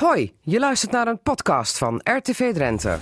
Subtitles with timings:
[0.00, 2.98] Hoi, je luistert naar een podcast van RTV Drenthe.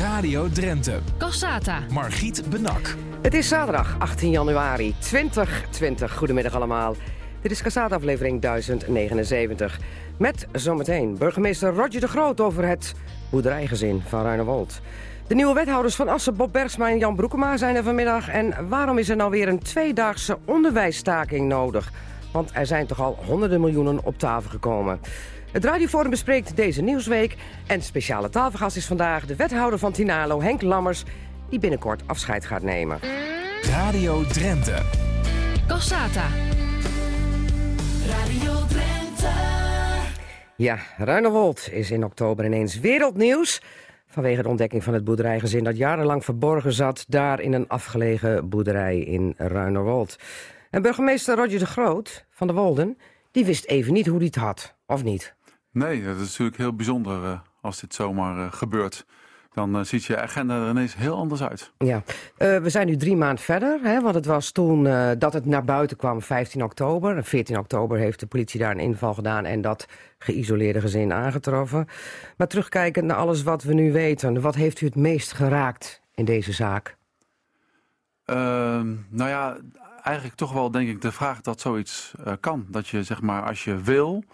[0.00, 0.98] Radio Drenthe.
[1.18, 1.80] Cassata.
[1.92, 2.94] Margriet Benak.
[3.22, 6.16] Het is zaterdag 18 januari 2020.
[6.16, 6.96] Goedemiddag allemaal.
[7.42, 9.78] Dit is Cassata aflevering 1079.
[10.18, 12.94] Met zometeen burgemeester Roger de Groot over het
[13.30, 14.80] boerderijgezin van Ruinewold.
[15.26, 18.28] De nieuwe wethouders van Assen, Bob Bergsma en Jan Broekema zijn er vanmiddag.
[18.28, 21.92] En waarom is er nou weer een tweedaagse onderwijsstaking nodig?
[22.34, 25.00] Want er zijn toch al honderden miljoenen op tafel gekomen.
[25.52, 27.36] Het Radioforum bespreekt deze nieuwsweek.
[27.66, 31.02] En speciale tafelgast is vandaag de wethouder van Tinalo, Henk Lammers...
[31.48, 32.98] die binnenkort afscheid gaat nemen.
[33.62, 34.82] Radio Drenthe.
[35.66, 36.26] Cassata.
[38.06, 39.32] Radio Drenthe.
[40.56, 43.60] Ja, Ruinewold is in oktober ineens wereldnieuws...
[44.06, 45.64] vanwege de ontdekking van het boerderijgezin...
[45.64, 50.16] dat jarenlang verborgen zat daar in een afgelegen boerderij in Ruinewold.
[50.74, 52.98] En burgemeester Roger de Groot van de Wolden...
[53.30, 55.34] die wist even niet hoe hij het had, of niet?
[55.70, 59.06] Nee, dat is natuurlijk heel bijzonder uh, als dit zomaar uh, gebeurt.
[59.52, 61.72] Dan uh, ziet je agenda er ineens heel anders uit.
[61.78, 62.02] Ja,
[62.36, 63.80] we zijn nu drie maanden verder.
[63.82, 64.84] Hè, want het was toen
[65.18, 67.24] dat het naar buiten kwam, 15 oktober.
[67.24, 69.44] 14 oktober heeft de politie daar een inval gedaan...
[69.44, 69.86] en dat
[70.18, 71.86] geïsoleerde gezin aangetroffen.
[72.36, 74.40] Maar terugkijkend naar alles wat we nu weten...
[74.40, 76.96] wat heeft u het meest geraakt in deze zaak?
[78.24, 79.56] Ehm, nou ja,
[80.04, 82.66] eigenlijk toch wel denk ik de vraag dat zoiets kan.
[82.68, 84.24] Dat je zeg maar als je wil...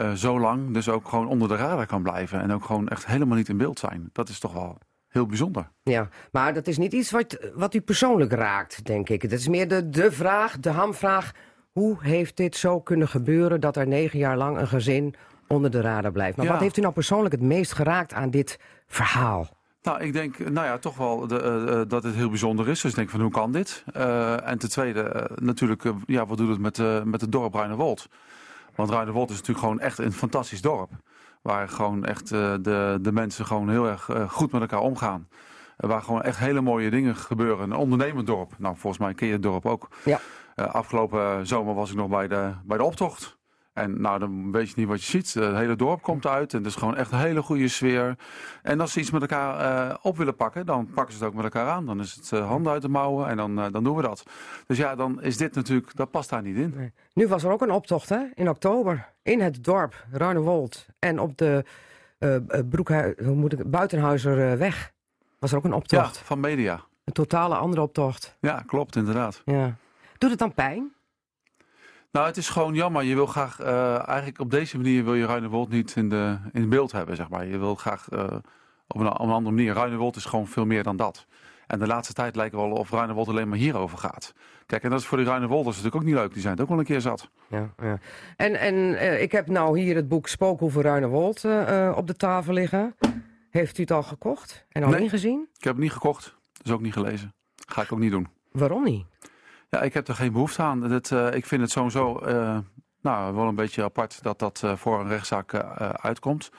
[0.00, 2.40] Uh, zo lang dus ook gewoon onder de radar kan blijven.
[2.40, 4.08] En ook gewoon echt helemaal niet in beeld zijn.
[4.12, 5.70] Dat is toch wel heel bijzonder.
[5.82, 9.22] Ja, maar dat is niet iets wat, wat u persoonlijk raakt, denk ik.
[9.22, 11.32] Het is meer de, de vraag, de hamvraag.
[11.72, 15.14] Hoe heeft dit zo kunnen gebeuren dat er negen jaar lang een gezin
[15.48, 16.36] onder de radar blijft?
[16.36, 16.52] Maar Ja.
[16.52, 19.48] wat heeft u nou persoonlijk het meest geraakt aan dit verhaal?
[19.84, 22.80] Nou, ik denk nou ja, toch wel de, eh, eh, dat het heel bijzonder is.
[22.80, 23.84] Dus ik denk van hoe kan dit?
[23.92, 27.32] Eh, en ten tweede eh, natuurlijk, eh, ja, wat doet het met, eh, met het
[27.32, 28.08] dorp Ruinewold?
[28.74, 30.90] Want Ruinewold is natuurlijk gewoon echt een fantastisch dorp.
[31.42, 35.28] Waar gewoon echt eh, de, de mensen gewoon heel erg eh, goed met elkaar omgaan.
[35.76, 37.70] Eh, waar gewoon echt hele mooie dingen gebeuren.
[37.70, 38.52] Een ondernemend dorp.
[38.58, 39.88] Nou, volgens mij ken je het dorp ook.
[40.04, 40.20] Ja.
[40.54, 43.38] Eh, afgelopen zomer was ik nog bij de, bij de optocht.
[43.74, 45.34] En nou, dan weet je niet wat je ziet.
[45.34, 48.16] Het hele dorp komt uit en het is gewoon echt een hele goede sfeer.
[48.62, 49.58] En als ze iets met elkaar
[49.90, 51.86] eh, op willen pakken, dan pakken ze het ook met elkaar aan.
[51.86, 54.24] Dan is het eh, handen uit de mouwen en dan, eh, dan doen we dat.
[54.66, 56.92] Dus ja, dan is dit natuurlijk, dat past daar niet in.
[57.12, 60.86] Nu was er ook een optocht hè, in oktober in het dorp Ruinewold.
[60.98, 61.64] En op de
[62.18, 62.36] eh
[62.68, 64.92] Broekhui- hoe moet ik, Buitenhuizerweg
[65.38, 66.18] was er ook een Ja, optocht.
[66.18, 66.80] van media.
[67.04, 68.36] Een totale andere optocht.
[68.40, 69.42] Ja, klopt, inderdaad.
[69.44, 69.74] Ja.
[70.18, 70.92] Doet het dan pijn?
[72.14, 73.02] Nou, het is gewoon jammer.
[73.02, 76.68] Je wil graag, eh, eigenlijk op deze manier wil je Ruinewold niet in, de, in
[76.68, 77.46] beeld hebben, zeg maar.
[77.46, 78.24] Je wil graag eh,
[78.88, 79.72] op, een, op een andere manier.
[79.74, 81.26] Ruinewold is gewoon veel meer dan dat.
[81.66, 84.34] En de laatste tijd lijkt wel of Ruinewold alleen maar hierover gaat.
[84.66, 86.32] Kijk, en dat is voor die Ruinewolders natuurlijk ook niet leuk.
[86.32, 87.30] Die zijn het ook wel een keer zat.
[87.48, 87.98] Ja, ja.
[88.36, 92.16] En, en eh, ik heb nou hier het boek Spookhoeve Ruinewold eh, eh, op de
[92.16, 92.94] tafel liggen.
[93.50, 95.00] Heeft u het al gekocht en al Nee.
[95.02, 95.48] ingezien?
[95.58, 97.34] Ik heb het niet gekocht, dus ook niet gelezen.
[97.68, 98.28] Ga ik ook niet doen.
[98.52, 99.04] Waarom niet?
[99.74, 100.88] Ja, ik heb er geen behoefte aan.
[100.88, 102.58] Dat, eh, ik vind het sowieso eh,
[103.00, 105.54] nou, wel een beetje apart dat dat eh, voor een rechtszaak
[106.02, 106.50] uitkomt.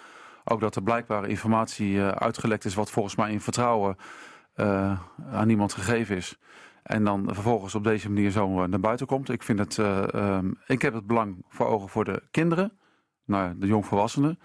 [0.43, 3.97] Ook dat er blijkbaar informatie uitgelekt is wat volgens mij in vertrouwen
[5.31, 6.37] aan niemand gegeven is.
[6.83, 9.29] En dan vervolgens op deze manier zo naar buiten komt.
[9.29, 12.77] Ik, vind het, eh, ehm, ik heb het belang voor ogen voor de kinderen,
[13.25, 14.39] nou, de jongvolwassenen.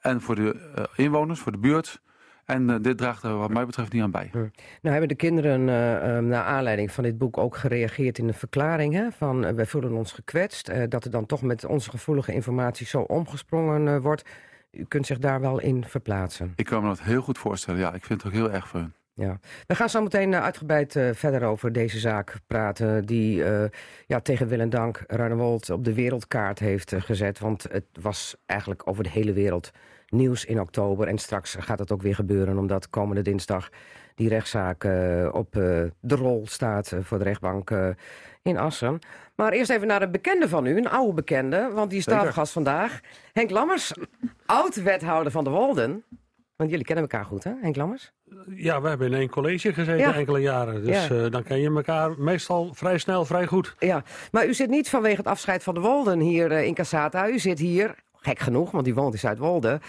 [0.00, 2.02] En voor de inwoners, voor de buurt.
[2.46, 4.30] En eh, dit draagt er wat mij betreft niet aan bij.
[4.32, 4.50] Nou
[4.82, 8.94] hebben de kinderen eh, naar aanleiding van dit boek ook gereageerd in een verklaring.
[8.94, 10.70] Hè, van eh, wij voelen ons gekwetst.
[10.88, 14.22] dat er dan toch met onze gevoelige informatie zo omgesprongen wordt.
[14.70, 16.52] U kunt zich daar wel in verplaatsen.
[16.56, 17.80] Ik kan me dat heel goed voorstellen.
[17.80, 18.94] Ja, ik vind het ook heel erg voor hun.
[19.14, 19.38] Ja.
[19.66, 23.06] We gaan zo meteen uitgebreid verder over deze zaak praten...
[23.06, 23.44] die
[24.06, 27.38] ja, tegen wil en dank Ruinewold op de wereldkaart heeft gezet.
[27.38, 29.70] Want het was eigenlijk over de hele wereld
[30.08, 31.08] nieuws in oktober.
[31.08, 32.58] En straks gaat het ook weer gebeuren...
[32.58, 33.68] omdat komende dinsdag
[34.14, 35.62] die rechtszaak eh, op eh,
[36.00, 36.92] de rol staat...
[36.92, 37.70] eh, voor de rechtbank
[38.42, 38.98] in Assen.
[39.34, 41.70] Maar eerst even naar een bekende van u, een oude bekende...
[41.74, 42.18] want die is Zeker.
[42.20, 43.00] tafelgast vandaag.
[43.32, 43.92] Henk Lammers,
[44.46, 46.04] oud-wethouder van de Wolden...
[46.56, 48.12] Want jullie kennen elkaar goed, hè, Henk Lammers?
[48.54, 50.14] Ja, we hebben in één college gezeten Ja.
[50.14, 50.84] enkele jaren.
[50.84, 51.28] Dus Ja.
[51.28, 53.74] dan ken je elkaar meestal vrij snel, vrij goed.
[53.78, 57.28] Ja, maar u zit niet vanwege het afscheid van de Wolden hier in Cassata.
[57.28, 57.94] U zit hier,
[58.26, 59.80] gek genoeg, want u woont in Zuidwolde...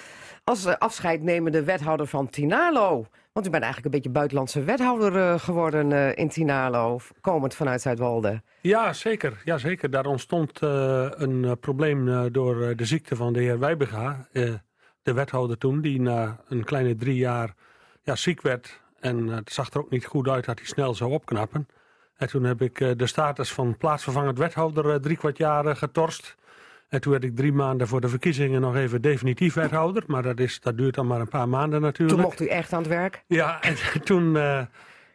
[0.43, 3.05] als eh, afscheidnemende wethouder van Tinalo.
[3.33, 6.99] Want u bent eigenlijk een beetje buitenlandse wethouder eh, geworden eh, in Tinalo...
[7.21, 8.41] komend vanuit Zuidwolde.
[8.61, 9.41] Ja, zeker.
[9.45, 9.89] Ja, zeker.
[9.89, 14.27] Daar ontstond een probleem door de ziekte van de heer Wijbega.
[15.01, 17.53] de wethouder toen, die na een kleine drie jaar
[18.01, 18.81] ja, ziek werd.
[18.99, 21.67] En het zag er ook niet goed uit dat hij snel zou opknappen.
[22.17, 26.35] En toen heb ik de status van plaatsvervangend wethouder drie kwart jaar getorst.
[26.87, 30.03] En toen werd ik drie maanden voor de verkiezingen nog even definitief wethouder.
[30.07, 32.17] Maar dat, is, dat duurt dan maar een paar maanden natuurlijk.
[32.17, 33.23] Toen mocht u echt aan het werk?
[33.27, 34.61] Ja, en toen eh,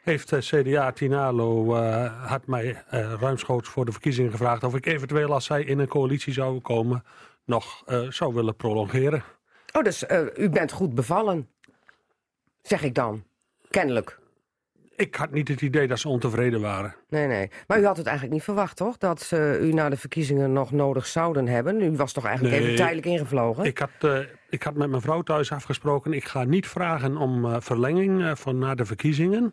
[0.03, 4.65] heeft de CDA Tinalo eh, had mij eh, ruimschoots voor de verkiezingen gevraagd...
[4.65, 7.05] of ik eventueel als zij in een coalitie zou komen
[7.45, 9.23] nog eh, zou willen prolongeren.
[9.73, 11.49] Oh, dus eh, u bent goed bevallen,
[12.63, 13.25] zeg ik dan.
[13.71, 14.19] Kennelijk.
[14.97, 16.95] Ik had niet het idee dat ze ontevreden waren.
[17.09, 17.51] Nee, nee.
[17.67, 18.99] Maar u had het eigenlijk niet verwacht, toch?
[18.99, 21.81] Dat ze u na de verkiezingen nog nodig zouden hebben.
[21.83, 22.65] U was toch eigenlijk Nee.
[22.65, 23.65] even tijdelijk ingevlogen?
[23.65, 24.19] Ik had, eh,
[24.49, 26.13] ik had met mijn vrouw thuis afgesproken...
[26.13, 29.53] ik ga niet vragen om eh, verlenging eh, van na de verkiezingen...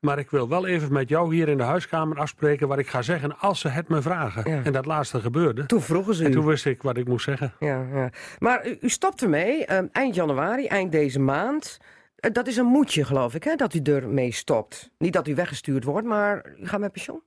[0.00, 2.68] maar ik wil wel even met jou hier in de huiskamer afspreken...
[2.68, 4.50] wat ik ga zeggen als ze het me vragen.
[4.50, 4.62] Ja.
[4.64, 5.66] En dat laatste gebeurde.
[5.66, 7.52] Toen vroegen ze En toen wist ik wat ik moest zeggen.
[7.58, 8.10] Ja, ja.
[8.38, 11.78] Maar u, u stopt ermee eh, eind januari, eind deze maand.
[12.24, 14.90] Eh, dat is een moedje, geloof ik, hè, dat u ermee stopt.
[14.98, 17.22] Niet dat u weggestuurd wordt, maar u gaat met pensioen.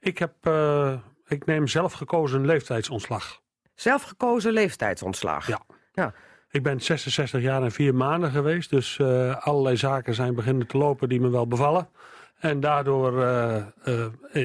[0.00, 0.94] Ik, heb, eh,
[1.26, 3.40] ik neem zelf gekozen leeftijdsontslag.
[3.74, 5.46] Zelfgekozen leeftijdsontslag.
[5.46, 5.60] Ja.
[5.92, 6.14] ja.
[6.50, 8.70] Ik ben 66 jaar en vier maanden geweest.
[8.70, 11.88] Dus eh, allerlei zaken zijn beginnen te lopen die me wel bevallen.
[12.38, 13.24] En daardoor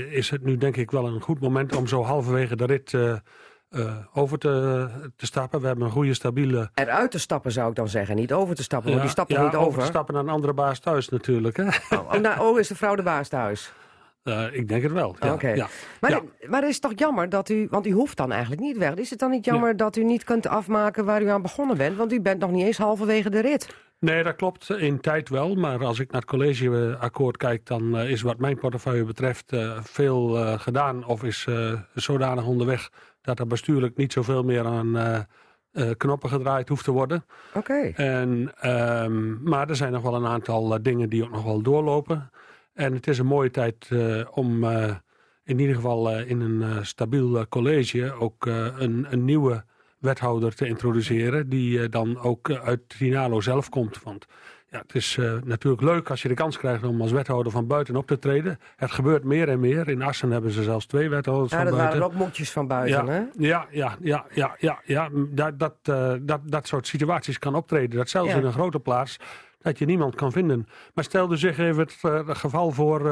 [0.09, 2.93] is het nu denk ik wel een goed moment om zo halverwege de rit
[3.69, 5.61] eh, eh, over te, te stappen.
[5.61, 6.69] We hebben een goede stabiele...
[6.73, 8.89] Eruit te stappen zou ik dan zeggen, niet over te stappen.
[8.89, 9.79] want die stapt ja, niet over.
[9.79, 11.57] te stappen naar een andere baas thuis natuurlijk.
[11.57, 11.63] Hè?
[11.63, 13.71] Oh, oh, nou, oh, is de vrouw de baas thuis?
[14.27, 15.15] Eh, ik denk het wel.
[15.19, 15.67] Ja.
[16.01, 16.21] Maar, Ja.
[16.49, 18.93] maar het is toch jammer dat u, want u hoeft dan eigenlijk niet weg.
[18.93, 21.97] Is het dan niet jammer dat u niet kunt afmaken waar u aan begonnen bent?
[21.97, 23.67] Want u bent nog niet eens halverwege de rit.
[23.99, 24.69] Nee, dat klopt.
[24.69, 25.55] In tijd wel.
[25.55, 29.77] Maar als ik naar het collegeakkoord kijk, dan eh, is wat mijn portefeuille betreft eh,
[29.83, 31.05] veel eh, gedaan.
[31.05, 32.89] Of is eh, zodanig onderweg
[33.27, 35.19] dat er bestuurlijk niet zoveel meer aan eh,
[35.71, 37.25] eh, knoppen gedraaid hoeft te worden.
[37.53, 37.91] Oké.
[37.95, 41.61] En, ehm, maar er zijn nog wel een aantal eh, dingen die ook nog wel
[41.61, 42.29] doorlopen.
[42.73, 43.89] En het is een mooie tijd
[44.31, 44.63] om
[45.43, 49.63] in ieder geval in een stabiel college ook een, een nieuwe
[49.99, 51.49] wethouder te introduceren.
[51.49, 54.03] Die dan ook uit Trinalo zelf komt.
[54.03, 54.25] Want
[54.77, 57.67] ja, het is eh, natuurlijk leuk als je de kans krijgt om als wethouder van
[57.67, 58.59] buiten op te treden.
[58.75, 59.87] Het gebeurt meer en meer.
[59.89, 61.99] In Assen hebben ze zelfs twee wethouders Ja, van dat buiten.
[61.99, 63.21] waren ook moedjes van buiten, Ja, hè?
[63.37, 65.09] ja, ja, ja, ja, ja, ja.
[65.29, 67.97] Dat, dat, eh, dat, dat soort situaties kan optreden.
[67.97, 68.37] Dat zelfs Ja.
[68.37, 69.17] in een grote plaats
[69.61, 70.67] dat je niemand kan vinden.
[70.93, 73.11] Maar stel dus zich even het, eh, geval voor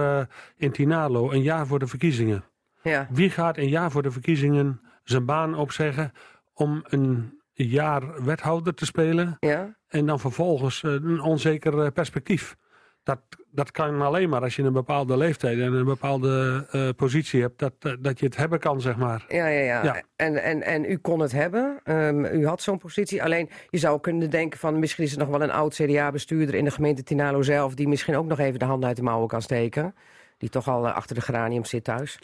[0.57, 2.43] in Tinalo, een jaar voor de verkiezingen.
[2.81, 3.07] Ja.
[3.11, 6.11] Wie gaat een jaar voor de verkiezingen zijn baan opzeggen
[6.53, 9.75] om een jaar wethouder te spelen Ja.
[9.87, 12.55] en dan vervolgens eh, een onzeker eh, perspectief?
[13.03, 13.19] Dat,
[13.51, 17.59] dat kan alleen maar als je een bepaalde leeftijd en een bepaalde eh, positie hebt,
[17.59, 19.25] dat, dat je het hebben kan, zeg maar.
[19.27, 19.83] Ja, ja, ja.
[19.83, 20.03] Ja.
[20.15, 21.79] En, en, en u kon het hebben.
[21.83, 23.23] Ehm, u had zo'n positie.
[23.23, 24.79] Alleen, je zou kunnen denken van...
[24.79, 27.73] misschien is er nog wel een oud CDA-bestuurder in de gemeente Tinalo zelf...
[27.73, 29.95] die misschien ook nog even de hand uit de mouwen kan steken.
[30.37, 32.19] Die toch al achter de geranium zit thuis.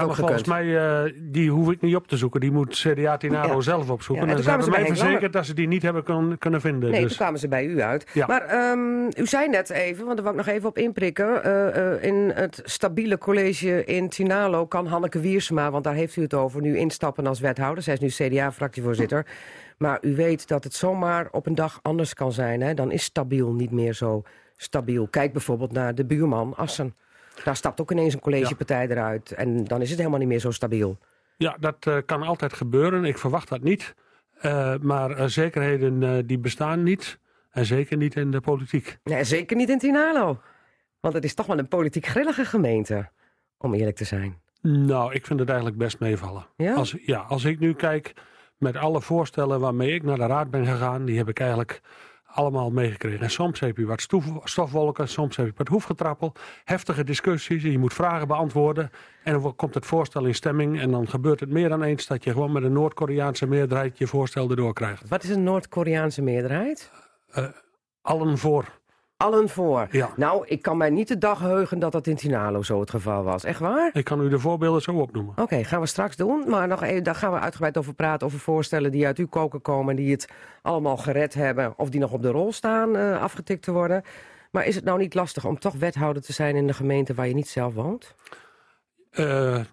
[0.00, 2.40] Ja, maar volgens mij, eh, die hoef ik niet op te zoeken.
[2.40, 3.60] Die moet CDA Tinaro Ja.
[3.60, 4.24] zelf opzoeken.
[4.26, 6.90] Ja, en en ze hebben mij verzekerd dat ze die niet hebben kun- kunnen vinden.
[6.90, 7.08] Nee, dus.
[7.08, 8.06] toen kwamen ze bij u uit.
[8.12, 8.26] Ja.
[8.26, 11.44] Maar ehm, u zei net even, want daar wil ik nog even op inprikken...
[11.44, 15.70] eh, eh, in het stabiele college in Tinalo kan Hanneke Wiersma...
[15.70, 17.82] want daar heeft u het over, nu instappen als wethouder.
[17.82, 19.26] Zij is nu CDA-fractievoorzitter.
[19.78, 22.60] Maar u weet dat het zomaar op een dag anders kan zijn.
[22.60, 22.74] Hè?
[22.74, 24.22] Dan is stabiel niet meer zo
[24.56, 25.06] stabiel.
[25.08, 26.94] Kijk bijvoorbeeld naar de buurman Assen.
[27.44, 29.32] Daar stapt ook ineens een collegepartij eruit.
[29.32, 30.98] En dan is het helemaal niet meer zo stabiel.
[31.36, 33.04] Ja, dat eh, kan altijd gebeuren.
[33.04, 33.94] Ik verwacht dat niet.
[34.40, 37.18] Eh, maar eh, zekerheden die bestaan niet.
[37.50, 38.98] En zeker niet in de politiek.
[39.04, 40.40] Nee, zeker niet in Tinalo.
[41.00, 43.10] Want het is toch wel een politiek grillige gemeente.
[43.58, 44.40] Om eerlijk te zijn.
[44.62, 46.46] Nou, ik vind het eigenlijk best meevallen.
[46.56, 46.74] Ja?
[46.74, 48.12] Als, ja, als ik nu kijk
[48.56, 51.80] met alle voorstellen waarmee ik naar de raad ben gegaan, die heb ik eigenlijk
[52.32, 53.20] allemaal meegekregen.
[53.20, 56.32] En soms heb je wat stof- stofwolken, soms heb je wat hoefgetrappel,
[56.64, 58.90] heftige discussies, je moet vragen beantwoorden
[59.24, 62.24] en dan komt het voorstel in stemming en dan gebeurt het meer dan eens dat
[62.24, 65.08] je gewoon met een Noord-Koreaanse meerderheid je voorstel erdoor krijgt.
[65.08, 66.90] Wat is een Noord-Koreaanse meerderheid?
[68.02, 68.80] Allen voor.
[69.22, 69.86] Allen voor.
[69.90, 70.10] Ja.
[70.16, 73.22] Nou, ik kan mij niet de dag heugen dat dat in Tinalo zo het geval
[73.22, 73.44] was.
[73.44, 73.90] Echt waar?
[73.92, 75.34] Ik kan u de voorbeelden zo opnoemen.
[75.36, 76.44] Oké, gaan we straks doen.
[76.48, 78.26] Maar nog even, daar gaan we uitgebreid over praten.
[78.26, 79.96] Over voorstellen die uit uw koken komen.
[79.96, 80.28] Die het
[80.62, 81.74] allemaal gered hebben.
[81.76, 84.02] Of die nog op de rol staan eh, afgetikt te worden.
[84.50, 87.28] Maar is het nou niet lastig om toch wethouder te zijn in de gemeente waar
[87.28, 88.14] je niet zelf woont?
[89.12, 89.24] Eh,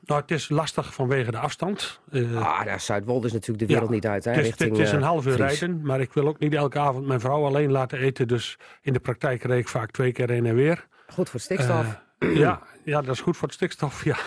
[0.06, 2.00] nou, het is lastig vanwege de afstand.
[2.12, 4.26] Eh, Ah, daar Zuidwold is natuurlijk de wereld Ja, niet uit.
[4.26, 5.60] Hè, het is, richting, het is een eh, half uur Fries.
[5.60, 8.28] rijden, maar ik wil ook niet elke avond mijn vrouw alleen laten eten.
[8.28, 10.88] Dus in de praktijk reed ik vaak twee keer heen en weer.
[11.08, 12.00] Goed voor stikstof.
[12.20, 14.18] Ja, ja, dat is goed voor het stikstof, ja.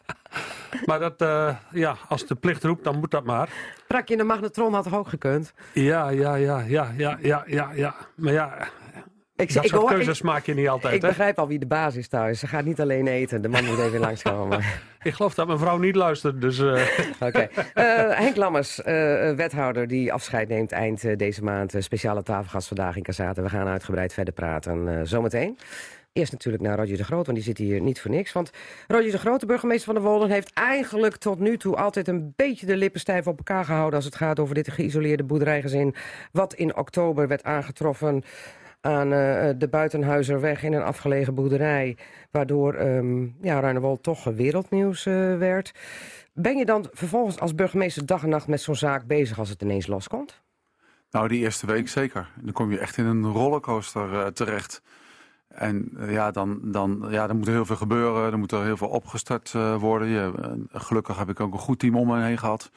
[0.86, 1.14] maar dat,
[1.70, 3.48] ja, als de plicht roept, dan moet dat maar.
[3.86, 5.52] Prakje in de magnetron had toch ook gekund?
[5.72, 7.94] Ja, ja, ja, ja, ja, ja, ja, ja.
[8.14, 8.68] Maar ja,
[9.40, 10.94] Ik, Dat ik, soort hoor- keuzes ik, maak je niet altijd.
[10.94, 11.08] ik hè?
[11.08, 12.38] begrijp al wie de baas is thuis.
[12.38, 13.42] Ze gaat niet alleen eten.
[13.42, 14.60] De man moet even langskomen.
[15.02, 16.40] Ik geloof dat mijn vrouw niet luistert.
[16.40, 16.82] Dus eh,
[17.28, 17.48] Oké.
[17.74, 18.94] Eh, Henk Lammers, eh,
[19.32, 21.74] wethouder die afscheid neemt eind deze maand.
[21.78, 23.42] Speciale tafelgast vandaag in Casate.
[23.42, 25.58] We gaan uitgebreid verder praten zometeen.
[26.12, 28.32] Eerst natuurlijk naar Roger de Groot, want die zit hier niet voor niks.
[28.32, 28.50] Want
[28.88, 30.30] Roger de Groot, de burgemeester van de Wolden...
[30.30, 33.94] heeft eigenlijk tot nu toe altijd een beetje de lippen stijf op elkaar gehouden...
[33.94, 35.94] als het gaat over dit geïsoleerde boerderijgezin...
[36.32, 38.22] wat in oktober werd aangetroffen
[38.80, 41.96] aan eh, de Buitenhuizerweg in een afgelegen boerderij...
[42.30, 45.74] waardoor ehm ja, Ruinewold toch wereldnieuws eh, werd.
[46.32, 49.62] Ben je dan vervolgens als burgemeester dag en nacht met zo'n zaak bezig als het
[49.62, 50.42] ineens loskomt?
[51.10, 52.28] Nou, die eerste week zeker.
[52.40, 54.82] Dan kom je echt in een rollercoaster eh, terecht.
[55.48, 58.32] En ja, dan, dan, ja, dan moet er heel veel gebeuren.
[58.32, 60.08] Er moet er heel veel opgestart worden.
[60.08, 60.32] Je,
[60.72, 62.70] gelukkig heb ik ook een goed team om me heen gehad.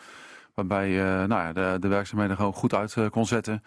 [0.53, 0.89] Waarbij
[1.27, 3.63] nou ja, de, de werkzaamheden gewoon goed uit kon zetten.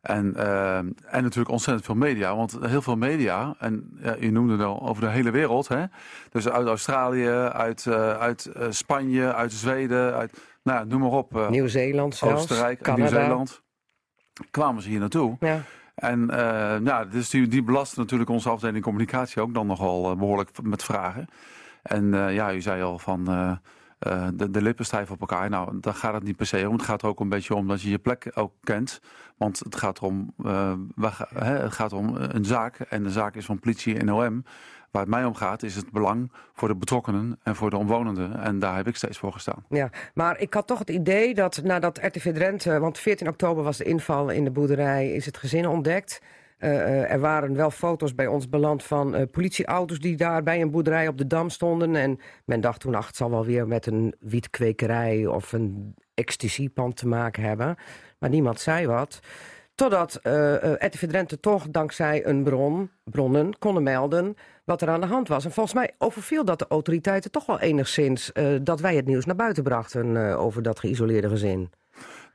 [0.00, 0.92] En, eh, en
[1.22, 2.36] natuurlijk ontzettend veel media.
[2.36, 5.68] Want heel veel media, en ja, je noemde het al over de hele wereld.
[5.68, 5.84] Hè?
[6.30, 11.36] Dus uit Australië, uit, eh, uit eh, Spanje, uit Zweden, uit, nou, noem maar op.
[11.36, 12.96] eh, Nieuw-Zeeland zelfs, Oostenrijk.
[12.96, 13.62] Nieuw-Zeeland.
[14.50, 15.36] Kwamen ze hier naartoe.
[15.40, 15.60] Ja.
[15.94, 16.26] En
[16.84, 20.82] ja, dus die, die belasten natuurlijk onze afdeling communicatie ook dan nogal eh, behoorlijk met
[20.84, 21.26] vragen.
[21.82, 23.24] En ja, u zei al van
[24.00, 25.50] eh, de, de lippen stijf op elkaar.
[25.50, 26.72] Nou, daar gaat het niet per se om.
[26.72, 29.00] Het gaat er ook een beetje om dat je je plek ook kent.
[29.36, 30.72] Want het gaat om, eh,
[31.34, 32.78] hè, het gaat om een zaak.
[32.78, 34.44] En de zaak is van politie en OM.
[34.90, 38.40] Waar het mij om gaat is het belang voor de betrokkenen en voor de omwonenden.
[38.40, 39.64] En daar heb ik steeds voor gestaan.
[39.68, 42.78] Ja, maar ik had toch het idee dat nadat RTV Drenthe...
[42.78, 46.20] want 14 oktober was de inval in de boerderij, is het gezin ontdekt...
[46.60, 50.60] Eh, eh, er waren wel foto's bij ons beland van eh, politieauto's die daar bij
[50.60, 51.96] een boerderij op de Dam stonden.
[51.96, 56.96] En men dacht toen, ach, het zal wel weer met een wietkwekerij of een ecstasypand
[56.96, 57.76] te maken hebben.
[58.18, 59.20] Maar niemand zei wat.
[59.74, 65.06] Totdat eh, RTV Drenthe toch dankzij een bron, bronnen konden melden wat er aan de
[65.06, 65.44] hand was.
[65.44, 68.32] En volgens mij overviel dat de autoriteiten toch wel enigszins...
[68.62, 71.70] dat wij het nieuws naar buiten brachten over dat geïsoleerde gezin.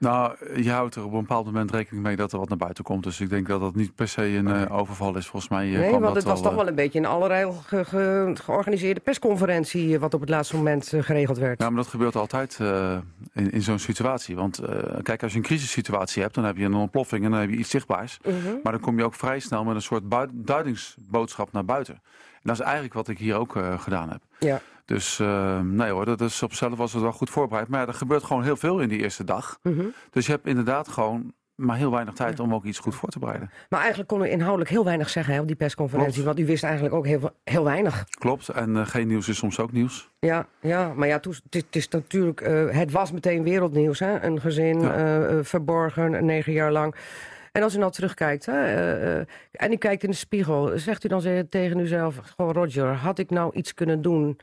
[0.05, 2.83] Nou, je houdt er op een bepaald moment rekening mee dat er wat naar buiten
[2.83, 3.03] komt.
[3.03, 5.27] Dus ik denk dat dat niet per se een eh, overval is.
[5.27, 7.85] Volgens mij eh, nee, want dat het was toch wel een beetje een allerlei ge-
[7.85, 9.93] ge- georganiseerde persconferentie...
[9.93, 11.59] eh, wat op het laatste moment eh, geregeld werd.
[11.61, 12.97] Ja, maar dat gebeurt altijd eh,
[13.33, 14.35] in, in zo'n situatie.
[14.35, 17.39] Want eh, kijk, als je een crisissituatie hebt, dan heb je een ontploffing en dan
[17.39, 18.19] heb je iets zichtbaars.
[18.23, 18.35] Mhm.
[18.63, 21.93] Maar dan kom je ook vrij snel met een soort duidingsboodschap naar buiten.
[21.93, 24.21] En dat is eigenlijk wat ik hier ook eh, gedaan heb.
[24.39, 24.61] Ja.
[24.85, 27.67] Dus eh, nee hoor, dat is op zichzelf was het wel goed voorbereid.
[27.67, 29.59] Maar ja, er gebeurt gewoon heel veel in die eerste dag.
[29.61, 29.85] Mhm.
[30.09, 33.19] Dus je hebt inderdaad gewoon maar heel weinig tijd om ook iets goed voor te
[33.19, 33.49] bereiden.
[33.69, 36.13] Maar eigenlijk kon u inhoudelijk heel weinig zeggen hè, op die persconferentie...
[36.13, 36.27] Klopt.
[36.27, 38.03] want u wist eigenlijk ook heel, heel weinig.
[38.19, 40.09] Klopt, en eh, geen nieuws is soms ook nieuws.
[40.19, 43.99] Ja, ja maar ja, het is, natuurlijk, eh, het was meteen wereldnieuws.
[43.99, 44.23] Hè?
[44.23, 45.25] Een gezin Ja.
[45.27, 46.95] eh, verborgen, negen jaar lang.
[47.51, 51.47] En als u nou terugkijkt hè, en u kijkt in de spiegel, zegt u dan
[51.49, 54.37] tegen uzelf: Goh, Roger, had ik nou iets kunnen doen,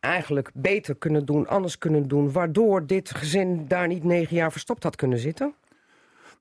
[0.00, 4.82] eigenlijk beter kunnen doen, anders kunnen doen, waardoor dit gezin daar niet negen jaar verstopt
[4.82, 5.54] had kunnen zitten?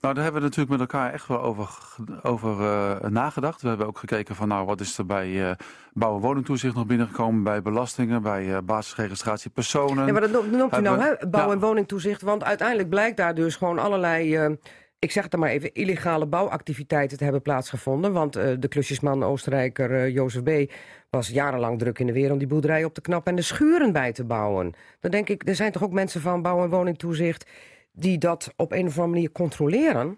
[0.02, 1.70] Nou, daar hebben we natuurlijk met elkaar echt wel over,
[2.24, 3.62] over eh, nagedacht.
[3.62, 5.56] We hebben ook gekeken van, nou, wat is er bij eh
[5.94, 10.06] bouw- en woningtoezicht nog binnengekomen, bij belastingen, bij eh, basisregistratie personen.
[10.06, 12.22] Ja, maar dat noemt, noemt u nou, hè, bouw- en woningtoezicht.
[12.22, 14.58] Want uiteindelijk blijkt daar dus gewoon allerlei...
[15.00, 18.14] eh, ik zeg het dan maar even, illegale bouwactiviteiten te hebben plaatsgevonden.
[18.14, 20.72] Want eh, de klusjesman Oostenrijker eh, Jozef B.
[21.10, 23.92] was jarenlang druk in de weer om die boerderij op te knappen en de schuren
[23.94, 24.74] bij te bouwen.
[25.00, 27.50] Dan denk ik, er zijn toch ook mensen van bouw- en woningtoezicht
[27.92, 30.18] die dat op een of andere manier controleren.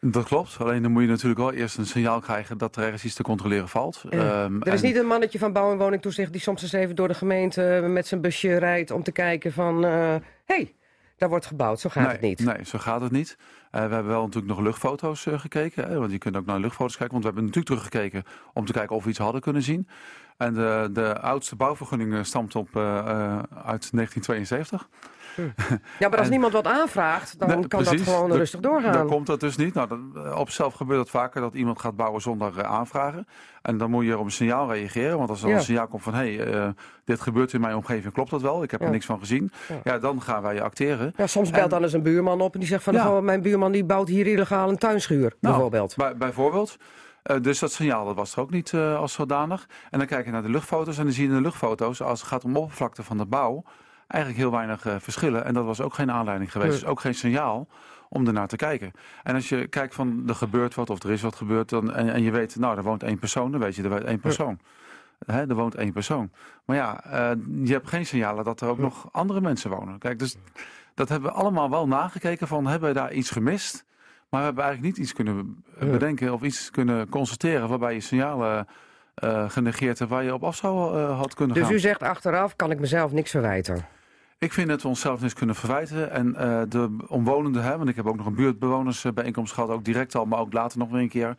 [0.00, 3.04] Dat klopt, alleen dan moet je natuurlijk wel eerst een signaal krijgen dat er ergens
[3.04, 4.04] iets te controleren valt.
[4.10, 4.44] Ja.
[4.44, 6.96] Ehm, Er is en- niet een mannetje van bouw- en woningtoezicht die soms eens even
[6.96, 10.74] door de gemeente met zijn busje rijdt om te kijken van, hé, hey,
[11.22, 12.44] daar wordt gebouwd, zo gaat nee, het niet.
[12.44, 13.36] Nee, zo gaat het niet.
[13.70, 15.88] Eh, we hebben wel natuurlijk nog luchtfoto's eh, gekeken.
[15.88, 17.20] Hè, want je kunt ook naar luchtfoto's kijken.
[17.20, 19.88] Want we hebben natuurlijk teruggekeken om te kijken of we iets hadden kunnen zien.
[20.42, 23.06] En de, de oudste bouwvergunning eh, stamt op, eh, eh,
[23.64, 24.88] uit 1972.
[25.98, 28.04] Ja, maar als En- niemand wat aanvraagt, dan Nee, kan precies.
[28.04, 28.92] dat gewoon rustig doorgaan.
[28.92, 29.74] Dan komt dat dus niet.
[29.74, 33.26] Nou, dat, eh, op zelf gebeurt het vaker dat iemand gaat bouwen zonder eh, aanvragen.
[33.62, 35.18] En dan moet je op een signaal reageren.
[35.18, 35.54] Want als er Ja.
[35.54, 36.14] een signaal komt van...
[36.14, 36.68] hé, hey, eh,
[37.04, 38.62] dit gebeurt in mijn omgeving, klopt dat wel?
[38.62, 38.86] Ik heb Ja.
[38.86, 39.52] er niks van gezien.
[39.68, 39.80] Ja.
[39.92, 41.12] Ja, dan gaan wij acteren.
[41.16, 42.92] Ja, soms belt En- dan eens een buurman op en die zegt van...
[42.92, 43.04] Ja.
[43.04, 45.96] "Goh, mijn buurman die bouwt hier illegaal een tuinschuur, Nou, bijvoorbeeld.
[45.96, 46.76] Bij, bijvoorbeeld.
[47.42, 49.68] Dus dat signaal dat was er ook niet eh, als zodanig.
[49.90, 52.00] En dan kijk je naar de luchtfoto's en dan zie je in de luchtfoto's...
[52.02, 53.64] als het gaat om oppervlakte van de bouw...
[54.12, 55.44] eigenlijk heel weinig eh, verschillen.
[55.44, 56.70] En dat was ook geen aanleiding geweest.
[56.70, 56.80] Nee.
[56.80, 57.68] Dus ook geen signaal
[58.08, 58.92] om ernaar te kijken.
[59.22, 61.68] En als je kijkt van er gebeurt wat of er is wat gebeurd...
[61.68, 64.04] Dan, en, en je weet, nou, er woont één persoon, dan weet je, er woont
[64.04, 64.58] één persoon.
[65.26, 66.30] Hè, er woont één persoon.
[66.64, 69.98] Maar ja, eh, je hebt geen signalen dat er ook nog andere mensen wonen.
[69.98, 70.36] Kijk, dus
[70.94, 73.84] dat hebben we allemaal wel nagekeken van, hebben we daar iets gemist?
[74.28, 78.66] Maar we hebben eigenlijk niet iets kunnen bedenken of iets kunnen constateren waarbij je signalen
[79.14, 81.74] eh, genegeerd hebt waar je op af zou had kunnen Dus gaan.
[81.74, 83.86] u zegt achteraf, kan ik mezelf niks verwijten.
[84.42, 86.10] Ik vind dat we onszelf niks kunnen verwijten.
[86.10, 90.14] En eh, de omwonenden, hè, want ik heb ook nog een buurtbewonersbijeenkomst gehad, ook direct
[90.14, 91.36] al, maar ook later nog weer een keer.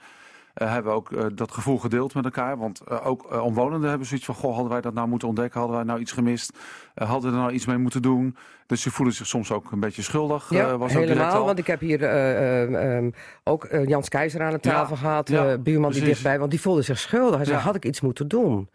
[0.54, 2.58] eh, hebben we ook eh, dat gevoel gedeeld met elkaar.
[2.58, 5.60] Want eh, ook eh, omwonenden hebben zoiets van: Goh, hadden wij dat nou moeten ontdekken?
[5.60, 6.58] Hadden wij nou iets gemist?
[6.96, 8.36] Eh, hadden we er nou iets mee moeten doen?
[8.68, 10.50] Dus ze voelen zich soms ook een beetje schuldig.
[10.50, 11.32] Ja, eh, was helemaal.
[11.34, 11.46] al.
[11.46, 13.10] Want ik heb hier eh, eh, ehm,
[13.44, 15.30] ook eh, Jans Keizer aan de tafel Ja, gehad.
[15.30, 17.36] ja, eh, buurman die dichtbij, want die voelde zich schuldig.
[17.36, 18.70] Hij zei, had ik iets moeten doen?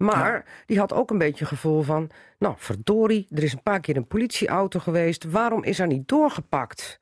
[0.00, 2.10] Maar die had ook een beetje het gevoel van...
[2.38, 5.24] nou, verdorie, er is een paar keer een politieauto geweest.
[5.30, 7.00] Waarom is er niet doorgepakt?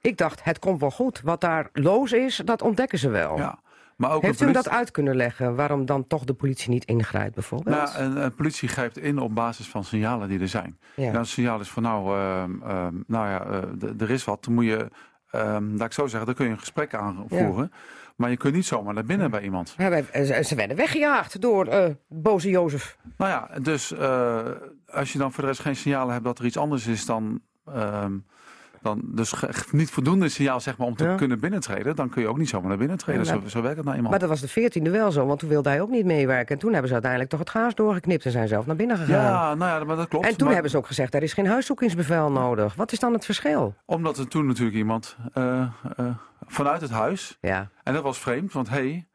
[0.00, 1.20] Ik dacht, het komt wel goed.
[1.20, 3.36] Wat daar loos is, dat ontdekken ze wel.
[3.36, 3.62] Ja.
[3.96, 5.54] Maar ook Heeft een u politie- dat uit kunnen leggen?
[5.56, 7.76] Waarom dan toch de politie niet ingrijpt bijvoorbeeld?
[7.76, 10.78] Nou, een, een politie grijpt in op basis van signalen die er zijn.
[10.96, 11.02] ja.
[11.08, 14.44] En als het signaal is van nou, ehm, ehm, nou ja, eh, er is wat,
[14.44, 14.88] dan moet je,
[15.30, 17.72] ehm, laat ik zo zeggen, dan kun je een gesprek aanvoeren.
[18.14, 19.74] Maar je kunt niet zomaar naar binnen bij iemand.
[19.78, 22.96] Ja, wij- ze, werden weggejaagd door eh, boze Jozef.
[23.16, 24.46] Nou ja, dus eh,
[24.86, 27.40] als je dan voor de rest geen signalen hebt dat er iets anders is dan,
[27.66, 28.12] ehm,
[28.84, 29.34] dan dus
[29.70, 31.14] niet voldoende signaal zeg maar, om te Ja.
[31.14, 33.22] kunnen binnentreden, dan kun je ook niet zomaar naar binnen treden.
[33.22, 34.10] Ja, zo, nou, zo werkt het nou eenmaal.
[34.10, 36.54] Maar dat was de veertiende wel zo, want toen wilde hij ook niet meewerken.
[36.54, 39.22] En toen hebben ze uiteindelijk toch het gaas doorgeknipt en zijn zelf naar binnen gegaan.
[39.22, 40.26] ja, nou ja, maar dat klopt.
[40.26, 42.74] en toen Maar- hebben ze ook gezegd, er is geen huiszoekingsbevel nodig.
[42.74, 43.74] Wat is dan het verschil?
[43.84, 45.60] Omdat er toen natuurlijk iemand eh,
[45.96, 46.06] eh,
[46.46, 49.06] vanuit het huis, Ja, en dat was vreemd, want hey,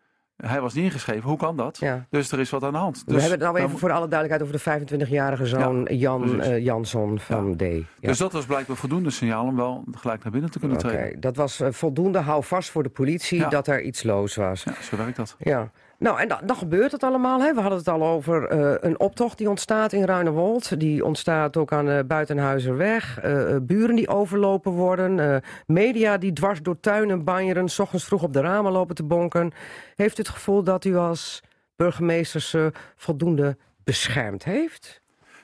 [0.45, 1.77] hij was niet ingeschreven, hoe kan dat?
[1.79, 2.05] ja.
[2.09, 2.97] Dus er is wat aan de hand.
[3.05, 4.53] We Dus, hebben het nou even dan- voor alle duidelijkheid over
[4.87, 7.61] de 25-jarige zoon Jan eh, Jansson van D.
[7.61, 7.77] Ja.
[7.99, 11.19] dus dat was blijkbaar voldoende signaal om wel gelijk naar binnen te kunnen Oké, treden.
[11.19, 14.63] dat was eh, voldoende hou vast voor de politie dat er iets loos was.
[14.63, 15.35] Ja, zo werkt dat.
[15.39, 15.71] Ja.
[15.99, 17.41] Nou, en dan, dan gebeurt het allemaal.
[17.41, 17.53] Hè.
[17.53, 20.79] We hadden het al over eh, een optocht die ontstaat in Ruinewold.
[20.79, 23.19] Die ontstaat ook aan de Buitenhuizerweg.
[23.19, 25.41] Eh, eh, buren die overlopen worden.
[25.65, 27.69] media die dwars door tuinen banjeren.
[27.69, 29.51] S ochtends vroeg op de ramen lopen te bonken.
[29.95, 31.43] Heeft u het gevoel dat u als
[31.75, 35.01] burgemeester ze voldoende beschermd heeft?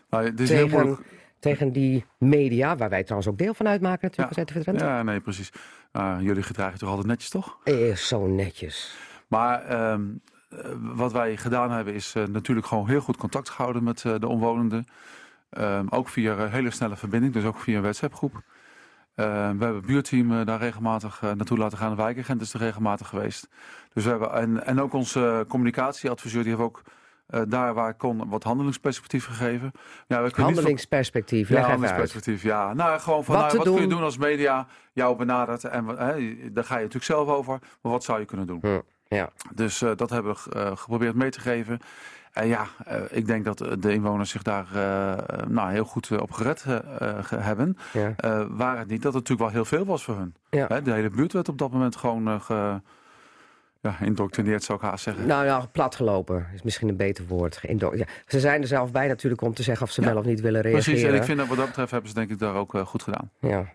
[0.10, 1.08] Nou, het is heel Tegen, moeilijk.
[1.40, 4.56] tegen die media, waar wij trouwens ook deel van uitmaken natuurlijk.
[4.66, 4.74] Ja.
[4.74, 5.52] Ja, nee, precies.
[5.92, 7.58] Ah, jullie gedragen toch altijd netjes, toch?
[7.64, 8.98] Eh, zo netjes.
[9.28, 10.35] Maar ehm, eh,
[10.82, 14.28] wat wij gedaan hebben is eh, natuurlijk gewoon heel goed contact gehouden met eh, de
[14.28, 14.86] omwonenden.
[15.50, 18.44] Ehm, ook via een hele snelle verbinding, dus ook via een WhatsApp-groep.
[19.16, 21.90] Ehm, we hebben het buurteam eh, daar regelmatig eh, naartoe laten gaan.
[21.90, 23.50] De wijkagent is er regelmatig geweest.
[23.94, 26.82] Dus we hebben, en, en ook onze communicatieadviseur, die heeft ook
[27.28, 29.72] eh, daar waar ik kon wat handelingsperspectief gegeven.
[30.08, 32.74] Ja, we kunnen niet Handelingsperspectief, ja, handelingsperspectief, ja.
[32.74, 34.04] Nou, gewoon van, Wat nou, wat kun je doen?
[34.04, 35.64] als media jou benadert?
[35.64, 37.60] En hè, daar ga je natuurlijk zelf over.
[37.82, 38.60] Maar wat zou je kunnen doen?
[38.62, 39.30] Hm, ja.
[39.54, 41.80] Dus eh, dat hebben we eh, geprobeerd mee te geven.
[42.34, 44.68] En ja, eh, ik denk dat de inwoners zich daar
[45.48, 47.78] nou, heel goed op gered ge- hebben.
[47.94, 48.16] Ja.
[48.50, 50.36] Waar het niet dat het natuurlijk wel heel veel was voor hun.
[50.50, 50.66] Ja.
[50.68, 52.82] Hè, de hele buurt werd op dat moment gewoon eh, ge,
[53.82, 55.28] ja, indoctrineerd, zou ik haast zeggen.
[55.28, 57.60] Nou ja, platgelopen is misschien een beter woord.
[57.62, 58.06] Indo- ja.
[58.28, 60.08] Ze zijn er zelf bij natuurlijk om te zeggen of ze Ja.
[60.08, 60.84] wel of niet willen reageren.
[60.94, 63.04] Precies, en ik vind dat wat dat betreft hebben ze denk ik daar ook goed
[63.04, 63.32] gedaan.
[63.40, 63.66] Ja.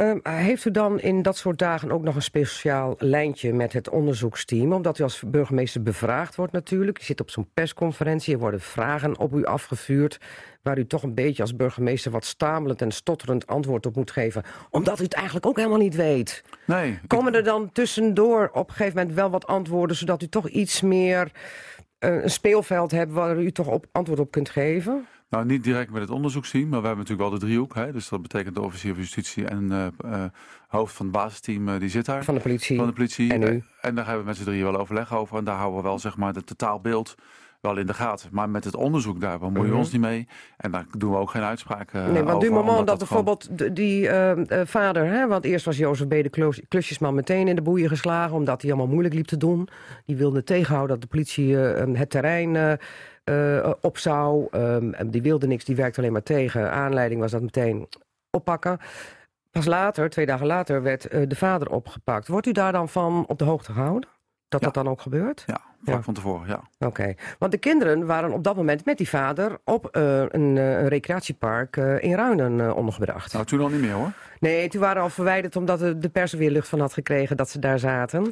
[0.00, 3.88] Ehm, heeft u dan in dat soort dagen ook nog een speciaal lijntje met het
[3.88, 4.72] onderzoeksteam?
[4.72, 6.98] Omdat u als burgemeester bevraagd wordt natuurlijk.
[7.00, 10.18] U zit op zo'n persconferentie, er worden vragen op u afgevuurd...
[10.62, 14.42] waar u toch een beetje als burgemeester wat stamelend en stotterend antwoord op moet geven.
[14.70, 16.42] Omdat u het eigenlijk ook helemaal niet weet.
[16.66, 19.96] Nee, ik- Komen er dan tussendoor op een gegeven moment wel wat antwoorden...
[19.96, 21.30] zodat u toch iets meer
[21.98, 25.06] eh, een speelveld hebt waar u toch op antwoord op kunt geven?
[25.30, 27.74] Nou, niet direct met het onderzoeksteam, maar we hebben natuurlijk wel de driehoek.
[27.74, 27.92] Hè?
[27.92, 29.86] Dus dat betekent de officier van justitie en eh,
[30.24, 30.30] eh,
[30.68, 32.24] hoofd van het basisteam, eh, die zit daar.
[32.24, 32.76] Van de politie?
[32.76, 33.32] Van de politie.
[33.32, 33.62] En u?
[33.80, 35.36] En daar hebben we met z'n drieën wel overleg over.
[35.38, 37.14] En daar houden we wel zeg maar het totaalbeeld
[37.60, 38.28] wel in de gaten.
[38.32, 39.78] Maar met het onderzoek daar bemoeien we Mhm.
[39.78, 40.28] ons niet mee.
[40.56, 42.48] En daar doen we ook geen uitspraak eh, Nee, want over.
[42.48, 44.08] du moment dat, gewoon- bijvoorbeeld die
[44.64, 46.10] vader, hè, want eerst was Jozef B.
[46.10, 49.68] de klus- klusjesman meteen in de boeien geslagen, omdat hij allemaal moeilijk liep te doen.
[50.06, 52.78] Die wilde tegenhouden dat de politie het terrein
[53.24, 54.46] eh, op zou.
[54.50, 56.70] Ehm, die wilde niks, die werkte alleen maar tegen.
[56.70, 57.88] Aanleiding was dat meteen
[58.30, 58.78] oppakken.
[59.50, 62.28] Pas later, twee dagen later, werd eh, de vader opgepakt.
[62.28, 64.08] Wordt u daar dan van op de hoogte gehouden?
[64.48, 64.66] Dat Ja.
[64.66, 65.42] dat dan ook gebeurt?
[65.46, 66.02] Ja, vlak Ja.
[66.02, 66.86] van tevoren, ja.
[66.86, 70.78] Oké, want de kinderen waren op dat moment met die vader op eh, een, eh,
[70.78, 73.32] een recreatiepark eh, in Ruinen ondergebracht.
[73.32, 74.12] Nou, toen al niet meer hoor.
[74.40, 77.36] Nee, toen waren al verwijderd omdat de, de pers er weer lucht van had gekregen
[77.36, 78.30] dat ze daar zaten.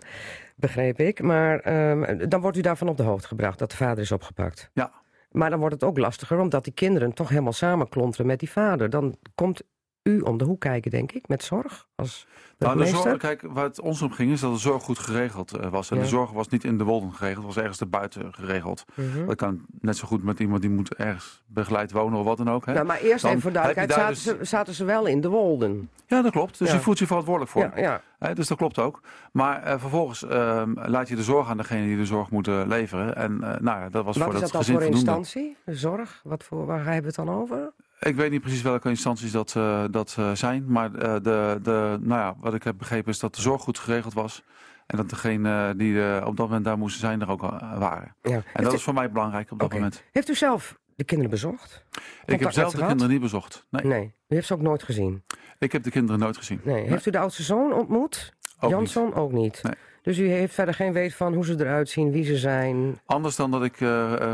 [0.56, 1.22] Begreep ik.
[1.22, 4.70] Maar ehm, dan wordt u daarvan op de hoogte gebracht dat de vader is opgepakt.
[4.72, 4.92] Ja.
[5.30, 8.90] Maar dan wordt het ook lastiger omdat die kinderen toch helemaal samenklonteren met die vader.
[8.90, 9.62] Dan komt
[10.02, 12.26] u om de hoek kijken, denk ik, met zorg als
[12.58, 15.52] Nou, de zorg, kijk, waar het ons om ging is dat de zorg goed geregeld
[15.56, 15.90] eh, was.
[15.90, 16.02] En Ja.
[16.02, 18.84] de zorg was niet in de Wolden geregeld, was ergens erbuiten geregeld.
[18.94, 19.26] Mhm.
[19.26, 22.50] Dat kan net zo goed met iemand die moet ergens begeleid wonen of wat dan
[22.50, 22.66] ook.
[22.66, 22.72] Hè?
[22.72, 25.90] Nou, maar eerst Dan even voor duidelijkheid, zaten, ze, zaten ze wel in de Wolden?
[26.06, 26.58] Ja, dat klopt.
[26.58, 26.74] Dus Ja.
[26.74, 27.72] je voelt je verantwoordelijk voor.
[27.76, 28.00] Ja,
[28.34, 29.00] dus dat klopt ook.
[29.32, 33.16] Maar eh, vervolgens ehm, laat je de zorg aan degene die de zorg moeten leveren.
[33.16, 35.56] En eh, nou ja, dat was Wat voor is dat dat dan gezin voor instantie?
[35.64, 36.20] De zorg?
[36.24, 37.72] Wat voor, waar hebben we het dan over?
[38.00, 40.64] Ik weet niet precies welke instanties dat, eh, dat eh, zijn.
[40.72, 43.78] Maar eh, de, de, nou ja, wat ik heb begrepen is dat de zorg goed
[43.78, 44.42] geregeld was.
[44.86, 48.14] En dat degene die op dat moment daar moesten zijn er ook waren.
[48.22, 48.30] Ja.
[48.30, 50.02] En Heeft dat u- is voor mij belangrijk op dat moment.
[50.12, 51.84] Heeft u zelf de kinderen bezocht?
[52.26, 53.66] Ik heb zelf ze de kinderen niet bezocht.
[53.70, 55.24] Nee, Nee, u heeft ze ook nooit gezien.
[55.58, 56.60] ik heb de kinderen nooit gezien.
[56.64, 56.88] Nee.
[56.88, 58.34] Heeft u de oudste zoon ontmoet?
[58.60, 58.70] Ook niet.
[58.70, 59.62] Jansson ook niet.
[59.62, 59.74] Nee.
[60.02, 63.00] Dus u heeft verder geen weet van hoe ze eruit zien, wie ze zijn.
[63.06, 63.76] Anders dan dat ik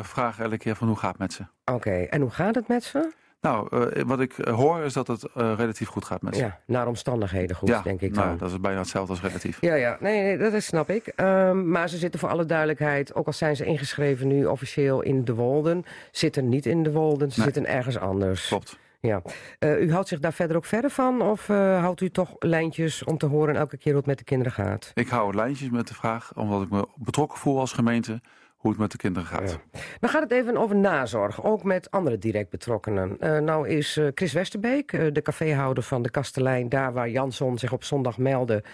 [0.02, 1.44] vraag elke keer van hoe gaat het met ze.
[1.64, 3.12] Oké, en hoe gaat het met ze?
[3.44, 6.42] Nou, eh, wat ik eh, hoor is dat het eh, relatief goed gaat met ze.
[6.42, 8.36] Ja, naar omstandigheden goed, ja, denk ik nou, dan.
[8.38, 9.58] dat is bijna hetzelfde als relatief.
[9.60, 11.06] Ja, ja, nee, nee, dat is- snap ik.
[11.06, 15.24] Ehm, maar ze zitten voor alle duidelijkheid, ook al zijn ze ingeschreven nu officieel in
[15.24, 17.52] de Wolden, zitten niet in de Wolden, ze Nee.
[17.52, 18.46] zitten ergens anders.
[18.48, 18.78] Klopt.
[19.00, 19.22] Ja.
[19.60, 21.22] U houdt zich daar verder ook verder van?
[21.22, 24.52] Of houdt u toch lijntjes om te horen elke keer hoe het met de kinderen
[24.52, 24.90] gaat?
[24.94, 28.20] Ik hou lijntjes met de vraag, omdat ik me betrokken voel als gemeente,
[28.64, 29.58] hoe het met de kinderen gaat.
[30.00, 33.20] Dan gaat het even over nazorg, ook met andere direct betrokkenen.
[33.20, 36.68] Eh, nou is eh, Chris Westerbeek, eh, de caféhouder van de Kastelein...
[36.68, 38.64] daar waar Jansson zich op zondag meldde...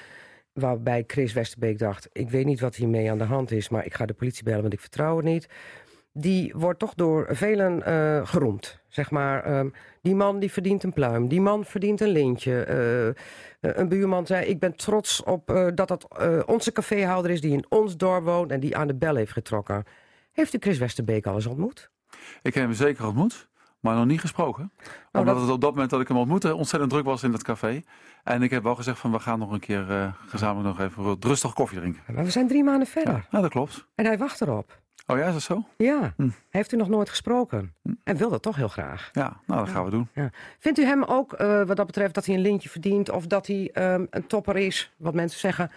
[0.53, 2.09] waarbij Chris Westerbeek dacht...
[2.13, 3.69] ik weet niet wat hiermee aan de hand is...
[3.69, 5.49] maar ik ga de politie bellen, want ik vertrouw het niet.
[6.13, 8.81] Die wordt toch door velen eh, geroemd.
[8.89, 9.69] Zeg maar, ehm,
[10.03, 12.63] die man die verdient een pluim, die man verdient een lintje.
[12.63, 13.15] Eh, eh,
[13.61, 16.09] een buurman zei, ik ben trots op dat dat
[16.47, 17.41] onze caféhouder is...
[17.41, 19.85] die in ons dorp woont en die aan de bel heeft getrokken.
[20.33, 21.91] Heeft u Chris Westerbeek al eens ontmoet?
[22.43, 23.49] Ik heb hem zeker ontmoet,
[23.81, 24.73] maar nog niet gesproken.
[25.13, 27.33] Omdat Oh, dat- het op dat moment dat ik hem ontmoette ontzettend druk was in
[27.33, 27.83] het café.
[28.25, 31.53] En ik heb wel gezegd van we gaan nog een keer gezamenlijk nog even rustig
[31.55, 32.03] koffie drinken.
[32.15, 33.13] Maar we zijn drie maanden verder.
[33.15, 33.87] Ja, nou, dat klopt.
[33.95, 34.79] En hij wacht erop.
[35.11, 35.65] Oh ja, is dat zo?
[35.77, 36.23] Ja, Hm.
[36.23, 37.75] hij heeft u nog nooit gesproken.
[38.05, 39.09] En wil dat toch heel graag.
[39.13, 40.09] Ja, nou dat gaan we doen.
[40.59, 43.11] Vindt u hem ook, eh, wat dat betreft, dat hij een lintje verdient...
[43.11, 45.71] of dat hij ehm, een topper is, wat mensen zeggen?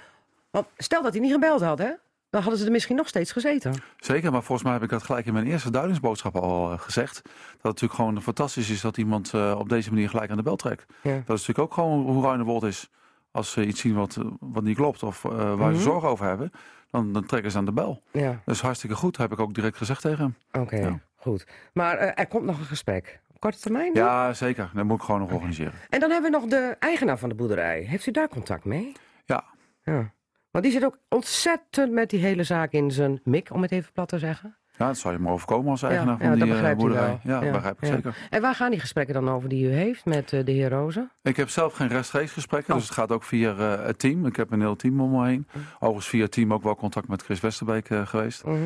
[0.52, 1.92] Want stel dat hij niet gebeld had, hè?
[2.30, 3.74] Dan hadden ze er misschien nog steeds gezeten.
[3.98, 7.22] Zeker, maar volgens mij heb ik dat gelijk in mijn eerste duidingsboodschap al eh, gezegd.
[7.24, 10.44] Dat het natuurlijk gewoon fantastisch is dat iemand eh, op deze manier gelijk aan de
[10.44, 10.86] bel trekt.
[11.02, 11.12] Ja.
[11.12, 12.90] Dat is natuurlijk ook gewoon hoe Ruinewold is.
[13.34, 15.76] Als ze iets zien wat, wat niet klopt of eh, waar Mhm.
[15.76, 16.52] ze zorgen over hebben,
[16.92, 18.02] dan, dan trekken ze aan de bel.
[18.12, 20.62] Ja, Dat is hartstikke goed, heb ik ook direct gezegd tegen hem.
[20.64, 21.00] oké, Ja.
[21.16, 21.48] goed.
[21.74, 23.22] Maar eh, er komt nog een gesprek.
[23.34, 23.94] Op korte termijn?
[23.94, 24.72] Ja, zeker.
[24.74, 25.74] Dat moet ik gewoon nog organiseren.
[25.90, 27.82] En dan hebben we nog de eigenaar van de boerderij.
[27.82, 28.92] Heeft u daar contact mee?
[29.26, 29.44] Ja,
[29.84, 30.12] Ja.
[30.52, 33.92] Want die zit ook ontzettend met die hele zaak in zijn mik, om het even
[33.92, 34.58] plat te zeggen.
[34.84, 37.20] Ja dat zou je me overkomen als eigenaar ja, van dat die eh, boerderij.
[37.24, 37.94] Ja, dat Ja, begrijp ik ja.
[37.96, 38.28] zeker.
[38.30, 41.12] En waar gaan die gesprekken dan over die u heeft met eh, de heer Rozen?
[41.22, 42.80] Ik heb zelf geen rechtstreeks gesprekken, Oh.
[42.80, 44.26] dus het gaat ook via eh, het team.
[44.26, 45.48] Ik heb een heel team om me heen.
[45.54, 45.62] Mm.
[45.76, 48.46] Overigens via het team ook wel contact met Chris Westerbeek geweest.
[48.46, 48.58] Mhm.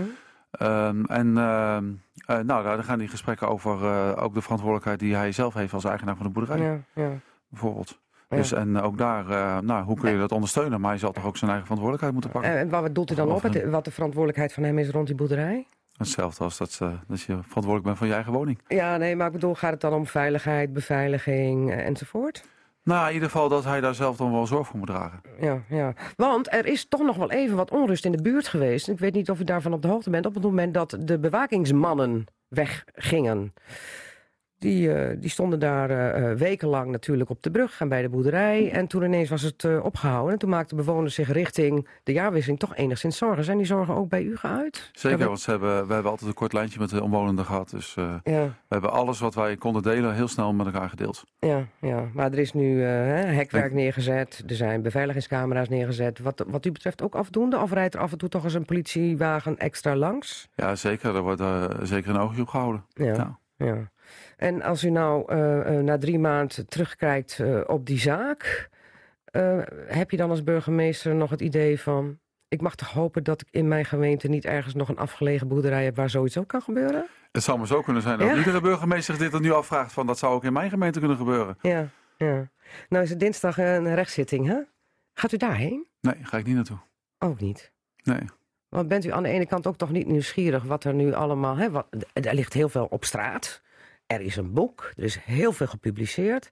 [0.51, 1.85] Ehm, en ehm,
[2.25, 3.73] eh, nou, daar gaan die gesprekken over
[4.17, 7.09] ook de verantwoordelijkheid die hij zelf heeft als eigenaar van de boerderij, Ja, ja.
[7.49, 7.99] bijvoorbeeld.
[8.29, 8.37] Ja.
[8.37, 9.25] Dus en ook daar,
[9.63, 10.81] nou, hoe kun je dat ondersteunen?
[10.81, 12.51] Maar hij zal toch ook zijn eigen verantwoordelijkheid moeten pakken.
[12.59, 13.41] En wat doet u dan op?
[13.41, 15.67] Het- Wat de verantwoordelijkheid van hem is rond die boerderij?
[15.97, 18.59] Hetzelfde als dat, dat je verantwoordelijk bent voor je eigen woning.
[18.67, 22.43] Ja, nee, maar ik bedoel, gaat het dan om veiligheid, beveiliging eh, enzovoort?
[22.83, 25.21] Nou, in ieder geval dat hij daar zelf dan wel zorg voor moet dragen.
[25.39, 25.93] Ja, ja.
[26.15, 28.87] Want er is toch nog wel even wat onrust in de buurt geweest.
[28.87, 30.25] Ik weet niet of u daarvan op de hoogte bent.
[30.25, 33.53] Op het moment dat de bewakingsmannen weggingen.
[34.59, 38.09] Die, eh, die stonden daar eh, eh, wekenlang natuurlijk op de brug en bij de
[38.09, 38.71] boerderij.
[38.71, 40.33] En toen ineens was het eh, opgehouden.
[40.33, 43.43] En toen maakten bewoners zich richting de jaarwisseling toch enigszins zorgen.
[43.43, 44.89] Zijn die zorgen ook bij u geuit?
[44.93, 47.69] Zeker, want ze hebben, we hebben altijd een kort lijntje met de omwonenden gehad.
[47.69, 51.23] Dus Ja, we hebben alles wat wij konden delen heel snel met elkaar gedeeld.
[51.39, 52.03] ja, ja.
[52.13, 54.43] Maar er is nu hekwerk neergezet.
[54.47, 56.19] Er zijn beveiligingscamera's neergezet.
[56.19, 57.59] Wat, wat u betreft ook afdoende?
[57.59, 60.49] Of rijdt er af en toe toch eens een politiewagen extra langs?
[60.55, 61.13] Ja, zeker.
[61.13, 61.41] Daar wordt
[61.81, 62.85] zeker een oogje op gehouden.
[62.93, 63.05] Ja.
[63.05, 63.37] Ja.
[63.57, 63.89] ja.
[64.37, 68.69] En als u nou eh, eh, na drie maanden terugkijkt eh, op die zaak,
[69.87, 73.47] heb je dan als burgemeester nog het idee van: ik mag toch hopen dat ik
[73.51, 77.07] in mijn gemeente niet ergens nog een afgelegen boerderij heb waar zoiets ook kan gebeuren?
[77.31, 78.35] Het zou maar zo kunnen zijn dat Ja.
[78.35, 81.17] iedere burgemeester zich dit er nu afvraagt van dat zou ook in mijn gemeente kunnen
[81.17, 81.57] gebeuren.
[81.61, 82.49] Ja, ja.
[82.89, 84.57] Nou is het dinsdag een rechtszitting, hè?
[85.13, 85.87] Gaat u daarheen?
[86.01, 86.77] Nee, ga ik niet naartoe.
[87.19, 87.71] Ook niet.
[88.03, 88.21] Nee.
[88.69, 91.57] Want bent u aan de ene kant ook toch niet nieuwsgierig wat er nu allemaal...
[91.57, 93.61] Hè, wat, er ligt heel veel op straat.
[94.07, 96.49] Er is een boek, er is heel veel gepubliceerd.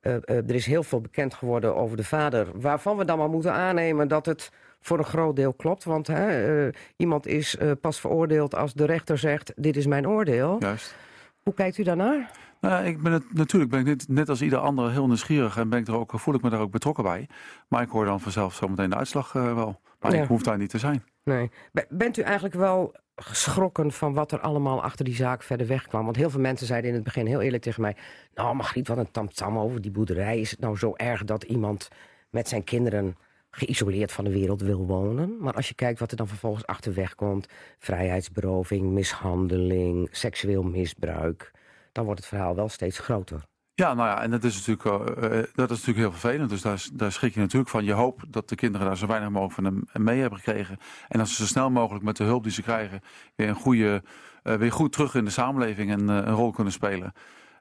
[0.00, 2.46] Eh, eh, er is heel veel bekend geworden over de vader...
[2.60, 5.84] waarvan we dan maar moeten aannemen dat het voor een groot deel klopt.
[5.84, 9.52] Want hè, eh, iemand is pas veroordeeld als de rechter zegt...
[9.56, 10.56] dit is mijn oordeel.
[10.58, 10.96] Juist.
[11.42, 12.30] Hoe kijkt u daarnaar?
[12.60, 15.68] Nou, ik ben het, natuurlijk ben ik net, net als ieder ander heel nieuwsgierig en
[15.68, 17.28] ben ik er ook, voel ik me daar ook betrokken bij.
[17.68, 19.80] Maar ik hoor dan vanzelf zometeen de uitslag wel.
[20.00, 20.22] Maar Ja.
[20.22, 21.04] ik hoef daar niet te zijn.
[21.24, 21.50] Nee.
[21.72, 25.86] Be- Bent u eigenlijk wel geschrokken van wat er allemaal achter die zaak verder weg
[25.86, 26.04] kwam?
[26.04, 27.96] Want heel veel mensen zeiden in het begin heel eerlijk tegen mij...
[28.34, 30.40] nou, Margriet, wat een tamtam over die boerderij.
[30.40, 31.88] Is het nou zo erg dat iemand
[32.30, 33.16] met zijn kinderen
[33.50, 35.36] geïsoleerd van de wereld wil wonen?
[35.40, 37.46] Maar als je kijkt wat er dan vervolgens achterweg komt...
[37.78, 41.50] vrijheidsberoving, mishandeling, seksueel misbruik...
[41.92, 43.44] dan wordt het verhaal wel steeds groter.
[43.74, 46.50] Ja, nou ja, en dat is natuurlijk, eh, eh, dat is natuurlijk heel vervelend.
[46.50, 47.84] Dus daar, daar schrik je natuurlijk van.
[47.84, 50.78] Je hoopt dat de kinderen daar zo weinig mogelijk van hem mee hebben gekregen.
[51.08, 53.00] En dat ze zo snel mogelijk met de hulp die ze krijgen...
[53.34, 54.02] weer, een goede,
[54.42, 57.12] eh, weer goed terug in de samenleving en, eh, een rol kunnen spelen.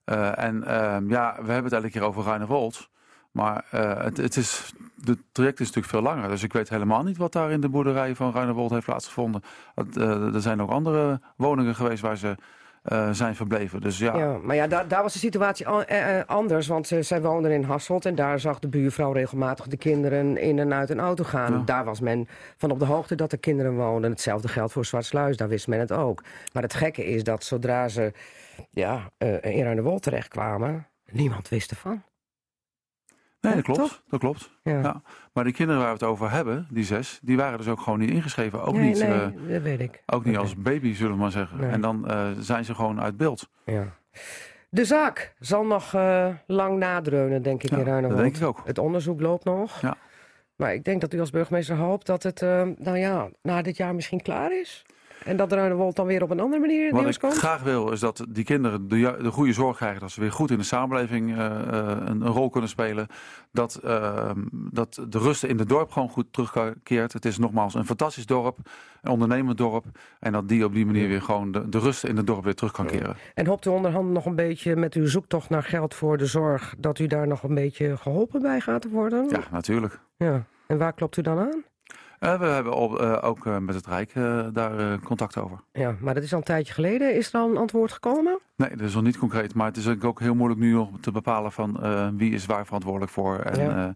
[0.05, 2.89] Eh, en ehm, ja, we hebben het elke keer over Ruinewold.
[3.33, 4.73] Maar eh, het, het is,
[5.03, 6.29] het traject is natuurlijk veel langer.
[6.29, 9.41] Dus ik weet helemaal niet wat daar in de boerderij van Ruinewold heeft plaatsgevonden.
[9.75, 12.35] Eh, er zijn ook andere woningen geweest waar ze
[12.83, 13.81] eh, zijn verbleven.
[13.81, 16.67] Dus ja, Ja, maar ja, daar, daar was de situatie an- eh, eh, anders.
[16.67, 20.59] Want ze, zij woonden in Hasselt en daar zag de buurvrouw regelmatig de kinderen in
[20.59, 21.53] en uit een auto gaan.
[21.53, 21.61] Ja.
[21.65, 24.11] Daar was men van op de hoogte dat er kinderen woonden.
[24.11, 26.23] Hetzelfde geldt voor Zwartsluis, daar wist men het ook.
[26.53, 28.11] Maar het gekke is dat zodra ze
[28.69, 32.03] ja, eh in Ruinewold terechtkwamen, niemand wist ervan.
[33.43, 33.79] Nee, dat klopt.
[33.79, 34.01] toch?
[34.09, 34.49] Dat klopt.
[34.63, 34.79] Ja.
[34.79, 35.01] Ja.
[35.33, 37.99] Maar die kinderen waar we het over hebben, die zes, die waren dus ook gewoon
[37.99, 38.63] niet ingeschreven.
[38.63, 40.03] Ook nee, niet, nee, eh, dat weet ik.
[40.05, 41.59] ook niet als baby, zullen we maar zeggen.
[41.59, 41.69] Nee.
[41.69, 43.49] En dan eh, zijn ze gewoon uit beeld.
[43.65, 43.85] Ja.
[44.69, 48.61] De zaak zal nog eh, lang nadreunen, denk ik, Ja, in dat denk ik ook.
[48.65, 49.81] Het onderzoek loopt nog.
[49.81, 49.97] Ja.
[50.55, 52.41] Maar ik denk dat u als burgemeester hoopt dat het,
[52.77, 54.85] nou ja, na dit jaar misschien klaar is.
[55.25, 57.33] En dat Ruinewold dan weer op een andere manier in het Wat ik komt.
[57.33, 59.99] graag wil, is dat die kinderen de, goede zorg krijgen.
[59.99, 63.07] Dat ze weer goed in de samenleving eh, eh, een, een rol kunnen spelen.
[63.51, 67.13] Dat, eh, dat de rust in het dorp gewoon goed terugkeert.
[67.13, 68.57] Het is nogmaals een fantastisch dorp,
[69.01, 69.85] een ondernemend dorp.
[70.19, 72.55] En dat die op die manier weer gewoon de, de rust in het dorp weer
[72.55, 73.15] terug kan keren.
[73.33, 76.75] En hoopt u onderhand nog een beetje met uw zoektocht naar geld voor de zorg...
[76.77, 79.27] dat u daar nog een beetje geholpen bij gaat worden?
[79.29, 79.99] Ja, natuurlijk.
[80.17, 80.45] Ja.
[80.67, 81.63] En waar klopt u dan aan?
[82.23, 84.13] Eh, we hebben op, eh, ook eh, met het Rijk
[84.53, 85.59] daar contact over.
[85.71, 87.15] Ja, maar dat is al een tijdje geleden.
[87.15, 88.39] Is er al een antwoord gekomen?
[88.55, 89.53] Nee, dat is nog niet concreet.
[89.53, 91.77] Maar het is ook heel moeilijk nu nog te bepalen van
[92.17, 93.39] wie is waar verantwoordelijk voor.
[93.39, 93.95] En Ja.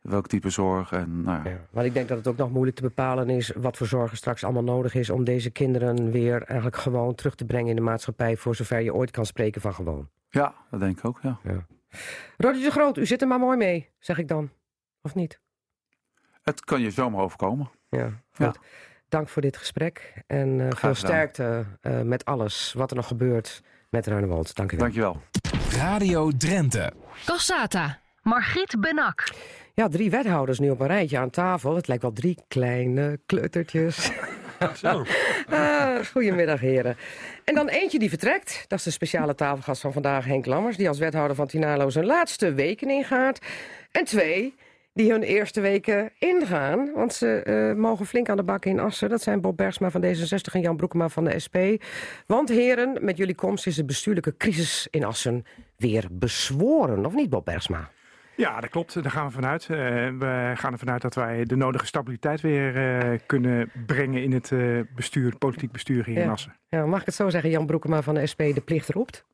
[0.00, 0.92] welk type zorg.
[0.92, 1.50] En, nou, ja.
[1.50, 1.66] Ja.
[1.70, 3.52] Want ik denk dat het ook nog moeilijk te bepalen is...
[3.56, 5.10] wat voor zorg er straks allemaal nodig is...
[5.10, 8.36] om deze kinderen weer eigenlijk gewoon terug te brengen in de maatschappij...
[8.36, 10.08] voor zover je ooit kan spreken van gewoon.
[10.30, 11.38] ja, dat denk ik ook, ja.
[12.36, 14.50] Roddy de Groot, u zit er maar mooi mee, zeg ik dan.
[15.02, 15.40] Of niet?
[16.48, 17.70] Het kan je zomaar overkomen.
[17.88, 18.58] Ja, goed.
[19.08, 20.12] Dank voor dit gesprek.
[20.26, 24.54] En eh, veel sterkte eh, met alles wat er nog gebeurt met Ruinewold.
[24.54, 24.84] Dank u wel.
[24.84, 25.20] Dankjewel.
[25.70, 26.92] Radio Drenthe.
[27.24, 27.98] Cassata.
[28.22, 29.32] Margriet Benak.
[29.74, 31.74] Ja, drie wethouders nu op een rijtje aan tafel.
[31.74, 34.10] Het lijkt wel drie kleine kleutertjes.
[34.82, 35.04] Zo.
[35.48, 36.96] Ah, goedemiddag, heren.
[37.44, 38.64] En dan eentje die vertrekt.
[38.68, 40.76] Dat is de speciale tafelgast van vandaag, Henk Lammers...
[40.76, 43.38] die als wethouder van Tinalo zijn laatste weken ingaat.
[43.90, 44.54] En twee
[44.98, 46.92] die hun eerste weken ingaan.
[46.94, 49.08] Want ze eh, mogen flink aan de bak in Assen.
[49.08, 51.56] Dat zijn Bob Bergsma van D66 en Jan Broekema van de SP.
[52.26, 55.44] Want heren, met jullie komst is de bestuurlijke crisis in Assen
[55.76, 57.06] weer bezworen.
[57.06, 57.90] Of niet, Bob Bergsma?
[58.36, 59.02] Ja, dat klopt.
[59.02, 59.62] Daar gaan we vanuit.
[59.62, 59.68] Eh,
[60.18, 64.52] we gaan ervan uit dat wij de nodige stabiliteit weer eh, kunnen brengen in het
[64.52, 66.28] eh, bestuur, politiek bestuur hier in.
[66.28, 66.56] Assen.
[66.68, 69.24] Ja, mag ik het zo zeggen, Jan Broekema van de SP, de plicht roept?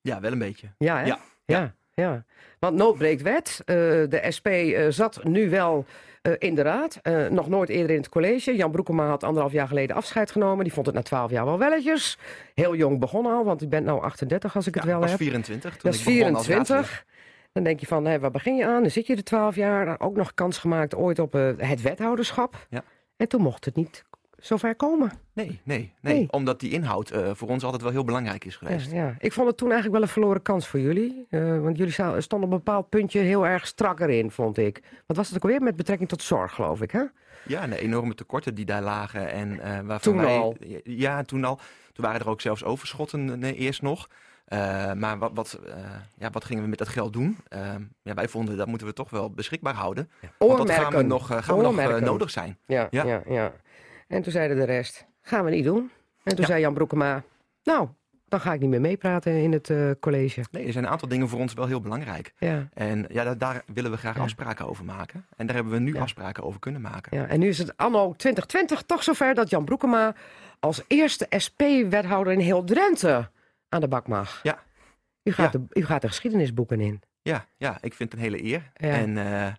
[0.00, 0.68] Ja, wel een beetje.
[0.78, 1.04] Ja, hè?
[1.04, 1.18] Ja.
[1.44, 1.74] ja.
[1.94, 2.24] ja.
[2.58, 3.62] Want nood breekt wet.
[3.64, 3.74] Eh,
[4.08, 5.84] de SP eh, zat nu wel
[6.22, 7.00] eh, in de raad.
[7.30, 8.56] Nog nooit eerder in het college.
[8.56, 10.64] Jan Broekema had anderhalf jaar geleden afscheid genomen.
[10.64, 12.18] Die vond het na twaalf jaar wel welletjes.
[12.54, 15.16] Heel jong begonnen al, want u bent nou 38 als ik het wel heb.
[15.16, 16.66] 24 toen Dat is ik begon als raadslid.
[16.66, 17.04] 24.
[17.52, 18.82] Dan denk je van, hé, waar begin je aan?
[18.82, 20.00] Dan zit je er 12 jaar.
[20.00, 22.66] Ook nog kans gemaakt ooit op het wethouderschap.
[22.70, 22.84] Ja.
[23.16, 24.04] En toen mocht het niet
[24.38, 25.12] zover komen.
[25.32, 26.26] Nee, nee, nee, Nee.
[26.30, 28.90] Omdat die inhoud eh, voor ons altijd wel heel belangrijk is Ja, geweest.
[28.92, 29.14] ja.
[29.18, 31.26] Ik vond het toen eigenlijk wel een verloren kans voor jullie.
[31.30, 34.82] Eh, want jullie stonden op een bepaald puntje heel erg strakker in, vond ik.
[35.06, 35.62] Wat was het ook alweer?
[35.62, 37.02] Met betrekking tot zorg, geloof ik, hè?
[37.46, 39.30] Ja, en de enorme tekorten die daar lagen.
[39.30, 40.56] En, eh waarvan Toen wij, al.
[40.82, 41.56] Ja, toen al.
[41.92, 44.08] Toen waren er ook zelfs overschotten eerst nog.
[44.94, 45.60] Maar wat, wat,
[46.18, 47.36] ja, wat gingen we met dat geld doen?
[48.02, 50.10] Ja, wij vonden dat moeten we toch wel beschikbaar houden.
[50.38, 52.58] Want dat gaan we nog, gaan we nog nodig zijn.
[52.66, 53.22] Ja, ja.
[53.28, 53.52] Ja.
[54.08, 55.90] En toen zeiden de rest, gaan we niet doen.
[56.22, 56.46] En toen Ja.
[56.46, 57.22] zei Jan Broekema,
[57.62, 57.88] nou,
[58.28, 60.44] dan ga ik niet meer meepraten in het eh, college.
[60.50, 62.32] Nee, er zijn een aantal dingen voor ons wel heel belangrijk.
[62.38, 64.22] Ja, En ja, daar, daar willen we graag Ja.
[64.22, 65.26] afspraken over maken.
[65.36, 66.00] En daar hebben we nu Ja.
[66.00, 67.16] afspraken over kunnen maken.
[67.18, 67.26] ja.
[67.26, 70.14] En nu is het anno 2020 toch zover dat Jan Broekema
[70.60, 73.30] als eerste SP-wethouder in heel Drenthe
[73.68, 74.40] aan de bak mag.
[74.42, 74.58] Ja.
[75.22, 75.58] U gaat, Ja.
[75.68, 77.00] De, u gaat de geschiedenisboeken in.
[77.22, 78.70] Ja, ja, ik vind het een hele eer.
[78.74, 78.88] Ja.
[78.88, 79.52] En eh,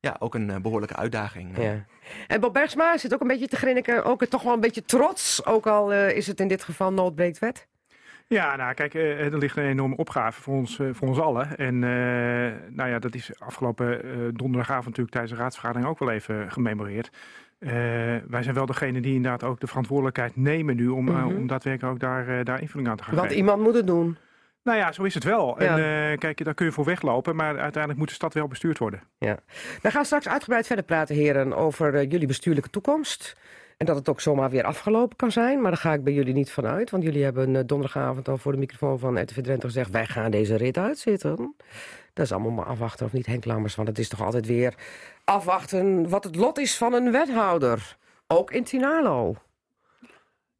[0.00, 1.56] ja, ook een eh, behoorlijke uitdaging.
[1.56, 1.84] Ja.
[2.26, 4.04] En Bob Bergsma zit ook een beetje te grinniken.
[4.04, 5.46] Ook toch wel een beetje trots.
[5.46, 7.66] Ook al eh, is het in dit geval noodbreekt wet.
[8.26, 11.56] Ja, nou kijk, er ligt een enorme opgave voor ons, voor ons allen.
[11.56, 11.78] En
[12.74, 14.00] nou ja, dat is afgelopen
[14.36, 17.10] donderdagavond natuurlijk tijdens de raadsvergadering ook wel even gememoreerd.
[18.28, 21.94] wij zijn wel degene die inderdaad ook de verantwoordelijkheid nemen nu om, mm om daadwerkelijk
[21.94, 24.16] ook daar, daar invulling aan te gaan Want iemand moet het doen.
[24.62, 25.58] Nou ja, zo is het wel.
[25.58, 28.78] En uh, kijk, daar kun je voor weglopen, maar uiteindelijk moet de stad wel bestuurd
[28.78, 29.02] worden.
[29.18, 29.38] Ja.
[29.82, 33.36] We gaan straks uitgebreid verder praten, heren, over uh, jullie bestuurlijke toekomst.
[33.76, 35.60] En dat het ook zomaar weer afgelopen kan zijn.
[35.60, 36.90] Maar daar ga ik bij jullie niet van uit.
[36.90, 39.90] Want jullie hebben uh, donderdagavond al voor de microfoon van RTV Drenthe gezegd...
[39.90, 41.54] wij gaan deze rit uitzitten.
[42.12, 43.74] Dat is allemaal maar afwachten of niet, Henk Lammers.
[43.74, 44.74] Want het is toch altijd weer
[45.24, 47.96] afwachten wat het lot is van een wethouder.
[48.26, 49.36] Ook in Tinalo.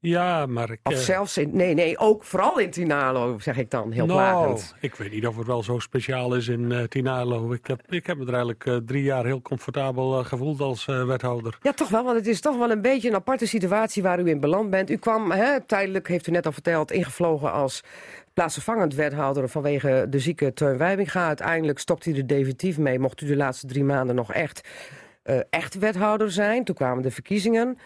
[0.01, 0.81] Ja, maar ik...
[0.83, 1.51] Of eh, zelfs in...
[1.53, 5.37] Nee, nee, ook vooral in Tinalo, zeg ik dan, heel nou, ik weet niet of
[5.37, 7.53] het wel zo speciaal is in uh, Tinalo.
[7.53, 11.59] Ik heb, ik heb me er eigenlijk uh, drie jaar heel comfortabel gevoeld als wethouder.
[11.63, 14.29] Ja, toch wel, want het is toch wel een beetje een aparte situatie waar u
[14.29, 14.91] in beland bent.
[14.91, 17.83] U kwam hè, tijdelijk, heeft u net al verteld, ingevlogen als
[18.35, 21.27] plaatsvervangend wethouder vanwege de zieke Teun Wijbinga.
[21.27, 24.69] Uiteindelijk stopt u er definitief mee, mocht u de laatste drie maanden nog echt,
[25.51, 26.65] echt wethouder zijn.
[26.65, 27.79] Toen kwamen de verkiezingen...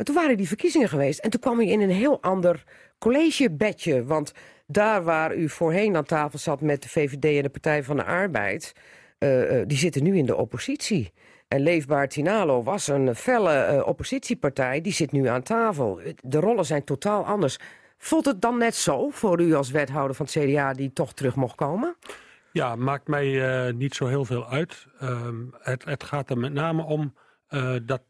[0.00, 2.64] Maar toen waren die verkiezingen geweest en toen kwam u in een heel ander
[2.98, 4.04] collegebedje.
[4.04, 4.32] Want
[4.66, 8.04] daar waar u voorheen aan tafel zat met de VVD en de Partij van de
[8.04, 8.72] Arbeid...
[9.18, 11.12] Uh, die zitten nu in de oppositie.
[11.48, 16.00] En Leefbaar Tinalo was een felle uh, oppositiepartij, die zit nu aan tafel.
[16.22, 17.58] De rollen zijn totaal anders.
[17.98, 21.34] Voelt het dan net zo voor u als wethouder van het CDA die toch terug
[21.34, 21.96] mocht komen?
[22.52, 24.86] Ja, maakt mij niet zo heel veel uit.
[25.02, 27.14] Uh, het, het, gaat er met name om
[27.82, 28.02] dat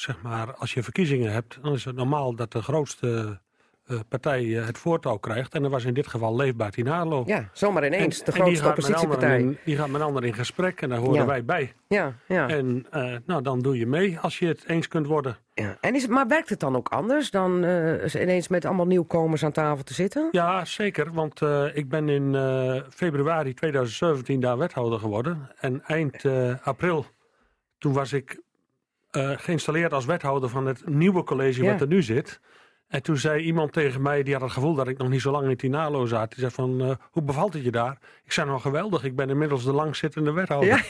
[0.00, 3.40] zeg maar, als je verkiezingen hebt, dan is het normaal dat de grootste
[3.86, 5.54] uh, partij het voortouw krijgt.
[5.54, 7.22] En dat was in dit geval Leefbaar Tinalo.
[7.26, 9.38] Ja, zomaar ineens, en, de grootste oppositiepartij.
[9.38, 11.72] In, die gaat met anderen in gesprek en daar horen wij bij.
[11.88, 12.48] Ja, ja.
[12.48, 12.86] En
[13.26, 15.38] nou, dan doe je mee als je het eens kunt worden.
[15.54, 15.76] Ja.
[15.80, 17.64] En is het, maar werkt het dan ook anders dan
[18.14, 20.28] ineens met allemaal nieuwkomers aan tafel te zitten?
[20.30, 21.12] Ja, zeker.
[21.12, 21.40] Want
[21.72, 22.36] ik ben in
[22.90, 25.50] februari 2017 daar wethouder geworden.
[25.60, 26.24] En eind
[26.62, 27.06] april
[27.78, 28.40] toen was ik
[29.36, 32.40] geïnstalleerd als wethouder van het nieuwe college wat er nu zit.
[32.90, 35.30] En toen zei iemand tegen mij, die had het gevoel dat ik nog niet zo
[35.30, 36.30] lang in Tinalo zat.
[36.30, 37.98] Die zei van, uh, hoe bevalt het je daar?
[38.24, 40.68] Ik zei, nou geweldig, ik ben inmiddels de langzittende wethouder.
[40.68, 40.80] Ja,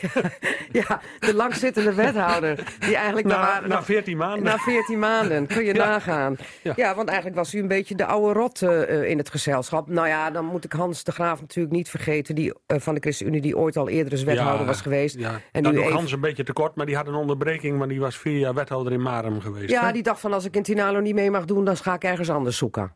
[0.88, 2.74] ja de langzittende wethouder.
[2.78, 4.44] Die eigenlijk na, maar, na 14 maanden.
[4.44, 6.36] Na 14 maanden, kun je nagaan.
[6.62, 6.94] Ja.
[6.94, 9.88] want eigenlijk was u een beetje de oude rot uh, in het gezelschap.
[9.88, 12.34] Nou ja, dan moet ik Hans de Graaf natuurlijk niet vergeten...
[12.34, 15.18] Die, uh, van de ChristenUnie, die ooit al eerder eens wethouder was geweest.
[15.18, 15.92] Ja, en nu even...
[15.92, 17.78] Hans een beetje tekort, maar die had een onderbreking...
[17.78, 19.70] want die was vier jaar wethouder in Marem geweest.
[19.70, 21.64] Ja, die dacht van, als ik in Tinalo niet mee mag doen...
[21.64, 22.92] dan ga ik ergens anders zoeken.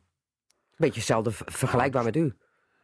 [0.77, 2.35] Beetje hetzelfde vergelijkbaar met u.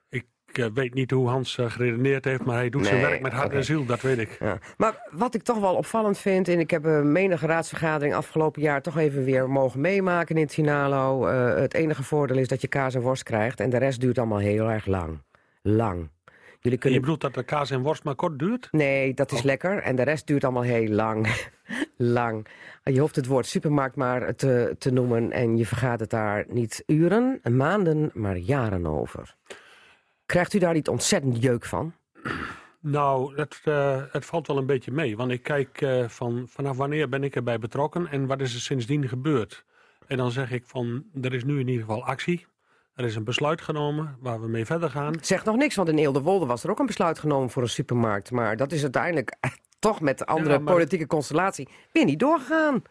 [0.08, 3.32] Ik uh, weet niet hoe Hans uh, geredeneerd heeft, maar hij doet zijn werk met
[3.32, 3.58] hart okay.
[3.58, 4.36] en ziel, dat weet ik.
[4.40, 4.58] Ja.
[4.76, 8.82] Maar wat ik toch wel opvallend vind, en ik heb een menige raadsvergadering afgelopen jaar
[8.82, 11.28] toch even weer mogen meemaken in Tinalo.
[11.28, 14.18] Uh, het enige voordeel is dat je kaas en worst krijgt en de rest duurt
[14.18, 15.22] allemaal heel erg lang.
[15.62, 16.08] Lang.
[16.60, 16.98] Jullie kunnen...
[16.98, 18.68] je bedoelt dat de kaas en worst maar kort duurt?
[18.70, 19.44] Nee, dat is oh.
[19.44, 19.82] lekker.
[19.82, 21.48] En de rest duurt allemaal heel lang.
[21.96, 22.46] lang.
[22.84, 25.32] Je hoeft het woord supermarkt maar te, te noemen...
[25.32, 29.36] en je vergaat het daar niet uren, maanden, maar jaren over.
[30.26, 31.94] Krijgt u daar niet ontzettend jeuk van?
[32.80, 35.16] Nou, het, uh, het valt wel een beetje mee.
[35.16, 38.06] Want ik kijk uh, van vanaf wanneer ben ik erbij betrokken...
[38.06, 39.64] en wat is er sindsdien gebeurd?
[40.06, 42.46] En dan zeg ik van, er is nu in ieder geval actie...
[42.94, 45.12] Er is een besluit genomen waar we mee verder gaan.
[45.12, 47.68] Het zegt nog niks, want in Eelde-Wolde was er ook een besluit genomen voor een
[47.68, 48.30] supermarkt.
[48.30, 49.36] Maar dat is uiteindelijk
[49.78, 52.82] toch met andere politieke constellatie weer niet doorgegaan.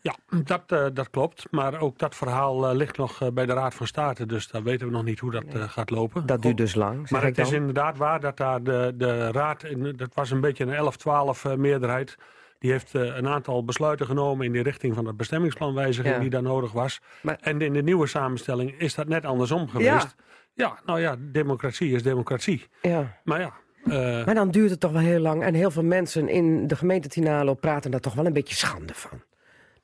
[0.00, 0.14] Ja,
[0.44, 1.46] dat, uh, dat klopt.
[1.50, 4.26] Maar ook dat verhaal uh, ligt nog uh, bij de Raad van State.
[4.26, 6.26] Dus daar weten we nog niet hoe dat gaat lopen.
[6.26, 7.10] Dat duurt dus lang.
[7.10, 9.64] Maar het is inderdaad waar dat daar de, de Raad...
[9.96, 12.16] Dat was een beetje een 11-12 meerderheid
[12.58, 16.20] die heeft uh, een aantal besluiten genomen in de richting van de bestemmingsplanwijziging ja.
[16.20, 17.00] die daar nodig was.
[17.22, 20.14] Maar, en in de nieuwe samenstelling is dat net andersom geweest.
[20.54, 22.66] Ja, ja nou ja, democratie is democratie.
[22.82, 23.20] Ja.
[23.24, 23.52] Maar ja,
[23.84, 25.42] uh, maar dan duurt het toch wel heel lang.
[25.42, 28.94] En heel veel mensen in de gemeente Tinalo praten daar toch wel een beetje schande
[28.94, 29.22] van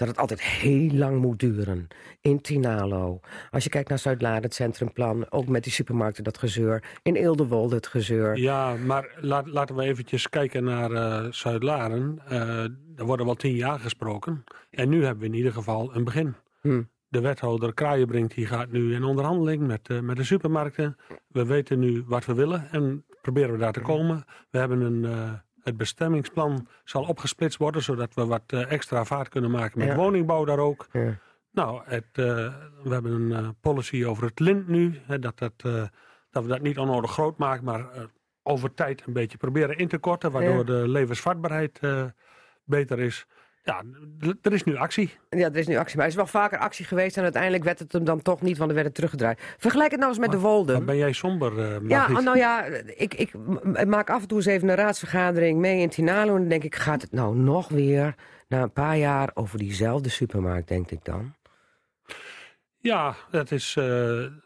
[0.06, 1.88] dat het altijd heel lang moet duren.
[2.20, 3.20] In Tinalo.
[3.50, 6.82] Als je kijkt naar Zuid-Laren, het centrumplan, ook met die supermarkten dat gezeur.
[7.02, 8.36] In Ealdewolde het gezeur.
[8.36, 12.18] Ja, maar laat, laten we eventjes kijken naar uh, Zuid-Laren.
[12.30, 12.62] Uh,
[12.96, 14.44] er worden wel tien jaar gesproken.
[14.70, 16.34] En nu hebben we in ieder geval een begin.
[16.60, 16.82] Hm.
[17.08, 20.96] De wethouder Kraaienbrink die gaat nu in onderhandeling met, uh, met de supermarkten.
[21.28, 24.24] We weten nu wat we willen en proberen we daar te komen.
[24.50, 25.04] We hebben een
[25.62, 27.82] het bestemmingsplan zal opgesplitst worden...
[27.82, 30.86] zodat we wat uh, extra vaart kunnen maken met woningbouw daar ook.
[30.92, 31.18] Ja.
[31.50, 32.24] Nou, het, uh,
[32.82, 35.00] we hebben een uh, policy over het lint nu.
[35.06, 35.52] Hè, dat, dat,
[36.30, 37.86] dat we dat niet onnodig groot maken, maar
[38.42, 40.30] over tijd een beetje proberen in te korten...
[40.30, 41.80] waardoor de levensvatbaarheid
[42.64, 43.26] beter is.
[43.64, 43.82] Ja,
[44.42, 45.18] er is nu actie.
[45.30, 45.96] Ja, er is nu actie.
[45.96, 48.56] Maar er is wel vaker actie geweest en uiteindelijk werd het hem dan toch niet,
[48.58, 49.40] want er werd het teruggedraaid.
[49.58, 50.84] Vergelijk het nou eens met de Wolden.
[50.84, 53.34] ben jij somber, uh, Ja, nou ja, ik, ik
[53.86, 56.74] maak af en toe eens even een raadsvergadering mee in Tinalo en dan denk ik,
[56.74, 58.14] gaat het nou nog weer
[58.48, 61.34] na een paar jaar over diezelfde supermarkt, denk ik dan?
[62.78, 63.84] Ja, dat is, uh,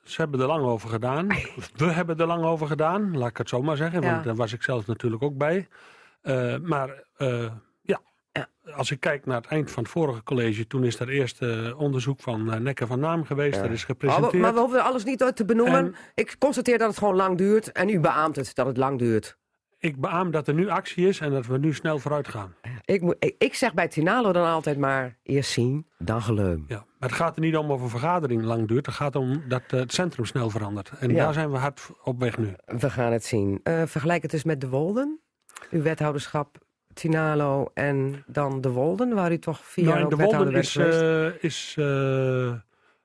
[0.02, 1.26] ze hebben er lang over gedaan.
[1.76, 4.02] We hebben er lang over gedaan, laat ik het zo maar zeggen.
[4.02, 5.68] Want daar was ik zelf natuurlijk ook bij.
[6.22, 7.50] Uh, maar uh,
[8.36, 10.66] ja, als ik kijk naar het eind van het vorige college...
[10.66, 11.40] toen is er eerst
[11.74, 13.60] onderzoek van Nekker van Naam geweest.
[13.60, 14.32] Dat is gepresenteerd.
[14.32, 15.94] Maar, maar we hoeven alles niet te benoemen.
[16.14, 17.72] Ik constateer dat het gewoon lang duurt.
[17.72, 19.36] En u beaamt het dat het lang duurt
[19.78, 22.54] ik beaam dat er nu actie is en dat we nu snel vooruit gaan.
[22.84, 26.64] Ik, moet, ik, zeg bij Tinalo dan altijd maar eerst zien, dan geleum.
[26.68, 28.86] Ja, maar het gaat er niet om of een vergadering lang duurt.
[28.86, 30.92] Het gaat om dat uh, het centrum snel verandert.
[30.98, 32.54] En daar zijn we hard op weg nu.
[32.64, 33.60] We gaan het zien.
[33.64, 35.20] Uh, vergelijk het dus met de Wolden.
[35.70, 36.58] Uw wethouderschap
[36.96, 41.42] Tinalo en dan de Wolden, waar u toch vier nou, jaar de Wolden is, uh,
[41.42, 41.74] is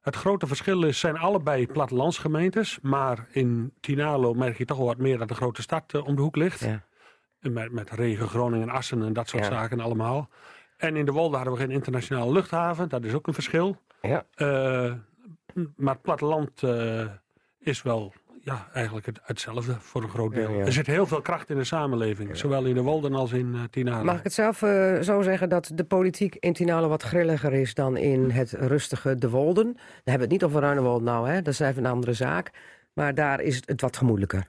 [0.01, 2.79] het grote verschil is, zijn allebei plattelandsgemeentes.
[2.81, 6.15] Maar in Tinalo merk je toch wel wat meer dat de grote stad uh, om
[6.15, 6.59] de hoek ligt.
[6.59, 6.83] Ja.
[7.39, 10.29] Met, met Regen, Groningen, Assen en dat soort zaken allemaal.
[10.77, 12.89] En in de Wolde hadden we geen internationale luchthaven.
[12.89, 13.81] Dat is ook een verschil.
[14.01, 14.25] Ja.
[15.75, 16.63] Maar het platteland
[17.59, 18.13] is wel
[18.43, 20.59] ja, eigenlijk het, hetzelfde voor een groot deel.
[20.59, 23.61] Er zit heel veel kracht in de samenleving, zowel in de Wolden als in uh,
[23.69, 24.03] Tinalo.
[24.03, 27.73] Mag ik het zelf uh, zo zeggen dat de politiek in Tinalo wat grilliger is
[27.73, 29.65] dan in het rustige De Wolden?
[29.73, 31.41] Dan hebben we het niet over Ruinewold nou, hè?
[31.41, 32.51] dat is even een andere zaak.
[32.93, 34.47] Maar daar is het wat gemoedelijker.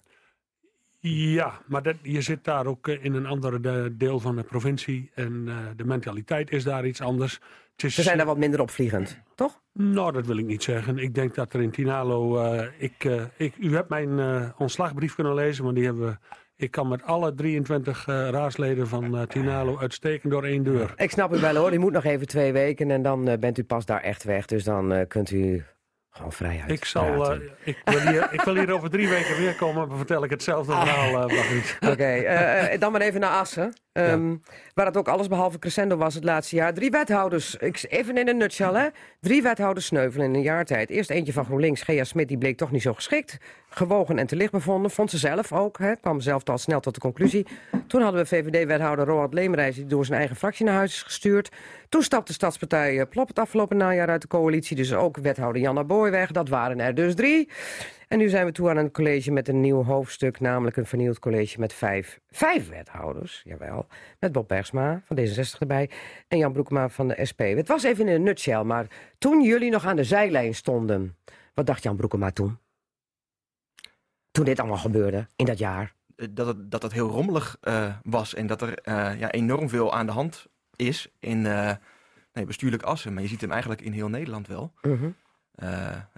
[1.09, 5.11] Ja, maar dat, je zit daar ook eh, in een andere deel van de provincie.
[5.15, 7.41] En uh, de mentaliteit is daar iets anders.
[7.77, 9.61] Ze zijn daar wat minder opvliegend, toch?
[9.73, 10.99] Nou, dat wil ik niet zeggen.
[10.99, 12.45] Ik denk dat er in Tinalo...
[12.45, 16.17] Uh, ik, uh, ik, u hebt mijn ontslagbrief kunnen lezen, want die hebben we...
[16.57, 20.95] Ik kan met alle 23 raadsleden van Tinalo uitstekend door één deur.
[20.97, 23.65] Ik snap u wel hoor, u moet nog even twee weken en dan bent u
[23.65, 24.47] pas daar echt weg.
[24.47, 25.65] Dus dan kunt u
[26.13, 26.71] gewoon vrijheid.
[26.71, 29.97] Ik, zal, uh, ik, wil hier, ik wil hier over drie weken weer komen, maar
[29.97, 31.31] vertel ik hetzelfde verhaal.
[31.31, 32.17] Uh, Oké,
[32.73, 33.75] uh, dan maar even naar Assen.
[33.93, 34.43] Um,
[34.74, 36.74] Waar het ook alles behalve crescendo was het laatste jaar.
[36.74, 38.88] Drie wethouders, even in een nutshell hè.
[39.20, 40.90] Drie wethouders sneuvelen in een jaar tijd.
[40.90, 43.38] Eerst eentje van GroenLinks, Gea Smit, die bleek toch niet zo geschikt.
[43.68, 45.78] Gewogen en te licht bevonden, vond ze zelf ook.
[45.78, 45.97] Hè.
[45.97, 47.47] Kwam zelf al snel tot de conclusie.
[47.86, 49.74] Toen hadden we VVD-wethouder Roald Leemreis...
[49.74, 51.51] die door zijn eigen fractie naar huis is gestuurd.
[51.88, 54.76] Toen stapte Stadspartij eh, Plop het afgelopen najaar uit de coalitie.
[54.76, 56.26] Dus ook wethouder Janna Boy.
[56.30, 57.49] Dat waren er dus drie.
[58.13, 61.19] En nu zijn we toe aan een college met een nieuw hoofdstuk, namelijk een vernieuwd
[61.19, 63.87] college met vijf, vijf wethouders, jawel.
[64.19, 65.91] Met Bob Bergsma van D66 erbij
[66.29, 67.41] en Jan Broekma van de SP.
[67.41, 68.87] Het was even in een nutshell, maar
[69.19, 71.17] toen jullie nog aan de zijlijn stonden,
[71.55, 72.59] wat dacht Jan Broekma toen?
[74.31, 75.95] Toen dit allemaal gebeurde, in dat jaar?
[76.17, 79.69] Eh, dat het, dat het heel rommelig uh, was en dat er uh, ja, enorm
[79.69, 80.47] veel aan de hand
[80.77, 81.73] is in uh,
[82.33, 83.13] nee, bestuurlijk assen.
[83.13, 84.73] Maar je ziet hem eigenlijk in heel Nederland wel.
[84.83, 85.13] Uh -huh.
[85.63, 85.69] Uh,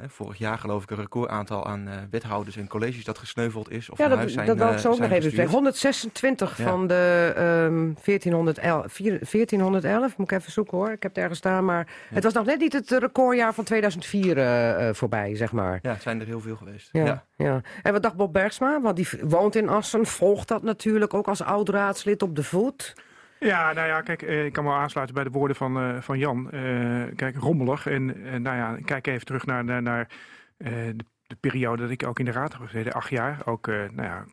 [0.07, 3.91] vorig jaar geloof ik een recordaantal aan uh, wethouders en colleges dat gesneuveld is.
[3.91, 5.55] Of ja, dat, huis zijn, dat wil ik zo ook nog even zeggen.
[5.55, 6.65] 126 ja.
[6.65, 10.91] van de um, 1411, 1411, moet ik even zoeken hoor.
[10.91, 12.15] Ik heb het ergens staan, maar ja.
[12.15, 15.79] het was nog net niet het recordjaar van 2004 uh, voorbij, zeg maar.
[15.83, 16.89] Ja, het zijn er heel veel geweest.
[16.93, 17.61] Ja, ja.
[17.83, 18.81] En wat dacht Bob Bergsma?
[18.81, 22.95] Want die woont in Assen, volgt dat natuurlijk ook als oud-raadslid op de voet.
[23.39, 26.49] Ja, nou ja, kijk, ik kan me aansluiten bij de woorden van, uh, van Jan.
[26.55, 27.87] Uh, kijk, rommelig.
[27.87, 30.09] En uh, nou ja, kijk even terug naar, naar, naar
[30.57, 32.93] de, de, periode dat ik ook in de raad heb gezeten.
[32.93, 33.41] Acht jaar.
[33.45, 34.25] Ook nou ja,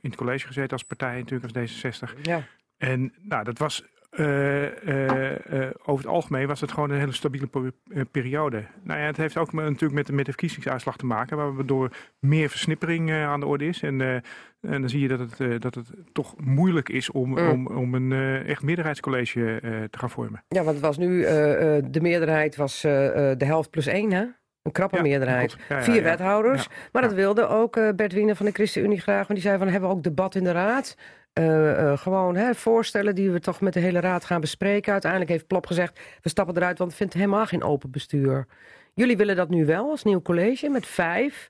[0.00, 2.20] in het college gezeten als partij natuurlijk, als D66.
[2.22, 2.42] Ja.
[2.78, 3.84] En nou, dat was
[4.18, 7.48] uh, uh, uh, over het algemeen was het gewoon een hele stabiele
[8.10, 8.64] periode.
[8.82, 12.48] Nou ja, het heeft ook natuurlijk met de, met de verkiezingsuitslag te maken, waardoor meer
[12.48, 13.82] versnippering aan de orde is.
[13.82, 14.22] En, en
[14.60, 17.48] dan zie je dat het, dat het toch moeilijk is om, mm.
[17.48, 18.12] om, om een
[18.46, 19.58] echt meerderheidscollege
[19.90, 20.44] te gaan vormen.
[20.48, 21.20] Ja, want het was nu,
[21.90, 24.24] de meerderheid was de helft plus één, hè?
[24.62, 25.56] Een krappe ja, meerderheid.
[25.68, 26.68] Ja, ja, Vier wethouders.
[26.92, 29.26] Maar dat wilde ook Bert Wiener van de ChristenUnie graag.
[29.26, 30.96] Want die zei van, hebben we ook debat in de raad?
[31.38, 34.92] Uh, uh, gewoon hè, voorstellen die we toch met de hele raad gaan bespreken.
[34.92, 38.46] Uiteindelijk heeft Plop gezegd, we stappen eruit, want we vinden helemaal geen open bestuur.
[38.94, 41.48] Jullie willen dat nu wel als nieuw college met vijf.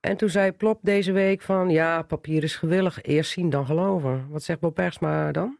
[0.00, 3.02] En toen zei Plop deze week van, ja, papier is gewillig.
[3.02, 4.26] Eerst zien, dan geloven.
[4.30, 5.58] Wat zegt Bob Persma dan?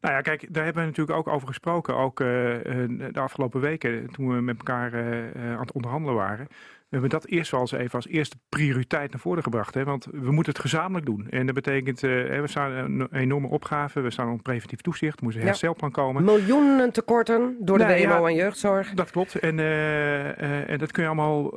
[0.00, 1.96] Nou ja, kijk, daar hebben we natuurlijk ook over gesproken.
[1.96, 4.94] Ook uh, de afgelopen weken, toen we met elkaar
[5.34, 6.48] aan het onderhandelen waren.
[6.92, 9.74] We hebben dat eerst wel eens even als eerste prioriteit naar voren gebracht.
[9.74, 9.84] Hè?
[9.84, 11.26] Want we moeten het gezamenlijk doen.
[11.30, 14.00] En dat betekent, uh, we staan een enorme opgave.
[14.00, 15.18] We staan onder preventief toezicht.
[15.18, 16.24] Er moet een herstelplan komen.
[16.24, 18.90] Miljoenen tekorten door de nee, WMO en jeugdzorg.
[18.94, 19.38] Dat klopt.
[19.38, 21.54] En, uh, en dat kun je allemaal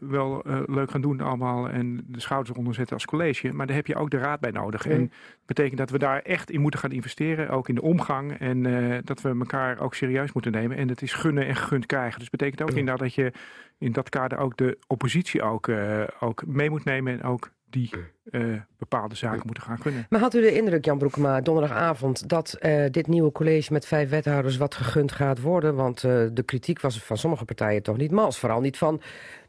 [0.00, 1.68] wel leuk gaan doen allemaal.
[1.68, 3.52] En de schouders eronder zetten als college.
[3.52, 4.86] Maar daar heb je ook de raad bij nodig.
[4.86, 7.48] En dat betekent dat we daar echt in moeten gaan investeren.
[7.48, 8.38] Ook in de omgang.
[8.38, 8.62] En
[9.04, 10.76] dat we elkaar ook serieus moeten nemen.
[10.76, 12.18] En dat is gunnen en gegund krijgen.
[12.18, 13.32] Dus dat betekent ook inderdaad dat je
[13.78, 17.90] in dat kader ook de oppositie ook, uh, ook mee moet nemen en ook die
[18.24, 20.06] uh, bepaalde zaken moeten gaan kunnen.
[20.08, 22.28] Maar had u de indruk, Jan Broekema, donderdagavond...
[22.28, 25.74] dat uh, dit nieuwe college met vijf wethouders wat gegund gaat worden?
[25.74, 28.38] Want de kritiek was van sommige partijen toch niet mals.
[28.38, 29.00] Vooral niet van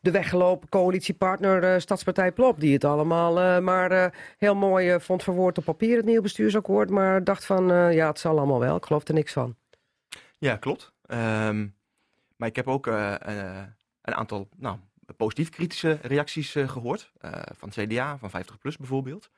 [0.01, 2.59] de weggelopen coalitiepartner Stadspartij Plop...
[2.59, 6.89] die het allemaal maar heel mooi vond verwoord op papier, het nieuwe bestuursakkoord...
[6.89, 8.75] maar dacht van, ja, het zal allemaal wel.
[8.75, 9.55] Ik geloof er niks van.
[10.37, 10.93] Ja, klopt.
[11.07, 11.75] Um,
[12.35, 12.89] maar ik heb ook
[14.07, 14.77] een aantal nou,
[15.17, 17.11] positief kritische reacties uh, gehoord.
[17.21, 19.29] Uh, van CDA, van 50PLUS bijvoorbeeld.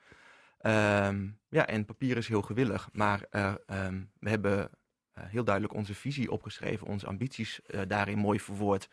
[0.62, 2.88] Um, ja, en papier is heel gewillig.
[2.92, 4.70] Maar uh, um, we hebben
[5.14, 8.88] heel duidelijk onze visie opgeschreven, onze ambities daarin mooi verwoord.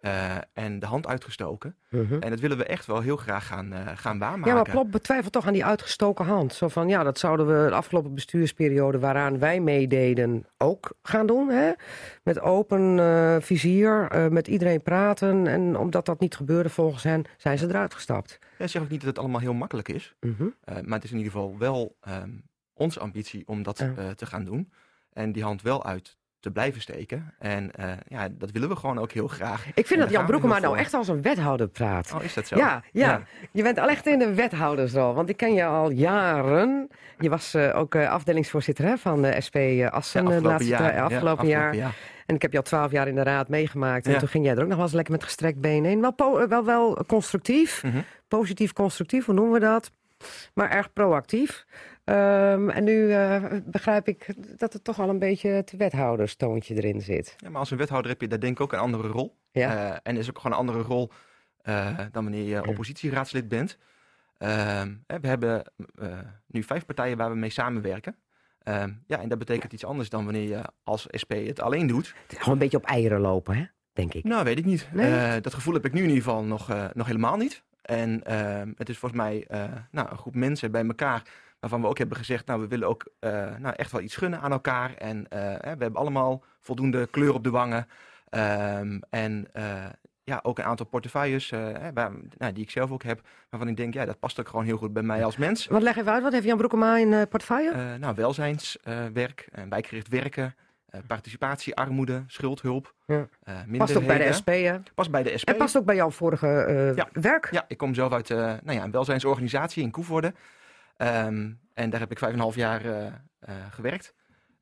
[0.00, 1.76] Uh, en de hand uitgestoken.
[1.90, 2.18] Uh -huh.
[2.20, 4.50] En dat willen we echt wel heel graag gaan, uh, gaan waarmaken.
[4.50, 6.54] Ja, maar Plop betwijfelt toch aan die uitgestoken hand.
[6.54, 8.98] Zo van, ja, dat zouden we de afgelopen bestuursperiode...
[8.98, 11.48] waaraan wij meededen ook gaan doen.
[11.48, 11.72] Hè?
[12.22, 15.46] Met open uh, vizier, met iedereen praten.
[15.46, 18.38] En omdat dat niet gebeurde volgens hen, zijn ze eruit gestapt.
[18.58, 20.14] Ja, zeg ook niet dat het allemaal heel makkelijk is.
[20.20, 20.52] -huh.
[20.64, 22.42] maar het is in ieder geval wel um,
[22.74, 23.76] onze ambitie om dat
[24.16, 24.72] te gaan doen.
[25.12, 27.34] En die hand wel uit te blijven steken.
[27.38, 29.66] En uh, ja, dat willen we gewoon ook heel graag.
[29.74, 32.12] Ik vind dat Jan Broekema nou echt als een wethouder praat.
[32.14, 32.56] Oh, is dat zo?
[32.56, 33.08] Ja, ja.
[33.08, 33.22] ja.
[33.50, 35.14] je bent al echt in de wethoudersrol.
[35.14, 36.88] Want ik ken je al jaren.
[37.18, 39.56] Je was uh, ook uh, afdelingsvoorzitter hè, van de SP
[39.90, 40.80] Assen ja, laatste jaar.
[40.80, 41.74] afgelopen, afgelopen jaar.
[41.74, 41.94] jaar.
[42.26, 44.06] En ik heb je al twaalf jaar in de raad meegemaakt.
[44.06, 46.00] En toen ging jij er ook nog wel eens lekker met gestrekt been heen.
[46.00, 47.82] Wel, wel, wel constructief.
[47.82, 48.00] Mhm.
[48.28, 49.90] Positief constructief, hoe noemen we dat?
[50.54, 51.64] Maar erg proactief.
[52.04, 57.00] Um, en nu uh, begrijp ik dat er toch al een beetje het wethouderstoontje erin
[57.00, 57.34] zit.
[57.36, 59.36] Ja, maar als een wethouder heb je daar denk ik ook een andere rol.
[59.50, 59.90] Ja.
[59.90, 61.10] Uh, en is ook gewoon een andere rol
[61.62, 63.78] uh, dan wanneer je oppositieraadslid bent.
[64.38, 65.72] Ehm, we hebben
[66.46, 68.16] nu vijf partijen waar we mee samenwerken.
[68.62, 72.14] Ehm, ja, en dat betekent iets anders dan wanneer je als SP het alleen doet.
[72.22, 73.64] Het is gewoon een beetje op eieren lopen, hè?
[73.92, 74.24] denk ik.
[74.24, 74.88] Nou, weet ik niet.
[74.92, 75.40] Nee?
[75.40, 77.62] dat gevoel heb ik nu in ieder geval nog, nog helemaal niet.
[77.82, 78.20] En
[78.76, 79.46] het is volgens mij
[79.90, 81.22] nou, een groep mensen bij elkaar
[81.64, 84.40] waarvan we ook hebben gezegd, nou we willen ook uh, nou, echt wel iets gunnen
[84.40, 84.94] aan elkaar.
[84.94, 87.86] En uh, we hebben allemaal voldoende kleur op de wangen.
[88.30, 89.84] Um, en uh,
[90.24, 91.50] ja, ook een aantal portefeuilles
[91.94, 94.64] waar, nou, die ik zelf ook heb, waarvan ik denk, ja, dat past ook gewoon
[94.64, 95.66] heel goed bij mij als mens.
[95.66, 97.98] Wat leg even uit, wat heeft Jan Broekema in portefeuille?
[97.98, 100.54] nou, welzijnswerk, wijkgericht werken,
[101.06, 102.94] participatie, armoede, schuldhulp.
[103.06, 103.28] Ja.
[103.76, 104.76] past ook bij de SP, hè?
[104.94, 105.48] Past bij de SP.
[105.48, 107.08] En past ook bij jouw vorige ja.
[107.12, 107.48] werk?
[107.50, 110.34] Ja, ik kom zelf uit nou ja, een welzijnsorganisatie in Koevoorde.
[110.96, 114.14] Um, en daar heb ik vijf en een half jaar uh, uh, gewerkt.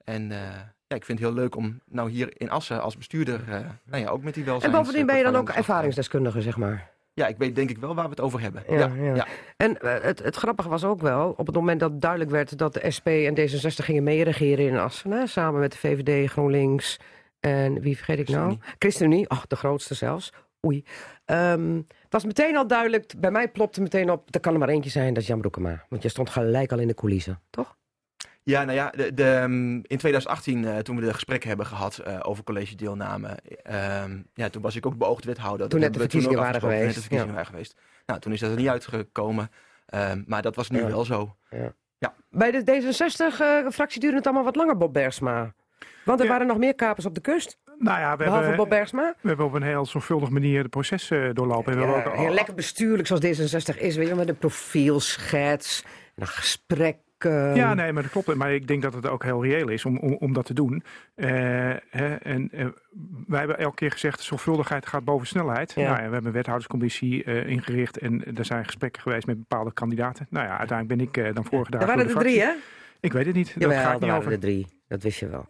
[0.04, 0.38] En uh,
[0.86, 3.40] ja, ik vind het heel leuk om nou hier in Assen als bestuurder
[3.84, 4.74] nou ja, ook met die welzijns...
[4.74, 6.90] En bovendien ben je dan ook ervaringsdeskundige, zeg maar?
[7.14, 8.62] Ja, ik weet denk ik wel waar we het over hebben.
[8.68, 9.04] Ja, ja.
[9.04, 9.14] ja.
[9.14, 9.26] ja.
[9.56, 12.90] En het, het grappige was ook wel, op het moment dat duidelijk werd dat de
[12.96, 16.98] SP en D66 gingen meeregeren in Assen, hè, samen met de VVD, GroenLinks
[17.40, 18.58] en wie vergeet ik nou?
[18.78, 20.32] ChristenUnie, ach, de grootste zelfs.
[20.66, 20.84] Oei.
[21.26, 24.68] Um, het was meteen al duidelijk, bij mij plopte meteen op, er kan er maar
[24.68, 25.84] eentje zijn, dat is Jan Broekema.
[25.88, 27.76] Want je stond gelijk al in de coulissen, toch?
[28.42, 29.40] Ja, nou ja, de, de,
[29.82, 33.38] in 2018, uh, toen we de gesprekken hebben gehad uh, over college deelname,
[33.70, 34.04] uh,
[34.34, 35.68] ja, toen was ik ook beoogd wethouder.
[35.68, 36.84] Toen net de verkiezingen waren geweest.
[36.84, 37.38] Net de verkiezingen ja.
[37.38, 37.74] waren geweest.
[38.06, 39.50] Nou, toen is dat er niet uitgekomen,
[40.26, 40.86] maar dat was nu ja.
[40.86, 41.36] wel zo.
[41.50, 41.74] Ja.
[41.98, 42.14] ja.
[42.30, 45.54] Bij de D66-fractie duurde het allemaal wat langer, Bob Bergsma.
[46.04, 47.58] Want er waren nog meer kapers op de kust.
[47.78, 49.14] Nou ja, we Behalve hebben.
[49.20, 51.72] We hebben op een heel zorgvuldige manier de processen doorlopen.
[51.72, 53.96] En we ja, hebben ook, heel lekker bestuurlijk zoals D66 is.
[53.96, 55.84] Weet je, met een profielschets,
[56.16, 56.96] een gesprek.
[57.18, 57.56] Uh...
[57.56, 58.34] Ja, nee, maar dat klopt.
[58.34, 60.82] Maar ik denk dat het ook heel reëel is om, om, om dat te doen.
[61.16, 61.28] Uh,
[61.90, 62.66] hè, en uh,
[63.26, 65.72] wij hebben elke keer gezegd, zorgvuldigheid gaat boven snelheid.
[65.76, 65.82] Ja.
[65.82, 70.26] Nou ja, we hebben een wethouderscommissie ingericht en er zijn gesprekken geweest met bepaalde kandidaten.
[70.30, 71.88] Nou ja, uiteindelijk ben ik dan voorgedragen.
[71.88, 72.50] Er waren er drie, hè?
[73.00, 73.48] Ik weet het niet.
[73.58, 74.32] Jawel, dat ga ik niet er over.
[74.32, 74.66] er drie.
[74.88, 75.46] Dat wist je wel.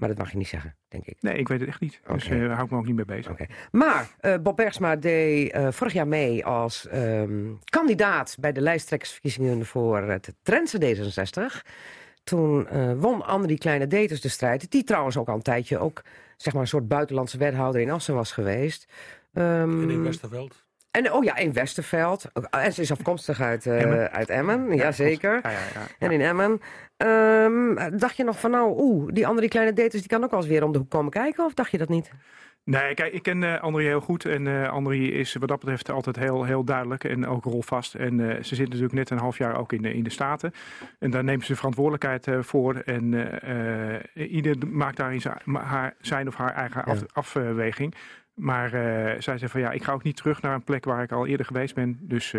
[0.00, 1.16] Maar dat mag je niet zeggen, denk ik.
[1.20, 2.00] Nee, ik weet het echt niet.
[2.12, 3.32] Dus daar hou ik me ook niet mee bezig.
[3.32, 3.46] Oké.
[3.70, 9.66] Maar uh, Bob Bergsma deed uh, vorig jaar mee als um, kandidaat bij de lijsttrekkersverkiezingen
[9.66, 11.68] voor het Drentse D66.
[12.24, 14.70] Toen uh, won Annemarie Kleine Deters de strijd.
[14.70, 16.02] Die trouwens ook al een tijdje ook
[16.36, 18.92] zeg maar, een soort buitenlandse wethouder in Assen was geweest.
[19.32, 20.64] Um, en in Westerveld.
[20.90, 22.24] En oh ja, in Westerveld.
[22.50, 24.10] En ze is afkomstig uit, uh, Emmen.
[24.12, 25.40] uit Emmen, jazeker.
[25.42, 26.60] Ja, ja, ja, en in Emmen.
[26.96, 30.40] Um, dacht je nog van nou, oeh, die andere kleine daters die kan ook wel
[30.40, 31.44] eens weer om de hoek komen kijken?
[31.44, 32.10] Of dacht je dat niet?
[32.64, 34.24] Nee, kijk, ik ken uh, André heel goed.
[34.24, 37.94] En uh, André is wat dat betreft altijd heel, heel duidelijk en ook rolvast.
[37.94, 40.52] En uh, ze zit natuurlijk net een half jaar ook in de, in de Staten.
[40.98, 42.74] En daar neemt ze verantwoordelijkheid voor.
[42.74, 43.30] En
[44.14, 47.94] ieder maakt daarin zijn, haar, zijn of haar eigen af, afweging.
[48.40, 48.70] Maar
[49.18, 51.26] zij zei van ja, ik ga ook niet terug naar een plek waar ik al
[51.26, 51.98] eerder geweest ben.
[52.00, 52.34] Dus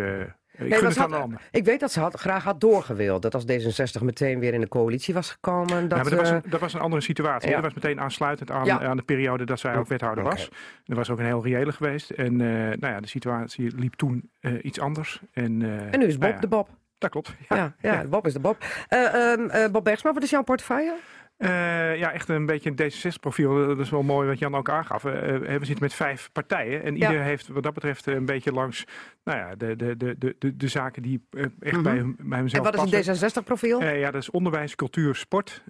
[0.52, 3.22] ik, nee, het had, ik weet dat ze had, graag had doorgewild.
[3.22, 5.88] Dat als D66 meteen weer in de coalitie was gekomen.
[5.88, 7.50] Dat, ja, dat, was een, dat was een andere situatie.
[7.50, 10.50] Dat was meteen aansluitend aan, aan de periode dat zij ook wethouder was.
[10.84, 12.10] Er was ook een heel reële geweest.
[12.10, 14.30] En uh, nou ja, de situatie liep toen
[14.62, 15.20] iets anders.
[15.32, 16.68] En, en nu is Bob nou ja, de Bob.
[16.98, 17.34] Dat klopt.
[17.48, 18.56] Ja, ja, Bob is de Bob.
[18.90, 20.94] Um, Bob Bergsma, wat is jouw portefeuille?
[21.42, 23.66] Uh, ja, echt een beetje een D66-profiel.
[23.66, 25.04] Dat is wel mooi wat Jan ook aangaf.
[25.04, 26.82] Uh, we zitten met vijf partijen.
[26.82, 28.84] En ieder heeft wat dat betreft een beetje langs
[29.24, 31.82] nou ja, de, de, de, de, de zaken die echt mm -hmm.
[31.82, 33.82] bij, bij hemzelf En wat is een D66-profiel?
[33.84, 35.64] ja, dat is onderwijs, cultuur, sport,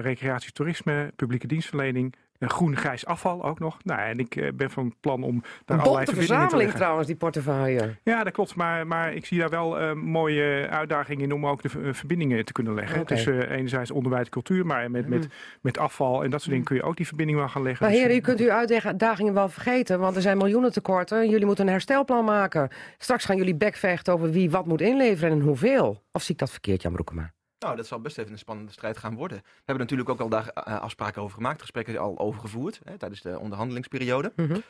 [0.00, 3.84] recreatie, toerisme, publieke dienstverlening, groen-grijs afval ook nog.
[3.84, 7.96] Nou, en ik uh, ben van plan om daar een allerlei verzameling trouwens, die portefeuille.
[8.02, 8.54] Ja, dat klopt.
[8.54, 12.44] Maar, maar ik zie daar wel uh, mooie uitdagingen in om ook de uh, verbindingen
[12.44, 13.00] te kunnen leggen.
[13.00, 13.16] Okay.
[13.16, 15.28] Tussen enerzijds onderwijs en cultuur, maar met, met,
[15.60, 17.86] met afval en dat soort dingen kun je ook die verbinding wel gaan leggen.
[17.86, 21.28] Maar heren, u kunt uw uitdagingen wel vergeten, want er zijn miljoenen tekorten.
[21.28, 22.68] Jullie moeten een herstelplan maken.
[22.98, 26.04] Straks gaan jullie bekvechten over wie wat moet inleveren en hoeveel.
[26.12, 27.34] Of zie ik dat verkeerd, Jan Broekema?
[27.66, 29.38] Nou, dat zal best even een spannende strijd gaan worden.
[29.38, 32.98] We hebben natuurlijk ook al daar uh, afspraken over gemaakt, gesprekken al over gevoerd hè,
[32.98, 34.32] tijdens de onderhandelingsperiode.
[34.36, 34.62] Mm -hmm.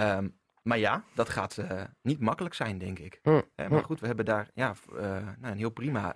[0.00, 3.20] um, maar ja, dat gaat uh, niet makkelijk zijn, denk ik.
[3.22, 3.68] Mm -hmm.
[3.68, 6.14] maar goed, we hebben daar ja, uh, nou, een heel prima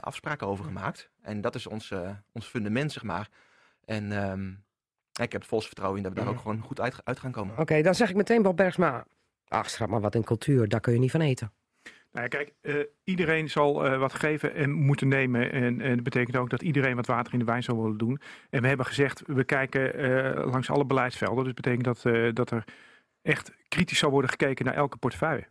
[0.00, 1.10] afspraken over gemaakt.
[1.22, 1.92] En dat is ons,
[2.32, 3.28] ons fundament, zeg maar.
[3.84, 4.64] En um,
[5.20, 7.52] ik heb volgens vertrouwen in dat we daar ook gewoon goed uit, uit gaan komen.
[7.52, 9.06] Oké, okay, dan zeg ik meteen Bob Bergsma.
[9.48, 11.52] Ach, schat maar wat in cultuur, daar kun je niet van eten.
[12.16, 15.52] Nou kijk, uh, iedereen zal uh, wat geven en moeten nemen.
[15.52, 18.20] En, en dat betekent ook dat iedereen wat water in de wijn zal willen doen.
[18.50, 21.44] En we hebben gezegd, we kijken uh, langs alle beleidsvelden.
[21.44, 22.64] Dus dat betekent dat, dat er
[23.22, 25.46] echt kritisch zal worden gekeken naar elke portefeuille.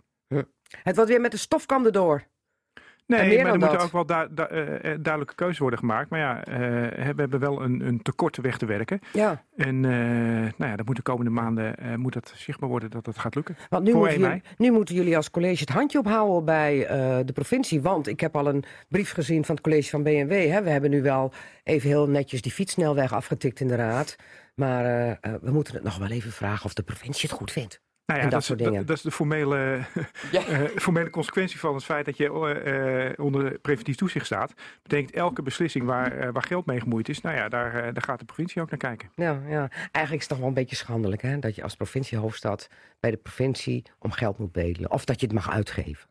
[0.83, 2.23] Het wordt weer met de stofkam erdoor.
[3.07, 6.09] Nee, maar er moeten ook wel du du uh, duidelijke keuzes worden gemaakt.
[6.09, 6.55] Maar ja, uh,
[7.15, 8.99] we hebben wel een, een tekort weg te werken.
[9.13, 9.43] Ja.
[9.55, 9.91] En uh,
[10.57, 13.57] nou ja, dat moet de komende maanden moet dat zichtbaar worden dat dat gaat lukken.
[13.69, 16.87] Want nu, moeten jullie, nu moeten jullie als college het handje ophouden bij
[17.25, 17.81] de provincie.
[17.81, 20.31] Want ik heb al een brief gezien van het college van BNW.
[20.31, 20.63] Hè.
[20.63, 21.33] We hebben nu wel
[21.63, 24.15] even heel netjes die fietssnelweg afgetikt in de raad.
[24.55, 24.83] Maar
[25.41, 27.83] we moeten het nog wel even vragen of de provincie het goed vindt.
[28.05, 28.73] Nou ja, dat, dat, soort dingen.
[28.73, 29.85] Dat, dat, is de formele,
[30.31, 30.47] ja.
[30.49, 34.53] uh, formele consequentie van het feit dat je uh, onder preventief toezicht staat.
[34.81, 38.19] Betekent elke beslissing waar, uh, waar geld mee gemoeid is, nou ja, daar, daar gaat
[38.19, 39.09] de provincie ook naar kijken.
[39.15, 42.67] Ja, ja, eigenlijk is het toch wel een beetje schandelijk hè, dat je als provinciehoofdstad
[42.99, 44.91] bij de provincie om geld moet bedelen.
[44.91, 46.09] Of dat je het mag uitgeven.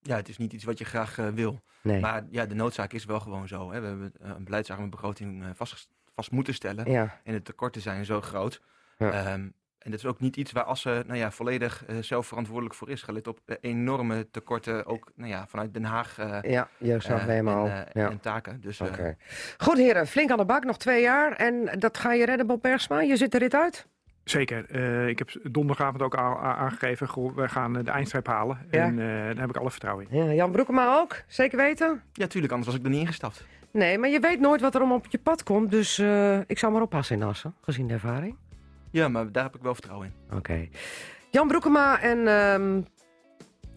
[0.00, 1.60] Ja, het is niet iets wat je graag wil.
[1.82, 2.00] Nee.
[2.00, 3.72] Maar ja, de noodzaak is wel gewoon zo.
[3.72, 3.80] Hè.
[3.80, 6.90] We hebben een beleidsarme begroting vast, vast moeten stellen.
[6.90, 7.20] Ja.
[7.24, 8.62] En de tekorten zijn zo groot.
[8.98, 9.32] Ja.
[9.32, 9.54] Um,
[9.86, 12.90] en dat is ook niet iets waar Assen nou ja, volledig uh, zelf verantwoordelijk voor
[12.90, 13.02] is.
[13.02, 16.18] Gelet op uh, enorme tekorten, ook nou ja, vanuit Den Haag.
[16.18, 17.88] Uh, ja, jeugdzorg en, ja.
[17.92, 18.60] en taken.
[18.60, 19.16] Dus, okay.
[19.58, 21.32] Goed heren, flink aan de bak, nog twee jaar.
[21.32, 23.00] En dat ga je redden, Bob Bergsma?
[23.00, 23.86] Je zit er dit uit?
[24.24, 24.66] Zeker.
[24.70, 28.58] Uh, ik heb donderdagavond ook al aangegeven, we gaan de eindstreep halen.
[28.70, 28.84] Ja.
[28.84, 30.24] En uh, daar heb ik alle vertrouwen in.
[30.24, 31.22] Ja, Jan Broekema ook?
[31.26, 32.02] Zeker weten?
[32.12, 33.46] Ja, tuurlijk, anders was ik er niet ingestapt.
[33.70, 35.70] Nee, maar je weet nooit wat er om op je pad komt.
[35.70, 38.36] Dus uh, ik zou maar oppassen in Assen, gezien de ervaring.
[38.96, 40.36] Ja, maar daar heb ik wel vertrouwen in.
[40.36, 40.68] Oké.
[41.30, 42.86] Jan Broekema en um,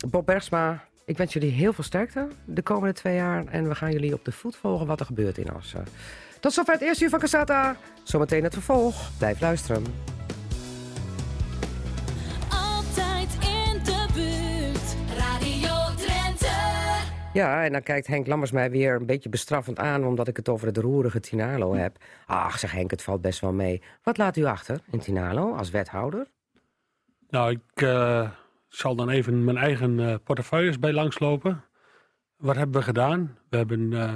[0.09, 3.45] Bob Bergsma, ik wens jullie heel veel sterkte de komende twee jaar.
[3.45, 5.85] En we gaan jullie op de voet volgen wat er gebeurt in Assen.
[6.39, 7.75] Tot zover het eerste uur van Casata.
[8.03, 9.17] Zometeen het vervolg.
[9.17, 9.83] Blijf luisteren.
[17.33, 20.05] Ja, en dan kijkt Henk Lammers mij weer een beetje bestraffend aan...
[20.05, 21.97] omdat ik het over het roerige Tinalo heb.
[22.25, 23.81] Ach, zeg Henk, het valt best wel mee.
[24.03, 26.27] Wat laat u achter in Tinalo als wethouder?
[27.29, 28.29] Nou, ik uh,
[28.67, 31.63] zal dan even mijn eigen uh, portefeuilles bij langslopen.
[32.37, 33.37] Wat hebben we gedaan?
[33.49, 34.13] We hebben uh,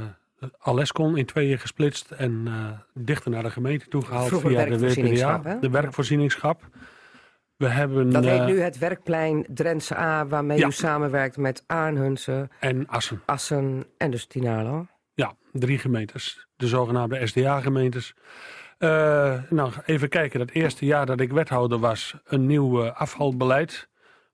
[0.59, 2.11] Alescon in tweeën gesplitst...
[2.11, 2.47] en
[2.93, 6.61] dichter naar de gemeente toegehaald Vroeger via de WPDA, de werkvoorzieningschap.
[7.64, 10.68] We hebben, dat heet nu het werkplein Drentse A, waarmee ja.
[10.68, 12.49] u samenwerkt met Arnhunsen.
[12.59, 13.22] En Assen.
[13.26, 14.88] Assen en dus Tinalo.
[15.14, 16.47] Ja, drie gemeentes.
[16.55, 18.16] De zogenaamde SDA-gemeentes.
[18.80, 20.39] Uh, nou, even kijken.
[20.39, 23.89] Dat eerste jaar dat ik wethouder was, een nieuw uh, afvalbeleid.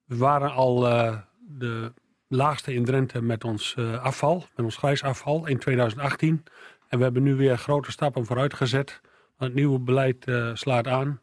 [0.06, 1.94] We waren al uh, de
[2.28, 6.44] laagste in Drenthe met ons afval, met ons grijsafval in 2018.
[6.88, 9.02] En we hebben nu weer grote stappen vooruit gezet.
[9.38, 11.20] Het nieuwe beleid slaat aan.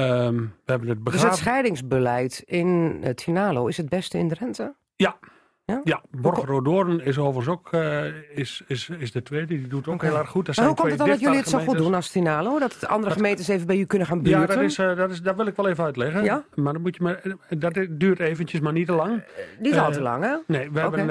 [0.00, 4.74] Ehm, we hebben het Dus het scheidingsbeleid in het Tinalo is het beste in Drenthe?
[4.96, 5.18] Ja.
[5.64, 5.80] Ja?
[5.84, 9.46] Ja, Borgeroodoorn is overigens ook eh, is, is, is de tweede.
[9.46, 10.46] Die doet ook heel erg goed.
[10.46, 12.58] Dat Maar zijn hoe komt het dan dat jullie het zo goed doen als Tinalo?
[12.58, 14.40] Dat het andere gemeentes even bij u kunnen gaan buurten?
[14.40, 16.24] Ja, dat, is, eh, dat, is, dat wil ik wel even uitleggen.
[16.24, 16.44] Ja?
[16.54, 19.22] Maar dan moet je maar, eh, dat duurt eventjes, maar niet te lang.
[19.58, 20.36] Niet al te lang, hè?
[20.46, 21.06] Nee, we, hebben,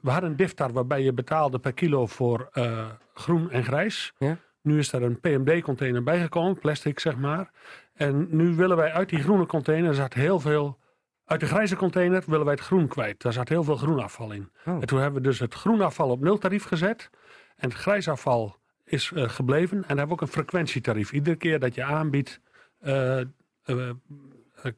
[0.00, 2.48] we hadden een diftar waarbij je betaalde per kilo voor
[3.14, 4.12] groen en grijs.
[4.18, 4.36] Ja.
[4.62, 7.50] Nu is er een PMD-container bijgekomen, plastic zeg maar.
[8.00, 10.78] En nu willen wij uit die groene container, zat heel veel...
[11.24, 13.22] Uit de grijze container willen wij het groen kwijt.
[13.22, 14.50] Daar zat heel veel groenafval in.
[14.66, 14.74] Oh.
[14.80, 17.10] En toen hebben we dus het groenafval op nul tarief gezet.
[17.56, 19.76] En het grijsafval is eh, gebleven.
[19.76, 21.12] En hebben we ook een frequentietarief.
[21.12, 22.40] Iedere keer dat je aanbiedt,
[22.80, 23.26] eh, eh,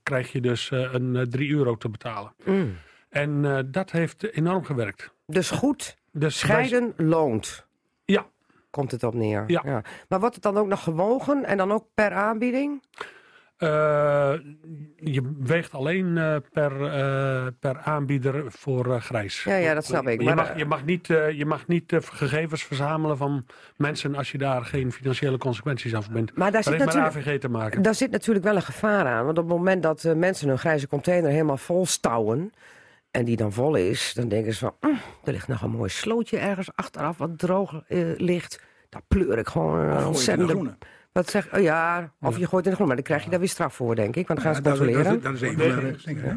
[0.02, 2.34] krijg je dus een eh, 3 euro te betalen.
[2.44, 2.76] Mm.
[3.08, 5.14] En dat heeft enorm gewerkt.
[5.26, 7.66] Dus goed, Dus wij- scheiden loont.
[8.72, 9.44] Komt het op neer.
[9.46, 9.82] Ja.
[10.08, 12.82] Maar wordt het dan ook nog gewogen en dan ook per aanbieding?
[13.56, 14.34] Eh,
[14.96, 19.44] je weegt alleen eh, per, eh, per aanbieder voor grijs.
[19.44, 20.20] Ja, ja, dat snap ik.
[20.20, 23.46] Je, Maar, mag, eh, je mag niet, je mag niet gegevens verzamelen van
[23.76, 26.36] mensen als je daar geen financiële consequenties af bent.
[26.36, 27.82] Maar daar dat zit, natuurlijk, AVG te maken.
[27.82, 29.24] daar zit natuurlijk wel een gevaar aan.
[29.24, 32.52] Want op het moment dat mensen hun grijze container helemaal vol stouwen...
[33.12, 34.74] en die dan vol is, dan denken ze van...
[34.80, 38.60] "Mm, er ligt nog een mooi slootje ergens achteraf wat droog eh, ligt.
[38.88, 40.52] Daar pleur ik gewoon een Gooi je in de ontzettende...
[40.52, 40.76] groene.
[41.12, 43.38] Wat zeg, oh ja, of je gooit in de groen, maar dan krijg je daar
[43.38, 44.28] weer straf voor, denk ik.
[44.28, 45.22] Want dan gaan ze controleren.
[45.22, 45.40] dat, is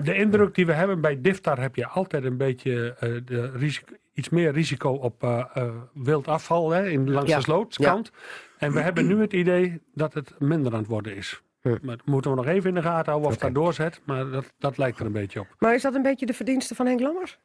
[0.04, 3.94] de indruk die we hebben bij Diftar heb je altijd een beetje eh, de risico,
[4.14, 8.12] iets meer risico op eh, eh, wild afval hè, in, langs Ja, de slootskant.
[8.58, 11.42] En we hebben nu het idee dat het minder aan het worden is.
[11.66, 11.78] Hm.
[11.82, 13.46] Maar dat moeten we nog even in de gaten houden of Oké.
[13.46, 14.02] dat doorzet.
[14.06, 15.48] Maar dat, dat lijkt er een beetje op.
[15.60, 17.40] Maar is dat een beetje de verdienste van Henk Lammers?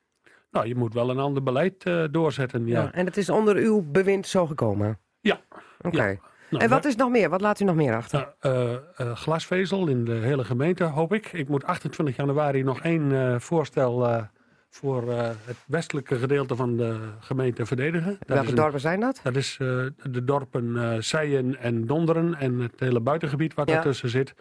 [0.50, 2.66] Nou, je moet wel een ander beleid eh, doorzetten.
[2.66, 2.92] Ja.
[2.92, 4.98] En het is onder uw bewind zo gekomen?
[5.20, 5.40] Ja.
[5.80, 6.04] Oké.
[6.04, 6.16] Ja.
[6.50, 7.28] Nou, En wat is nog meer?
[7.28, 8.34] Wat laat u nog meer achter?
[8.40, 11.32] Nou, eh, eh, glasvezel in de hele gemeente, hoop ik.
[11.32, 14.26] Ik moet 28 januari nog één voorstel
[14.70, 18.16] voor eh, het westelijke gedeelte van de gemeente verdedigen.
[18.18, 19.20] Dat Welke een- dorpen zijn dat?
[19.22, 19.66] Dat is eh,
[20.10, 23.74] de dorpen eh Seijen en Donderen en het hele buitengebied wat Ja.
[23.74, 24.34] daartussen zit.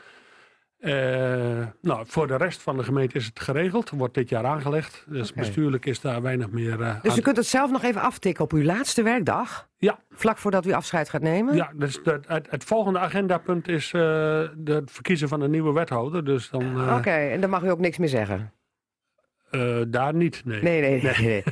[1.82, 3.90] Nou, voor de rest van de gemeente is het geregeld.
[3.90, 5.06] Wordt dit jaar aangelegd.
[5.08, 8.52] Dus bestuurlijk is daar weinig meer Dus u kunt het zelf nog even aftikken op
[8.52, 9.68] uw laatste werkdag?
[9.78, 10.00] Ja.
[10.10, 11.56] Vlak voordat u afscheid gaat nemen?
[11.56, 16.26] Ja, dus de, het, het volgende agendapunt is het verkiezen van een nieuwe wethouder.
[16.26, 18.52] Dus dan Oké, en dan mag u ook niks meer zeggen?
[19.52, 20.42] Eh, daar niet.
[20.46, 20.62] Nee.
[20.62, 21.14] Nee, nee, nee.
[21.22, 21.44] Nee,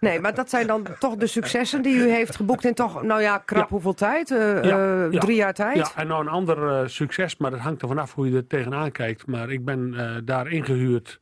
[0.00, 3.20] nee maar dat zijn dan toch de successen die u heeft geboekt in toch, nou
[3.22, 3.68] ja, krap Ja.
[3.70, 4.30] hoeveel tijd?
[4.30, 5.20] Eh, Ja, eh, ja.
[5.20, 5.76] Drie jaar tijd?
[5.76, 8.92] Ja, en nou een ander succes, maar dat hangt er vanaf hoe je er tegenaan
[8.92, 9.26] kijkt.
[9.26, 9.94] Maar ik ben
[10.24, 11.20] daar ingehuurd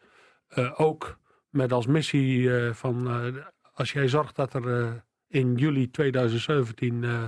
[0.49, 1.19] eh, ook
[1.51, 3.09] met als missie van...
[3.73, 7.23] als jij zorgt dat er in juli 2017 eh,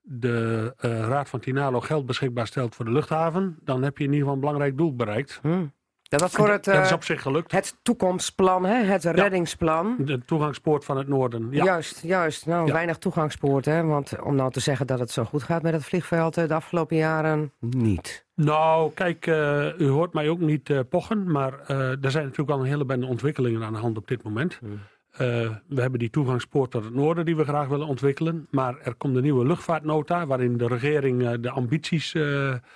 [0.00, 0.72] de
[1.08, 3.58] Raad van Tinalo geld beschikbaar stelt voor de luchthaven...
[3.62, 5.38] dan heb je in ieder geval een belangrijk doel bereikt.
[5.42, 5.66] Hm.
[6.08, 7.52] Dat was voor het, dat is eh, op zich gelukt.
[7.52, 8.74] het toekomstplan, hè?
[8.84, 9.96] het reddingsplan.
[9.98, 11.48] De toegangspoort van het noorden.
[11.50, 11.64] Ja.
[11.64, 12.46] Juist, juist.
[12.46, 12.72] Nou, Ja.
[12.72, 13.72] weinig toegangspoorten.
[13.72, 13.82] Hè?
[13.82, 16.54] Want om nou te zeggen dat het zo goed gaat met het vliegveld eh, de
[16.54, 18.24] afgelopen jaren, niet.
[18.34, 22.64] Nou, kijk, eh, u hoort mij ook niet pochen, maar er zijn natuurlijk wel een
[22.66, 24.58] hele bende ontwikkelingen aan de hand op dit moment.
[24.60, 24.80] Hmm.
[25.16, 25.26] Eh,
[25.66, 28.46] we hebben die toegangspoort tot het noorden die we graag willen ontwikkelen.
[28.50, 32.22] Maar er komt een nieuwe luchtvaartnota waarin de regering eh, de ambities eh,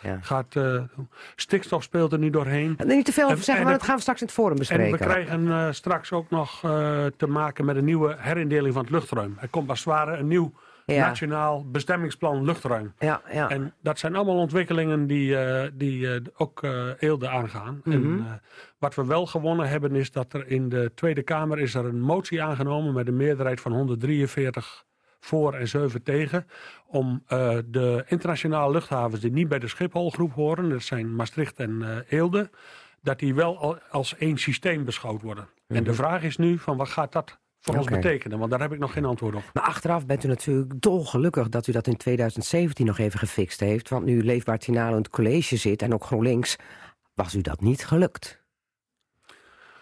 [0.02, 0.18] Ja.
[0.20, 0.56] gaat...
[1.36, 2.74] stikstof speelt er nu doorheen.
[2.76, 4.34] En niet te veel over En- zeggen, en maar dat gaan we straks in het
[4.34, 4.92] forum En bespreken.
[4.98, 6.60] we krijgen straks ook nog
[7.16, 9.36] te maken met een nieuwe herindeling van het luchtruim.
[9.40, 10.52] Er komt als het ware een nieuw
[10.86, 11.06] Ja.
[11.06, 12.92] nationaal bestemmingsplan luchtruim.
[12.98, 13.48] Ja, ja.
[13.48, 17.80] En dat zijn allemaal ontwikkelingen die, eh, die eh, ook eh Eelde aangaan.
[17.84, 17.96] Mhm.
[17.96, 18.32] En eh,
[18.78, 22.00] wat we wel gewonnen hebben is dat er in de Tweede Kamer is er een
[22.00, 24.84] motie aangenomen met een meerderheid van 143
[25.20, 26.46] voor en 7 tegen.
[26.86, 27.22] Om
[27.66, 32.50] de internationale luchthavens die niet bij de Schipholgroep horen, dat zijn Maastricht en Eelde,
[33.02, 35.48] dat die wel al- als één systeem beschouwd worden.
[35.66, 38.38] En de vraag is nu van wat gaat dat voor ons betekenen?
[38.38, 39.50] Want daar heb ik nog geen antwoord op.
[39.52, 43.88] Maar achteraf bent u natuurlijk dolgelukkig dat u dat in 2017 nog even gefixt heeft.
[43.88, 46.56] Want nu Leefbaar Tinalo in het college zit en ook GroenLinks,
[47.14, 48.39] was u dat niet gelukt.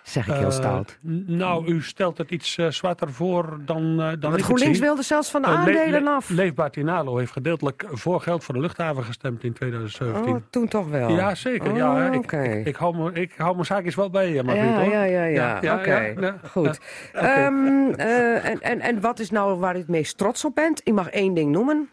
[0.09, 0.99] Zeg ik heel Eh, stout.
[1.27, 5.31] nou, u stelt het iets eh, zwarter voor dan, eh dan ik GroenLinks wilde zelfs
[5.31, 6.29] van de Le- aandelen Le- af.
[6.29, 10.35] Leefbaar Tinalo heeft gedeeltelijk voor geld voor de luchthaven gestemd in 2017.
[10.35, 11.09] Oh, toen toch wel?
[11.11, 11.71] Ja, zeker.
[11.71, 12.43] Oh, ja, ik, oké.
[12.43, 14.93] ik, ik, hou me, ik hou mijn zaakjes wel bij je, Margriet, Ja, hoor.
[14.93, 15.59] ja, ja, ja.
[15.61, 16.81] Ja, Oké, goed.
[17.13, 20.89] Ehm, eh, en, en, en wat is nou waar u het meest trots op bent?
[20.89, 21.89] U mag één ding noemen.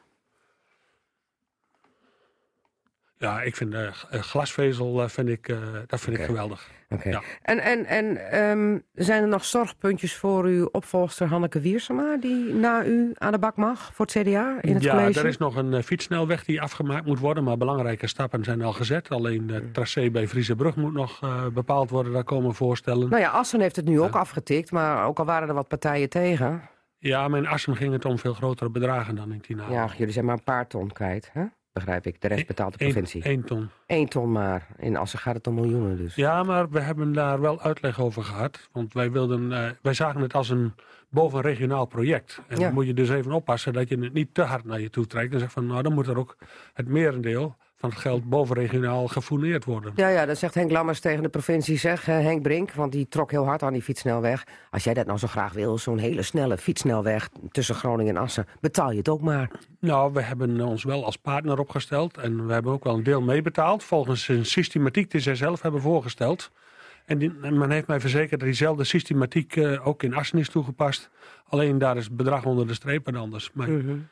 [3.18, 5.58] Ja, ik vind uh, glasvezel uh, vind ik, uh,
[5.88, 6.20] dat vind okay.
[6.20, 6.70] ik geweldig.
[6.90, 7.10] Oké.
[7.10, 7.22] Ja.
[7.42, 12.18] En, en, en um, zijn er nog zorgpuntjes voor uw opvolster Hanneke Wiersema...
[12.18, 15.14] die na u aan de bak mag voor het CDA in het ja, college?
[15.14, 17.44] Ja, er is nog een fietssnelweg die afgemaakt moet worden...
[17.44, 19.10] maar belangrijke stappen zijn al gezet.
[19.10, 21.20] Alleen het tracé bij Vriesebrug moet nog
[21.54, 22.14] bepaald worden.
[22.14, 23.10] Daar komen voorstellen.
[23.10, 24.72] Nou ja, Assen heeft het nu ook afgetikt...
[24.72, 26.62] maar ook al waren er wat partijen tegen...
[26.98, 29.70] Ja, maar in Assen ging het om veel grotere bedragen dan in Tina.
[29.70, 31.44] Ja, jullie zijn maar een paar ton kwijt, hè?
[31.76, 32.22] Begrijp ik.
[32.22, 33.30] De rest betaalt de provincie.
[33.30, 33.70] Eén ton.
[33.88, 34.68] Eén ton maar.
[34.78, 36.16] In Assen gaat het om miljoenen dus.
[36.16, 38.70] Ja, maar we hebben daar wel uitleg over gehad.
[38.72, 40.74] Want wij, wilden, uh, wij zagen het als een
[41.10, 42.42] bovenregionaal project.
[42.48, 42.64] En ja.
[42.64, 45.08] dan moet je dus even oppassen dat je het niet te hard naar je toe
[45.08, 45.34] trekt.
[45.34, 46.38] En zegt van, nou dan moet er ook
[46.74, 47.56] het merendeel
[47.86, 49.92] van het geld bovenregionaal gefourneerd worden.
[49.96, 53.32] Ja, ja, dat zegt Henk Lammers tegen de provincie, zeg Henk Brink, want die trok
[53.32, 54.44] heel hard aan die fietssnelweg.
[54.70, 58.46] Als jij dat nou zo graag wil, zo'n hele snelle fietssnelweg tussen Groningen en Assen,
[58.60, 59.52] betaal je het ook maar.
[59.80, 63.22] Nou, we hebben ons wel als partner opgesteld en we hebben ook wel een deel
[63.22, 66.52] meebetaald, volgens een systematiek die zij zelf hebben voorgesteld.
[67.06, 70.50] En, die, en men heeft mij verzekerd dat diezelfde systematiek uh, ook in Assen is
[70.50, 71.10] toegepast.
[71.48, 73.52] Alleen daar is het bedrag onder de streep en anders.
[73.54, 74.08] Maar -hmm.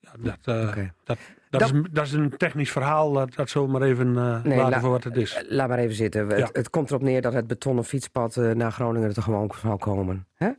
[0.00, 0.92] ja, dat, uh, okay.
[1.04, 1.18] dat,
[1.50, 4.42] dat, dat, is, dat is een technisch verhaal, dat, dat zullen we maar even uh,
[4.42, 5.44] nee, laten la, voor wat het is.
[5.48, 6.28] Laat maar even zitten.
[6.28, 6.34] Ja.
[6.34, 9.78] Het, het, komt erop neer dat het betonnen fietspad uh, naar Groningen er gewoon zou
[9.78, 10.26] komen.
[10.34, 10.50] Hè?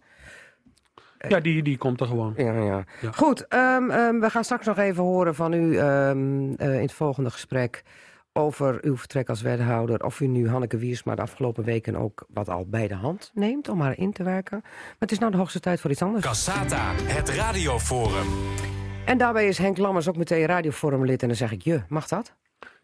[1.27, 2.33] Ja, die, die komt er gewoon.
[2.37, 2.83] Ja, ja.
[3.01, 3.11] ja.
[3.11, 6.93] Goed, um, um, we gaan straks nog even horen van u um, uh, in het
[6.93, 7.83] volgende gesprek
[8.33, 10.03] over uw vertrek als wethouder.
[10.03, 13.69] Of u nu Hanneke Wiersma de afgelopen weken ook wat al bij de hand neemt
[13.69, 14.59] om haar in te werken.
[14.61, 16.25] Maar het is nou de hoogste tijd voor iets anders.
[16.25, 18.27] Cassata, het radioforum.
[19.09, 21.21] En daarbij is Henk Lammers ook meteen radioforumlid.
[21.21, 22.33] En dan zeg ik je, mag dat?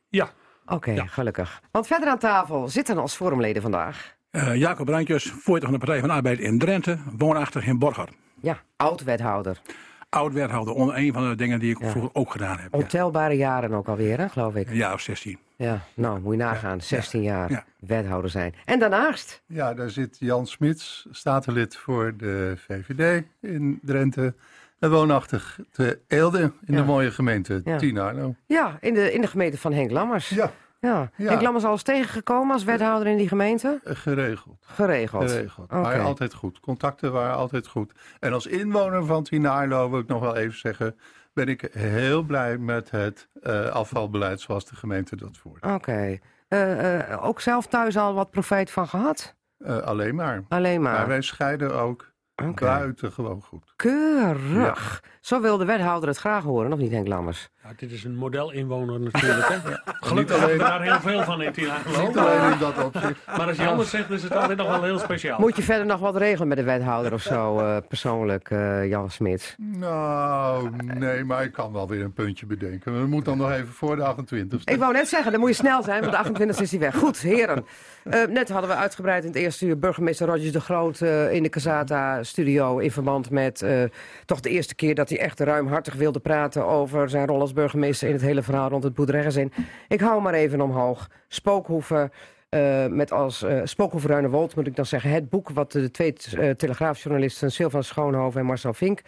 [0.09, 0.29] Ja.
[0.63, 1.05] Oké, okay, ja.
[1.05, 1.61] gelukkig.
[1.71, 4.15] Want verder aan tafel zitten als forumleden vandaag.
[4.31, 8.09] Uh, Jacob Randjes, voorzitter van de Partij van de Arbeid in Drenthe, woonachtig in Borger.
[8.41, 9.61] Ja, oud-wethouder.
[10.09, 11.89] Oud-wethouder, onder een van de dingen die ik ja.
[11.89, 12.73] vroeger ook gedaan heb.
[12.73, 13.39] Ontelbare ja.
[13.39, 14.69] jaren ook alweer, hè, geloof ik.
[14.71, 15.37] Ja, of 16.
[15.55, 16.81] Ja, nou, moet je nagaan.
[16.81, 18.55] 16 jaar wethouder zijn.
[18.65, 19.41] En daarnaast?
[19.47, 24.33] Ja, daar zit Jan Smits, statenlid voor de VVD in Drenthe.
[24.79, 26.75] En woonachtig te Eelde in ja.
[26.75, 27.77] de mooie gemeente ja.
[27.77, 28.35] Tinarno.
[28.45, 30.29] Ja, in de, in de gemeente van Henk Lammers.
[30.29, 30.51] Ja.
[30.79, 31.11] Ja.
[31.15, 31.29] ja.
[31.29, 33.79] Henk Lammers al eens tegengekomen als wethouder in die gemeente?
[33.83, 34.65] Geregeld.
[34.65, 35.31] Geregeld.
[35.31, 35.71] Geregeld.
[35.71, 35.81] Okay.
[35.81, 36.59] Maar altijd goed.
[36.59, 37.91] Contacten waren altijd goed.
[38.19, 40.95] En als inwoner van Tinarno wil ik nog wel even zeggen...
[41.33, 45.63] ben ik heel blij met het uh, afvalbeleid zoals de gemeente dat voert.
[45.63, 45.73] Oké.
[45.73, 46.21] Okay.
[46.49, 49.35] Uh, uh, ook zelf thuis al wat profijt van gehad?
[49.83, 50.43] alleen maar.
[50.47, 50.93] Alleen maar.
[50.93, 52.79] Maar wij scheiden ook Okay.
[52.79, 53.73] Buitengewoon goed.
[53.75, 55.01] Keurig.
[55.03, 55.09] Ja.
[55.25, 57.49] Zo wil de wethouder het graag horen, of niet Henk Lammers?
[57.63, 59.47] Ja, dit is een modelinwoner natuurlijk.
[59.47, 59.55] Hè?
[59.69, 59.81] ja.
[59.85, 61.77] Gelukkig hebben we daar heel veel van in Tina.
[62.05, 63.25] Niet alleen in dat opzicht.
[63.37, 65.39] Maar als je anders zegt, is het altijd nog wel heel speciaal.
[65.39, 69.09] Moet je verder nog wat regelen met de wethouder of zo, uh, persoonlijk, uh, Jan
[69.09, 69.55] Smits?
[69.57, 72.99] Nou, nee, maar ik kan wel weer een puntje bedenken.
[73.01, 74.63] We moeten dan nog even voor de 28e.
[74.63, 76.95] Ik wou net zeggen, dan moet je snel zijn, want de 28e is hij weg.
[76.95, 77.65] Goed, heren.
[78.03, 81.43] Uh, net hadden we uitgebreid in het eerste uur burgemeester Rogers de Groot uh, in
[81.43, 83.83] de Casata studio in verband met uh,
[84.25, 88.07] toch de eerste keer dat hij echt ruimhartig wilde praten over zijn rol als burgemeester
[88.07, 89.51] in het hele verhaal rond het boerderijgezin.
[89.87, 91.09] Ik hou maar even omhoog.
[91.27, 92.11] Spookhoeven.
[92.49, 95.09] Uh, met als uh, Spookhoeven Ruinewold moet ik dan zeggen...
[95.09, 99.01] het boek wat de twee uh, telegraafjournalisten Sylvan Schoonhoven en Marcel Vink...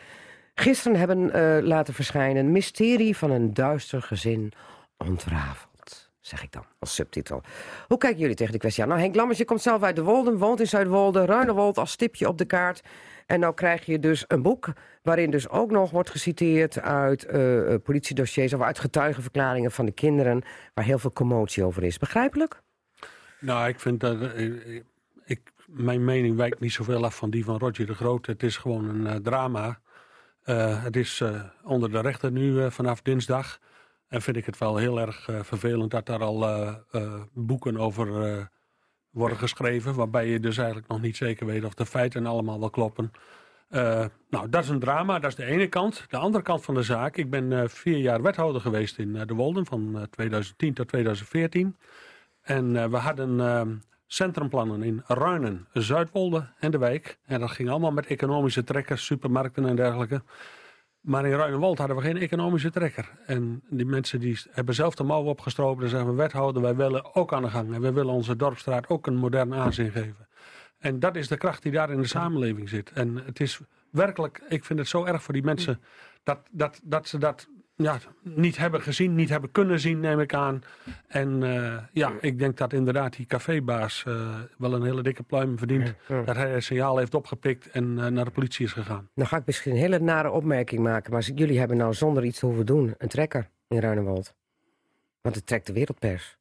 [0.53, 1.31] gisteren hebben
[1.63, 2.51] laten verschijnen...
[2.51, 4.51] Mysterie van een duister gezin
[4.97, 6.09] ontrafeld.
[6.19, 7.41] Zeg ik dan, als subtitel.
[7.87, 8.89] Hoe kijken jullie tegen de kwestie aan?
[8.89, 11.25] Nou, Henk Lammers, je komt zelf uit de Wolden, woont in Zuidwolde...
[11.25, 12.81] Ruinewold als stipje op de kaart...
[13.27, 17.75] En nou krijg je dus een boek waarin dus ook nog wordt geciteerd uit uh,
[17.83, 18.53] politiedossiers...
[18.53, 20.41] of uit getuigenverklaringen van de kinderen...
[20.73, 21.97] waar heel veel commotie over is.
[21.97, 22.61] Begrijpelijk?
[23.39, 24.21] Nou, ik vind dat...
[24.21, 24.81] Uh,
[25.25, 28.25] ik, mijn mening wijkt niet zoveel af van die van Roger de Groot.
[28.25, 29.79] Het is gewoon een drama.
[30.81, 31.23] Het is
[31.63, 33.59] onder de rechter nu vanaf dinsdag.
[34.07, 36.45] En vind ik het wel heel erg vervelend dat daar al
[37.33, 38.49] boeken over
[39.17, 39.95] worden geschreven...
[39.95, 43.11] waarbij je dus eigenlijk nog niet zeker weet of de feiten allemaal wel kloppen.
[43.71, 46.05] Uh, nou, dat is een drama, dat is de ene kant.
[46.09, 49.21] De andere kant van de zaak, ik ben uh, vier jaar wethouder geweest in uh,
[49.25, 49.65] De Wolden...
[49.65, 51.77] van 2010 tot 2014.
[52.41, 57.17] En we hadden centrumplannen in Ruinen, Zuidwolde en De Wijk.
[57.25, 60.21] En dat ging allemaal met economische trekkers, supermarkten en dergelijke...
[61.07, 63.09] Maar in Ruinewold hadden we geen economische trekker.
[63.25, 65.83] En die mensen die hebben zelf de mouw opgestropen.
[65.83, 67.73] En zeggen we, wethouder, wij willen ook aan de gang.
[67.73, 70.27] En wij willen onze dorpstraat ook een modern aanzien geven.
[70.77, 72.91] En dat is de kracht die daar in de samenleving zit.
[72.91, 75.81] En het is werkelijk, ik vind het zo erg voor die mensen...
[76.23, 77.47] dat, dat, dat ze dat
[77.77, 80.63] ja, niet hebben gezien, niet hebben kunnen zien, neem ik aan.
[81.07, 85.57] En uh, ja, ik denk dat inderdaad die cafébaas uh, wel een hele dikke pluim
[85.57, 85.93] verdient.
[86.07, 86.21] Ja.
[86.21, 89.09] Dat hij het signaal heeft opgepikt en uh, naar de politie is gegaan.
[89.13, 91.11] Nou ga ik misschien een hele nare opmerking maken.
[91.11, 94.35] Maar jullie hebben nou zonder iets te hoeven doen een trekker in Ruinewold.
[95.21, 96.37] Want het trekt de wereldpers.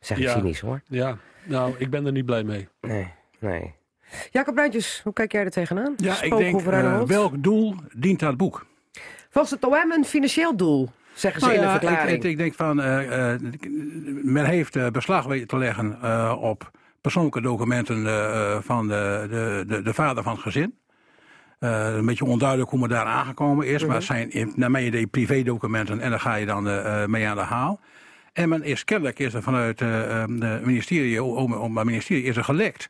[0.00, 0.32] Zeg ik Ja.
[0.32, 0.82] cynisch hoor.
[0.86, 2.68] Ja, nou, ik ben er niet blij mee.
[2.80, 3.74] Nee, nee.
[4.30, 5.94] Jacob Bruintjes, hoe kijk jij er tegenaan?
[5.96, 8.66] Ja, ik denk, eh, welk doel dient dat boek?
[9.32, 12.16] Volgens het OM een financieel doel, zeggen ze Nou in de ja, verklaring.
[12.16, 13.40] ik, ik denk van, eh, eh,
[14.22, 16.02] men heeft eh, beslag weten te leggen
[16.38, 16.70] op
[17.00, 18.04] persoonlijke documenten
[18.64, 20.78] van de, de, de, de vader van het gezin.
[21.58, 25.06] Een beetje onduidelijk hoe men daar aangekomen is, maar het zijn in, naar mijn idee
[25.06, 26.62] privédocumenten en daar ga je dan
[27.10, 27.80] mee aan de haal.
[28.32, 32.88] En men is kennelijk is er vanuit de ministerie, om, het ministerie is er gelekt.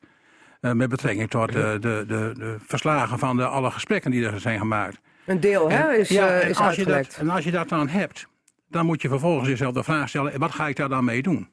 [0.61, 4.59] met betrekking tot eh, de, de, de verslagen van de, alle gesprekken die er zijn
[4.59, 5.01] gemaakt.
[5.27, 7.89] Een deel hè, is, ja, eh, is als je dat, en als je dat dan
[7.89, 8.27] hebt,
[8.69, 11.49] dan moet je vervolgens jezelf de vraag stellen: wat ga ik daar dan mee doen?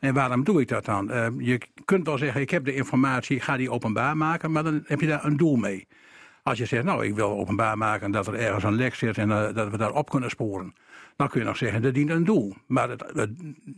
[0.00, 1.10] En waarom doe ik dat dan?
[1.10, 4.64] Eh, je kunt wel zeggen: ik heb de informatie, ik ga die openbaar maken, maar
[4.64, 5.86] dan heb je daar een doel mee.
[6.42, 9.30] Als je zegt: nou, ik wil openbaar maken dat er ergens een lek zit en
[9.30, 10.74] eh, dat we daar op kunnen sporen.
[11.16, 12.54] Dan kun je nog zeggen, dat dient een doel.
[12.66, 13.04] Maar het-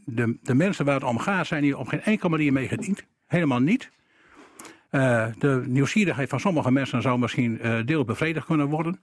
[0.04, 3.02] de, de mensen waar het om gaat, zijn hier op geen enkele manier mee gediend.
[3.26, 3.90] Helemaal niet.
[4.90, 9.00] Eh, de nieuwsgierigheid van sommige mensen zou misschien eh deels bevredigd kunnen worden.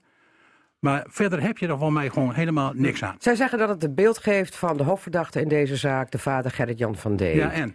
[0.78, 3.16] Maar verder heb je er voor mij gewoon helemaal niks aan.
[3.18, 6.50] Zij zeggen dat het een beeld geeft van de hoofdverdachte in deze zaak, de vader
[6.50, 7.20] Gerrit-Jan van D.
[7.20, 7.74] Ja, en?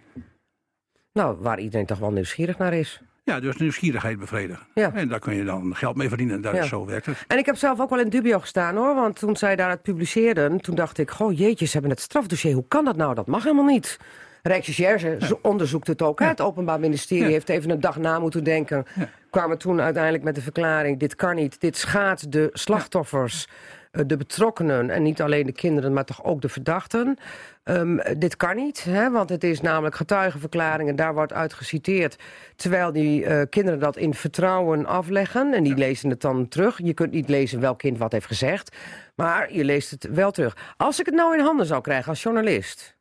[1.13, 3.01] Nou, waar iedereen toch wel nieuwsgierig naar is.
[3.23, 4.67] Ja, dus nieuwsgierigheid bevredigen.
[4.73, 4.93] Ja.
[4.93, 6.41] En daar kun je dan geld mee verdienen.
[6.41, 6.61] Dat Ja.
[6.61, 7.23] is zo werkt het.
[7.27, 9.81] En ik heb zelf ook wel in dubio gestaan hoor, want toen zij daar het
[9.81, 13.15] publiceerden, toen dacht ik, goh jeetje, ze hebben het strafdossier, hoe kan dat nou?
[13.15, 13.99] Dat mag helemaal niet.
[14.43, 16.19] Rijksrecherche zo- onderzoekt het ook.
[16.19, 18.85] Het Openbaar Ministerie heeft even een dag na moeten denken.
[19.29, 21.59] Kwamen toen uiteindelijk met de verklaring, dit kan niet.
[21.59, 23.47] Dit schaadt de slachtoffers,
[23.91, 27.17] eh, de betrokkenen en niet alleen de kinderen, maar toch ook de verdachten.
[27.63, 29.11] Ehm, dit kan niet, hè?
[29.11, 32.15] want het is namelijk getuigenverklaringen, daar wordt uit geciteerd.
[32.55, 36.79] Terwijl die eh, kinderen dat in vertrouwen afleggen en die lezen het dan terug.
[36.83, 38.75] Je kunt niet lezen welk kind wat heeft gezegd,
[39.15, 40.57] maar je leest het wel terug.
[40.77, 42.95] Als ik het nou in handen zou krijgen als journalist,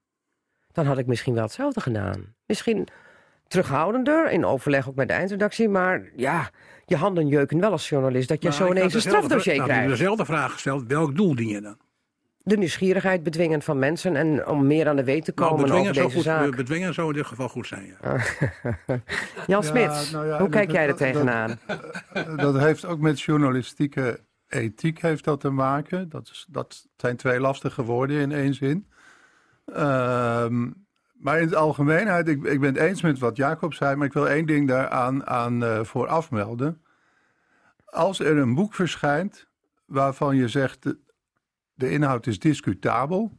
[0.72, 2.34] dan had ik misschien wel hetzelfde gedaan.
[2.46, 2.88] Misschien
[3.48, 6.50] terughoudender, in overleg ook met de eindredactie, maar ja,
[6.86, 9.70] je handen jeuken wel als journalist dat je Maar zo ineens een strafdossier nou, ik
[9.74, 9.98] heb krijgt.
[9.98, 10.86] dezelfde vraag gesteld.
[10.86, 11.76] Welk doel dien je dan?
[12.42, 15.90] De nieuwsgierigheid bedwingen van mensen en om meer aan de weet te Nou, komen bedwingen,
[15.90, 16.56] over zou deze goed, zaak.
[16.56, 17.96] bedwingen zou in dit geval goed zijn.
[18.02, 18.16] Ja.
[18.86, 19.00] Jan
[19.46, 21.58] Ja, Smits, nou ja, hoe kijk dat- jij er dat- dat- tegenaan?
[22.36, 26.08] Dat heeft ook met journalistieke ethiek heeft dat te maken.
[26.08, 28.86] Dat, is, dat zijn twee lastige woorden in één zin.
[29.74, 30.70] Ehm,
[31.12, 34.12] maar in het algemeenheid, ik, ik ben het eens met wat Jacob zei, maar ik
[34.12, 36.82] wil één ding daaraan aan, eh, voor afmelden.
[37.84, 39.48] Als er een boek verschijnt
[39.84, 40.98] waarvan je zegt de,
[41.74, 43.38] de inhoud is discutabel,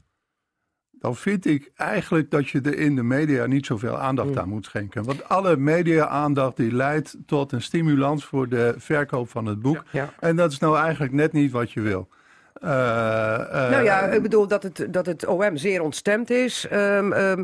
[1.01, 4.65] dan vind ik eigenlijk dat je er in de media niet zoveel aandacht aan moet
[4.65, 5.03] schenken.
[5.03, 9.83] Want alle media-aandacht die leidt tot een stimulans voor de verkoop van het boek.
[9.91, 10.13] Ja.
[10.19, 12.09] En dat is nou eigenlijk net niet wat je wil.
[12.53, 16.67] Eh, eh, Nou ja, ik bedoel dat het, dat het OM zeer ontstemd is.
[16.67, 17.43] Ehm, ehm,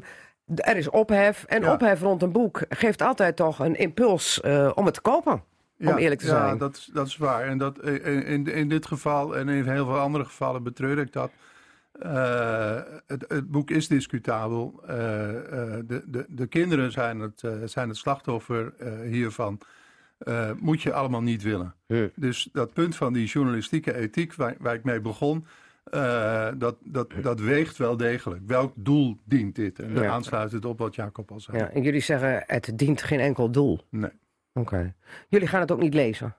[0.55, 1.43] er is ophef.
[1.47, 1.73] En Ja.
[1.73, 5.43] ophef rond een boek geeft altijd toch een impuls eh, om het te kopen.
[5.79, 6.57] om eerlijk te ja, zijn.
[6.57, 7.43] dat, is- dat is waar.
[7.47, 11.31] En dat, in, in, dit geval en in heel veel andere gevallen betreur ik dat.
[11.99, 12.75] Eh,
[13.07, 14.81] het, het boek is discutabel.
[14.87, 19.59] Eh, eh, de, de, de kinderen zijn het, eh, zijn het slachtoffer eh, hiervan.
[20.17, 21.75] Eh, moet je allemaal niet willen.
[22.15, 25.45] Dus dat punt van die journalistieke ethiek waar, waar ik mee begon,
[25.83, 28.41] eh, dat, dat, dat weegt wel degelijk.
[28.47, 29.79] Welk doel dient dit?
[29.79, 30.09] En Ja.
[30.11, 31.57] aansluitend op wat Jacob al zei.
[31.57, 33.79] Ja, en jullie zeggen het dient geen enkel doel.
[33.89, 34.11] Nee,
[34.53, 34.95] Oké.
[35.29, 36.35] Jullie gaan het ook niet lezen?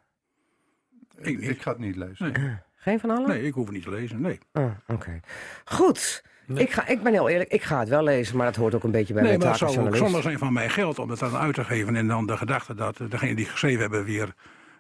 [1.17, 2.33] ik, ik ga het niet lezen.
[2.75, 3.29] Geen van allen?
[3.29, 4.21] Nee, ik hoef het niet te lezen.
[4.21, 4.39] Nee.
[4.53, 5.21] Ah, Oké.
[5.65, 6.25] Goed.
[6.55, 8.85] Ik, ga, ik ben heel eerlijk, ik ga het wel lezen, maar dat hoort ook
[8.85, 10.71] een beetje bij Nee, mijn maar het taak als zou ook zonde zijn van mijn
[10.71, 11.97] geld om het dan uit te geven.
[11.97, 14.35] En dan de gedachte dat degene die geschreven hebben weer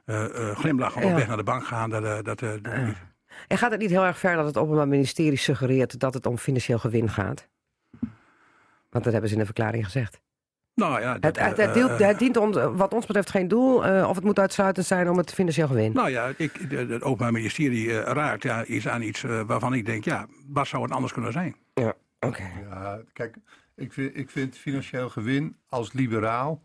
[0.04, 1.90] eh eh, glimlachen op weg naar de bank gaan.
[1.90, 2.96] Dat, eh, dat, niet.
[3.48, 6.38] En gaat het niet heel erg ver dat het Openbaar Ministerie suggereert dat het om
[6.38, 7.48] financieel gewin gaat?
[8.90, 10.20] Want dat hebben ze in de verklaring gezegd.
[10.78, 13.48] Nou ja, dat, Het, het, het, eh, eh, het dient ons, wat ons betreft geen
[13.48, 15.92] doel, eh, of het moet uitsluitend zijn om het financieel gewin.
[15.92, 20.26] Nou ja, ik, het Openbaar Ministerie raakt ja, iets aan iets waarvan ik denk, ja,
[20.46, 21.56] wat zou het anders kunnen zijn?
[21.74, 22.50] Ja, oké.
[22.70, 23.36] Ja, kijk,
[23.76, 26.62] ik vind, ik vind financieel gewin als liberaal.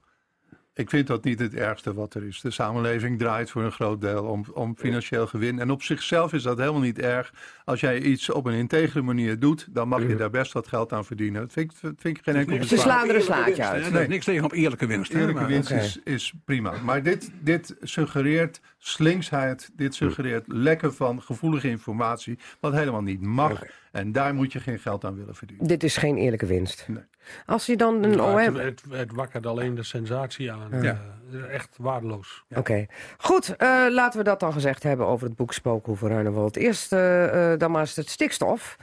[0.76, 2.42] Ik vind dat niet het ergste wat er is.
[2.42, 5.60] De samenleving draait voor een groot deel om, om financieel gewin.
[5.60, 7.34] En op zichzelf is dat helemaal niet erg.
[7.66, 10.94] Als jij iets op een integere manier doet, dan mag je daar best wat geld
[10.94, 11.42] aan verdienen.
[11.42, 12.80] Dat vind ik, dat vind ik geen enkel Ze bezwaar.
[12.80, 13.92] slaan er een slaatje uit.
[13.92, 14.08] Nee.
[14.08, 15.14] niks tegen op eerlijke winst.
[15.14, 16.74] Eerlijke winst is, is prima.
[16.84, 19.70] Maar dit, dit suggereert slinksheid.
[19.76, 22.40] Dit suggereert lekken van gevoelige informatie.
[22.60, 23.64] Wat helemaal niet mag.
[23.92, 25.68] En daar moet je geen geld aan willen verdienen.
[25.68, 26.86] Dit is geen eerlijke winst.
[26.88, 27.04] Nee.
[27.46, 28.38] Als je dan een OM...
[28.38, 30.82] het, het, het wakkert alleen de sensatie aan.
[30.82, 31.02] Ja.
[31.32, 32.44] Eh, echt waardeloos.
[32.56, 32.86] Oké,
[33.18, 33.56] goed.
[33.56, 36.56] eh, laten we dat dan gezegd hebben over het boek Spookhoeven Ruinewold.
[36.56, 38.78] Eerst eh, eh, dan maar eens het stikstof.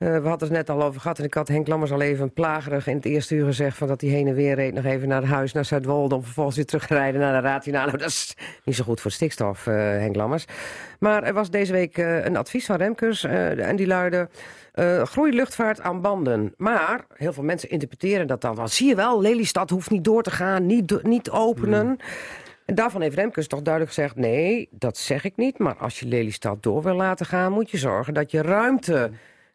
[0.00, 2.86] We hadden het net al over gehad en ik had Henk Lammers al even plagerig
[2.86, 3.76] in het eerste uur gezegd...
[3.76, 6.14] Van dat hij heen en weer reed nog even naar het huis, naar Zuidwolde...
[6.14, 7.66] om vervolgens weer terug te rijden naar de Raad.
[7.66, 10.44] Nou, dat is niet zo goed voor stikstof, uh, Henk Lammers.
[10.98, 14.28] Maar er was deze week uh, een advies van Remkes en die luidde...
[15.04, 16.54] Groei luchtvaart aan banden.
[16.56, 18.68] Maar heel veel mensen interpreteren dat dan.
[18.68, 21.86] Zie je wel, Lelystad hoeft niet door te gaan, niet, niet openen.
[21.86, 21.96] Mm.
[22.66, 24.16] En daarvan heeft Remkes toch duidelijk gezegd...
[24.16, 27.52] nee, dat zeg ik niet, maar als je Lelystad door wil laten gaan...
[27.52, 29.10] moet je zorgen dat je ruimte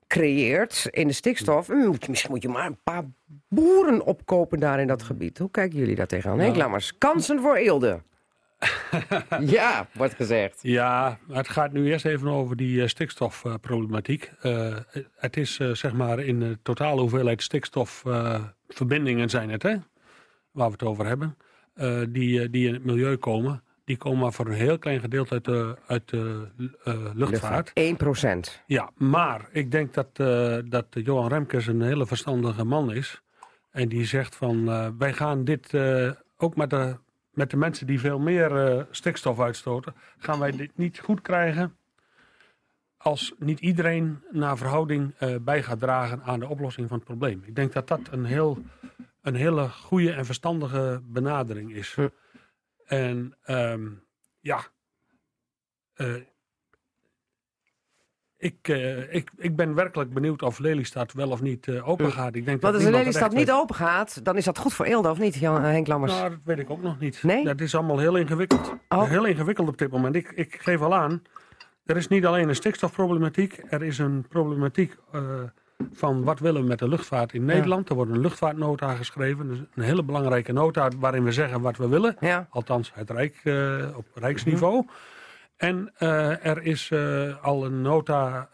[0.07, 1.69] creëert in de stikstof.
[1.69, 3.03] Moet je, misschien moet je maar een paar
[3.47, 5.37] boeren opkopen daar in dat gebied.
[5.37, 6.37] Hoe kijken jullie daar tegenaan?
[6.37, 6.49] Nou.
[6.49, 8.01] Henk Lammers, kansen voor Eelde.
[9.57, 10.59] ja, wordt gezegd.
[10.61, 14.31] Ja, het gaat nu eerst even over die uh, stikstofproblematiek.
[14.43, 14.77] Uh,
[15.15, 19.75] het is uh, zeg maar in de totale hoeveelheid stikstofverbindingen zijn het, hè?
[20.51, 21.37] Waar we het over hebben.
[22.11, 23.63] die, die in het milieu komen.
[23.85, 26.47] Die komen maar voor een heel klein gedeelte uit de, uit de
[27.13, 27.71] luchtvaart.
[27.73, 28.63] 1 procent.
[28.65, 30.15] Ja, maar ik denk dat,
[30.69, 33.21] dat Johan Remkes een hele verstandige man is.
[33.71, 34.65] En die zegt van,
[34.97, 35.73] wij gaan dit
[36.37, 36.97] ook met de
[37.35, 41.77] met de mensen die veel meer stikstof uitstoten, gaan wij dit niet goed krijgen
[42.97, 47.43] als niet iedereen naar verhouding bij gaat dragen aan de oplossing van het probleem.
[47.45, 48.57] Ik denk dat dat een, heel,
[49.21, 51.97] een hele goede en verstandige benadering is.
[52.85, 54.03] En um,
[54.39, 54.65] ja,
[55.95, 56.15] uh,
[58.37, 62.35] ik, uh, ik, ik ben werkelijk benieuwd of Lelystad wel of niet uh, open gaat.
[62.35, 65.19] Ik denk Want als Lelystad niet open gaat, dan is dat goed voor Eelde of
[65.19, 66.13] niet, Jan, Henk Lammers?
[66.13, 67.23] Nou, dat weet ik ook nog niet.
[67.23, 67.43] Nee?
[67.43, 68.75] Dat is allemaal heel ingewikkeld.
[68.89, 69.09] Oh.
[69.09, 70.15] Heel ingewikkeld op dit moment.
[70.15, 71.21] Ik, ik geef al aan,
[71.85, 73.61] er is niet alleen een stikstofproblematiek.
[73.69, 74.95] Er is een problematiek
[75.91, 77.83] van wat willen we met de luchtvaart in Nederland.
[77.83, 77.89] Ja.
[77.89, 79.47] Er wordt een luchtvaartnota geschreven.
[79.47, 82.15] Dus een hele belangrijke nota waarin we zeggen wat we willen.
[82.19, 82.47] Ja.
[82.49, 83.41] Althans, het Rijk,
[83.95, 84.73] op rijksniveau.
[84.73, 84.89] Mm -hmm.
[85.57, 88.49] En uh, er is uh, al een nota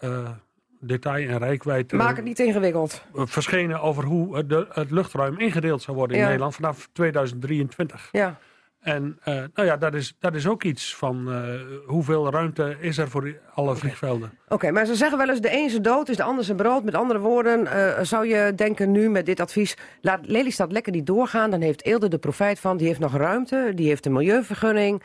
[0.79, 1.91] detail en rijkwijd...
[1.91, 3.03] Maak het niet ingewikkeld.
[3.13, 6.27] ...verschenen over hoe de, het luchtruim ingedeeld zou worden in ja.
[6.27, 8.09] Nederland vanaf 2023.
[8.11, 8.39] Ja.
[8.81, 11.43] En nou ja, dat is, dat is ook iets van
[11.85, 13.79] hoeveel ruimte is er voor alle okay.
[13.79, 14.31] vliegvelden.
[14.43, 16.57] Oké, okay, maar ze zeggen wel eens de een zijn dood is de ander zijn
[16.57, 16.83] brood.
[16.83, 17.67] Met andere woorden,
[18.05, 19.77] zou je denken nu met dit advies...
[20.01, 22.77] laat Lelystad lekker niet doorgaan, dan heeft Eelde de profijt van.
[22.77, 25.03] Die heeft nog ruimte, die heeft een milieuvergunning...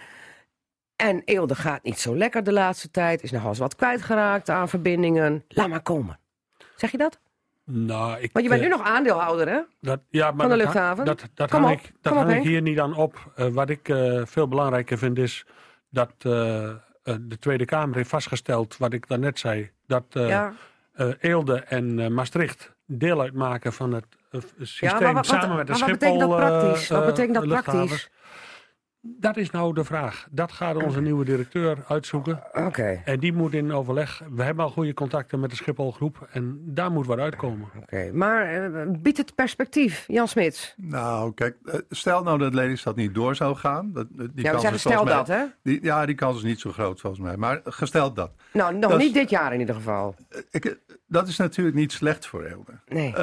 [0.97, 3.23] En Eelde gaat niet zo lekker de laatste tijd.
[3.23, 5.45] Is nogal eens wat kwijtgeraakt aan verbindingen.
[5.49, 6.19] Laat maar komen.
[6.77, 7.19] Zeg je dat?
[7.71, 9.61] Nou, ik, Want je bent nu nog aandeelhouder, hè?
[9.81, 11.05] Dat, ja, maar van de luchthaven.
[11.05, 13.33] Dat, dat, dat hang, ik, dat hang ik hier niet aan op.
[13.37, 15.47] Uh, wat ik uh, veel belangrijker vind is
[15.91, 20.53] dat de Tweede Kamer heeft vastgesteld, wat ik daarnet zei, dat ja.
[21.21, 24.07] Eelde en Maastricht deel uitmaken van het
[24.61, 26.19] systeem ja, wat, samen met de maar Schiphol.
[26.19, 26.89] Wat betekent dat praktisch?
[26.89, 28.11] wat betekent dat praktisch?
[29.19, 30.27] Dat is nou de vraag.
[30.31, 32.43] Dat gaat onze nieuwe directeur uitzoeken.
[32.53, 32.67] Oké.
[32.67, 33.03] Okay.
[33.05, 34.23] En die moet in overleg.
[34.31, 36.29] We hebben al goede contacten met de Schipholgroep.
[36.31, 37.69] En daar moet wat uitkomen.
[37.77, 37.83] Oké.
[37.83, 38.11] Okay.
[38.11, 40.75] Maar uh, biedt het perspectief, Jan Smits?
[40.77, 41.57] Nou, kijk.
[41.91, 43.93] Stel nou dat Lelystad niet door zou gaan.
[43.93, 45.45] Dat, die ja, we zeggen stel dat, hè?
[45.63, 47.37] Die, ja, die kans is niet zo groot volgens mij.
[47.37, 48.31] Maar gesteld dat.
[48.53, 50.15] Nou, nog dat niet is, dit jaar in ieder geval.
[50.51, 52.73] Ik, dat is natuurlijk niet slecht voor Eelde.
[52.89, 53.09] Nee.
[53.09, 53.17] Uh,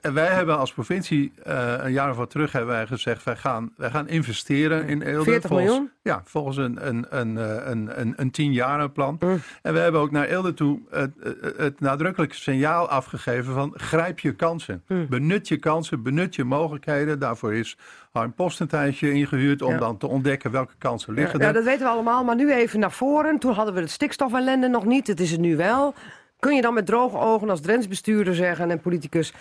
[0.00, 3.24] wij hebben als provincie uh, een jaar of wat terug hebben wij gezegd...
[3.24, 5.24] wij gaan, wij gaan investeren in Eelde.
[5.24, 5.90] 40 volgens, miljoen?
[6.02, 7.36] Ja, volgens een, een, een,
[7.70, 9.16] een, een, een tienjarenplan.
[9.20, 9.40] Mm.
[9.62, 11.12] En we hebben ook naar Eelde toe het,
[11.56, 13.72] het nadrukkelijke signaal afgegeven van...
[13.76, 14.82] grijp je kansen.
[14.86, 15.06] Mm.
[15.08, 17.18] Benut je kansen, benut je mogelijkheden.
[17.18, 17.76] Daarvoor is
[18.12, 19.62] Harm Post een tijdje ingehuurd...
[19.62, 19.78] om ja.
[19.78, 21.50] dan te ontdekken welke kansen liggen ja, er.
[21.50, 22.24] Ja, dat weten we allemaal.
[22.24, 23.38] Maar nu even naar voren.
[23.38, 25.06] Toen hadden we het stikstofellende nog niet.
[25.06, 25.94] Het is het nu wel...
[26.38, 29.32] Kun je dan met droge ogen als Drents bestuurder zeggen en politicus...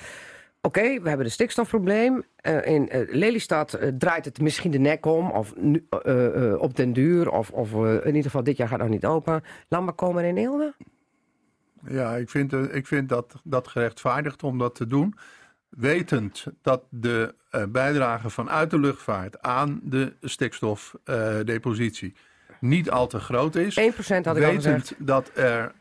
[0.62, 2.24] Oké, okay, we hebben een stikstofprobleem.
[2.42, 5.88] Uh, in uh, Lelystad uh, draait het misschien de nek om, of nu,
[6.58, 9.44] op den duur, of, of in ieder geval dit jaar gaat nog niet open.
[9.68, 10.74] Laat maar komen in Eelde.
[11.88, 15.16] Ja, ik vind, ik vind dat, dat gerechtvaardigd om dat te doen.
[15.70, 17.36] Wetend dat de
[17.70, 22.16] bijdrage vanuit de luchtvaart aan de stikstofdepositie
[22.60, 23.80] niet al te groot is.
[23.80, 23.84] 1%
[24.24, 24.94] had ik al gezegd.
[24.98, 25.72] dat, er,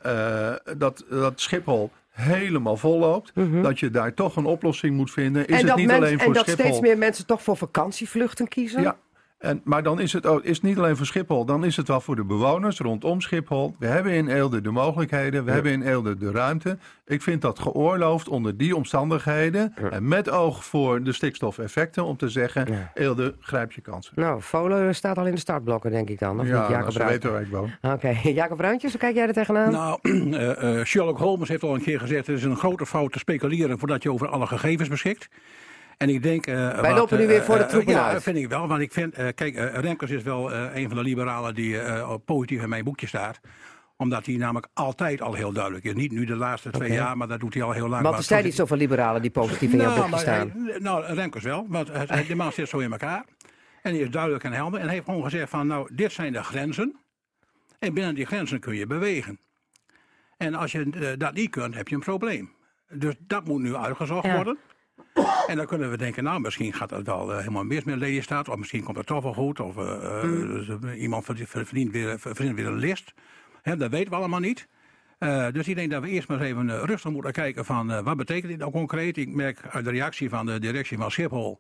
[0.79, 3.35] dat, dat Schiphol helemaal vol loopt.
[3.35, 3.63] Mm -hmm.
[3.63, 5.47] Dat je daar toch een oplossing moet vinden.
[5.47, 6.65] Is en het niet alleen voor en dat Schiphol.
[6.65, 8.83] steeds meer mensen toch voor vakantievluchten kiezen?
[8.83, 8.97] Ja.
[9.39, 12.01] En, maar dan is het ook, is niet alleen voor Schiphol, dan is het wel
[12.01, 13.75] voor de bewoners rondom Schiphol.
[13.79, 15.55] We hebben in Eelde de mogelijkheden, we ja.
[15.55, 16.79] hebben in Eelde de ruimte.
[17.07, 19.75] Ik vind dat geoorloofd onder die omstandigheden.
[19.81, 19.91] Ja.
[19.91, 22.91] En met oog voor de stikstofeffecten om te zeggen, ja.
[22.95, 24.13] Eelde, grijp je kansen.
[24.17, 26.41] Nou, Volen staat al in de startblokken, denk ik dan.
[26.41, 27.71] Of ja, niet, Jacob ze weten waar ik woon.
[27.83, 28.33] Oké, okay.
[28.41, 29.71] Jacob Bruintjes, hoe kijk jij er tegenaan?
[29.71, 30.41] Nou, uh,
[30.79, 33.79] uh, Sherlock Holmes heeft al een keer gezegd, het is een grote fout te speculeren
[33.79, 35.29] voordat je over alle gegevens beschikt.
[35.99, 36.47] En ik denk...
[36.47, 38.13] Uh, Wij lopen nu weer voor de troepen ja, uit.
[38.13, 38.69] dat vind ik wel.
[38.69, 41.79] Want ik vind, uh, kijk, uh, Remkes is wel een van de liberalen die
[42.19, 43.41] positief in mijn boekje staat.
[43.97, 45.95] Omdat hij namelijk altijd al heel duidelijk is.
[45.95, 47.93] Niet nu de laatste twee jaar, maar dat doet hij al heel lang.
[47.93, 50.53] Want Maar er zijn niet zoveel liberalen die positief in jouw boekje maar staan.
[50.67, 53.25] hij- nou, Remkes wel, want hij- hij- de man zit zo in elkaar.
[53.83, 54.79] En die is duidelijk en helder.
[54.81, 56.97] En hij heeft gewoon gezegd van, nou, dit zijn de grenzen.
[57.79, 59.39] En binnen die grenzen kun je bewegen.
[60.37, 62.53] En als je eh, dat niet kunt, heb je een probleem.
[62.91, 64.35] Dus dat moet nu uitgezocht Ja.
[64.35, 64.59] worden.
[65.47, 68.49] En dan kunnen we denken, nou, misschien gaat het wel eh, helemaal mis met Lelystad.
[68.49, 69.61] Of misschien komt het toch wel goed.
[69.61, 70.65] Of eh, eh, Mm.
[70.65, 73.15] dus, iemand verdient, weer, verdient weer een list.
[73.63, 74.69] Hè, dat weten we allemaal niet.
[75.53, 78.49] Dus ik denk dat we eerst maar eens even rustig moeten kijken van wat betekent
[78.49, 79.17] dit nou concreet.
[79.17, 81.59] Ik merk uit de reactie van de directie van Schiphol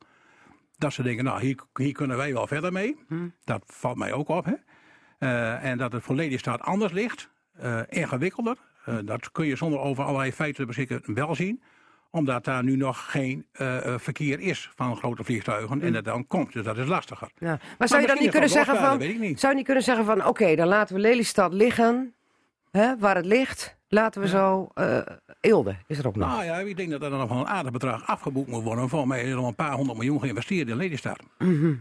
[0.76, 2.96] dat ze denken, nou hier, hier kunnen wij wel verder mee.
[3.44, 4.44] Dat valt mij ook op.
[4.44, 4.54] Hè?
[5.54, 7.30] En dat het voor Lelystad anders ligt,
[7.88, 8.56] ingewikkelder.
[9.04, 11.62] Dat kun je zonder over allerlei feiten te beschikken wel zien
[12.10, 15.82] omdat daar nu nog geen eh, eh, verkeer is van grote vliegtuigen.
[15.82, 17.28] En dat dan komt, dus dat is lastiger.
[17.38, 17.58] Ja.
[17.78, 18.98] Maar zou je dan niet kunnen zeggen van...
[18.98, 19.40] niet.
[19.40, 20.26] Zou je niet kunnen zeggen van...
[20.26, 22.14] Oké, dan laten we Lelystad liggen.
[22.70, 23.76] Hè, waar het ligt.
[23.88, 24.68] Laten we zo...
[24.74, 24.98] eh
[25.40, 26.28] Eelde is er ook nog.
[26.28, 28.88] Nou ja, ik denk dat er dan nog wel een aardig bedrag afgeboekt moet worden.
[28.88, 31.18] Volgens mij is er al een paar honderd miljoen geïnvesteerd in Lelystad.
[31.38, 31.78] En,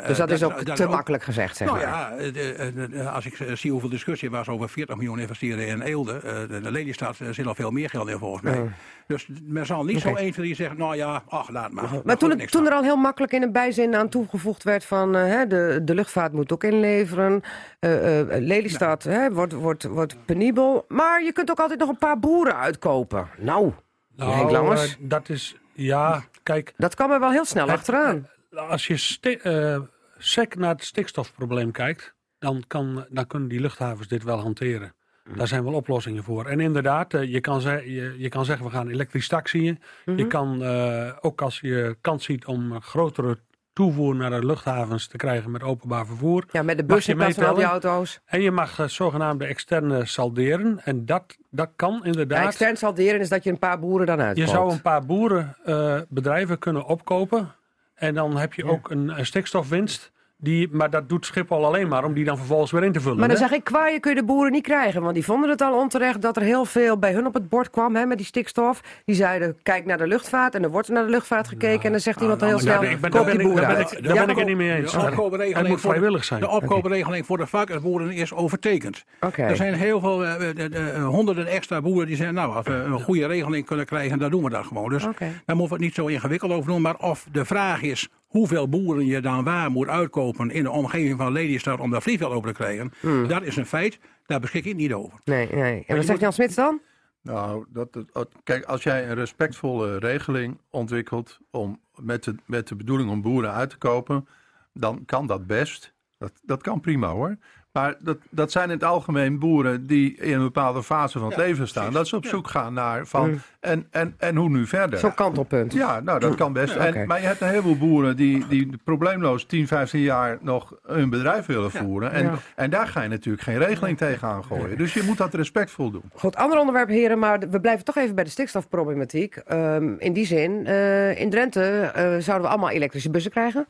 [0.00, 1.88] eh, dus dat, is ook dat te makkelijk gezegd, zeg Nou maar.
[1.88, 5.80] ja, de- de- als ik zie hoeveel discussie er was over 40 miljoen investeren in
[5.80, 6.20] Eelde.
[6.48, 8.70] de, Lelystad zit al veel meer geld in volgens mij.
[9.10, 10.18] Dus men zal niet zo Oké.
[10.20, 12.00] 1, 2, 3 zeggen, nou ja, ach, laat maar.
[12.04, 15.16] Maar toen, het- toen er al heel makkelijk in een bijzin aan toegevoegd werd van
[15.16, 17.40] eh, hè, de, de luchtvaart moet ook inleveren.
[17.78, 20.84] eh, eh, Lelystad hè, wordt, wordt, wordt penibel.
[20.88, 23.28] Maar je kunt ook altijd nog een paar boeren uitkopen.
[23.38, 23.72] Nou,
[24.16, 28.28] Henk Lammers, eh, dat is, ja, kijk, dat kan er wel heel snel achteraan.
[28.68, 29.80] als je sti- eh,
[30.18, 34.94] sec naar het stikstofprobleem kijkt, dan, kan, dan kunnen die luchthavens dit wel hanteren.
[35.36, 36.46] Daar zijn wel oplossingen voor.
[36.46, 39.80] En inderdaad, eh, je, kan ze- je, je kan zeggen we gaan elektrisch taxiën.
[40.04, 40.18] Mhm.
[40.18, 43.38] Je kan eh, ook als je kans ziet om grotere
[43.72, 46.44] toevoer naar de luchthavens te krijgen met openbaar vervoer.
[46.52, 48.20] Ja, met de bus je in plaats van al die auto's.
[48.24, 50.80] En je mag eh, zogenaamde externe salderen.
[50.84, 52.46] En dat, dat kan Ja, inderdaad.
[52.46, 54.48] extern salderen is dat je een paar boeren dan Je uitkoopt.
[54.50, 57.52] zou een paar boerenbedrijven kunnen opkopen.
[57.94, 60.12] En dan heb je ook een, een stikstofwinst.
[60.42, 63.18] Die, maar dat doet Schiphol alleen maar om die dan vervolgens weer in te vullen.
[63.18, 63.42] Maar dan hè?
[63.48, 65.02] zeg ik, kwaaien kun je de boeren niet krijgen.
[65.02, 67.70] Want die vonden het al onterecht dat er heel veel bij hun op het bord
[67.70, 68.80] kwam hè, met die stikstof.
[69.04, 70.54] Die zeiden, kijk naar de luchtvaart.
[70.54, 71.82] En er wordt naar de luchtvaart gekeken.
[71.84, 73.46] en dan zegt iemand al heel nou, snel, daar ben ik- koop die ben ik-
[73.46, 74.92] boeren daar ben ik- daar Ja, ben ik het niet mee eens.
[74.92, 76.40] De opkoopregeling Het moet voor de- vrijwillig zijn.
[76.40, 79.04] De opkoopregeling voor de vakboeren is overtekend.
[79.20, 79.42] Oké.
[79.42, 82.34] Er zijn heel veel, eh, eh, eh, honderden extra boeren die zeggen...
[82.34, 84.88] nou, als we een goede regeling kunnen krijgen, dan doen we dat gewoon.
[84.88, 85.26] Dus Oké.
[85.46, 86.80] daar moeten we het niet zo ingewikkeld over doen.
[86.82, 90.50] Maar of de vraag is hoeveel boeren je dan waar moet uitkopen...
[90.50, 92.92] in de omgeving van Lelystad om dat vliegveld open te krijgen...
[93.00, 93.28] Hmm.
[93.28, 95.20] dat is een feit, daar beschik ik niet over.
[95.24, 95.84] Nee, nee.
[95.86, 96.80] En wat zegt Jan Smits dan?
[97.22, 102.68] Nou, dat, dat- dat- kijk, als jij een respectvolle regeling ontwikkelt om met de, met
[102.68, 104.28] de bedoeling om boeren uit te kopen,
[104.72, 105.94] dan kan dat best.
[106.18, 107.36] Dat, dat kan prima hoor.
[107.72, 111.36] Maar dat, dat zijn in het algemeen boeren die in een bepaalde fase van het
[111.36, 111.82] Ja, leven staan.
[111.82, 111.98] precies.
[111.98, 112.28] Dat ze op Ja.
[112.30, 114.98] zoek gaan naar van en, en, en hoe nu verder.
[114.98, 115.72] Zo'n kantelpunt.
[115.72, 116.74] Ja, nou dat kan best.
[116.74, 116.98] Ja, oké.
[116.98, 121.10] en, maar je hebt een heleboel boeren die, die probleemloos 10, 15 jaar nog hun
[121.10, 122.12] bedrijf willen voeren.
[122.12, 122.34] En, Ja.
[122.56, 124.78] en daar ga je natuurlijk geen regeling tegenaan gooien.
[124.78, 126.02] Dus je moet dat respectvol doen.
[126.14, 129.36] Goed, ander onderwerp heren, maar we blijven toch even bij de stikstofproblematiek.
[129.36, 133.66] Ehm, in die zin, eh, in Drenthe eh, zouden we allemaal elektrische bussen krijgen.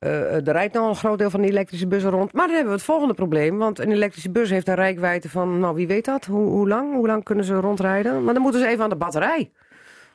[0.00, 2.32] Eh, er rijdt nou een groot deel van die elektrische bussen rond.
[2.32, 3.58] Maar dan hebben we het volgende probleem.
[3.58, 6.24] Want een elektrische bus heeft een rijkwijde van, nou wie weet dat?
[6.24, 6.94] Hoe, hoe lang?
[6.94, 8.24] Hoe lang kunnen ze rondrijden?
[8.24, 9.50] Maar dan moeten ze even aan de batterij.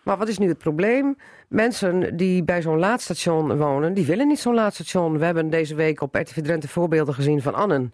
[0.03, 1.15] Maar wat is nu het probleem?
[1.47, 5.17] Mensen die bij zo'n laadstation wonen, die willen niet zo'n laadstation.
[5.17, 7.93] We hebben deze week op RTV Drenthe voorbeelden gezien van Annen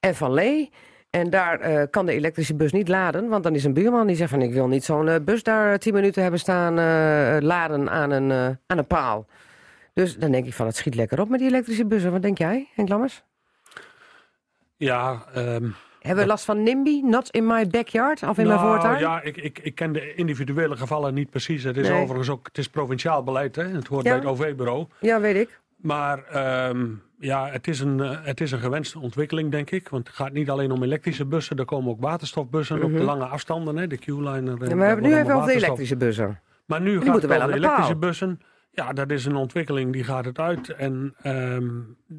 [0.00, 0.70] en van Lee.
[1.10, 3.28] En daar eh, kan de elektrische bus niet laden.
[3.28, 5.78] Want dan is een buurman die zegt van ik wil niet zo'n eh, bus daar
[5.78, 9.26] tien minuten hebben staan eh, laden aan een, eh, aan een paal.
[9.96, 12.12] Dus dan denk ik van het schiet lekker op met die elektrische bussen.
[12.12, 13.22] Wat denk jij, Henk Lammers?
[14.76, 15.68] Ja, ehm,
[16.00, 18.98] Hebben we last van NIMBY, not in my backyard of in mijn nou, voortuin?
[19.00, 21.62] Ja, ik, ik, ik ken de individuele gevallen niet precies.
[21.62, 22.00] Het is Nee.
[22.02, 23.56] overigens ook het is provinciaal beleid.
[23.56, 23.62] Hè?
[23.62, 24.10] Het hoort Ja.
[24.10, 24.86] bij het OV-bureau.
[25.00, 25.60] Ja, weet ik.
[25.76, 26.86] Maar ehm,
[27.18, 29.88] ja, het is, een, eh, het is een gewenste ontwikkeling, denk ik.
[29.88, 31.56] Want het gaat niet alleen om elektrische bussen.
[31.58, 33.76] Er komen ook waterstofbussen op de lange afstanden.
[33.76, 33.86] Hè?
[33.86, 34.40] De Q-line.
[34.40, 34.50] Mhm.
[34.50, 36.40] Ja, maar we hebben nu even over de elektrische bussen.
[36.66, 38.08] Maar nu gaat moeten het wel over aan de de elektrische paal.
[38.08, 38.40] bussen.
[38.76, 40.68] Ja, dat is een ontwikkeling, die gaat het uit.
[40.68, 41.68] En ehm,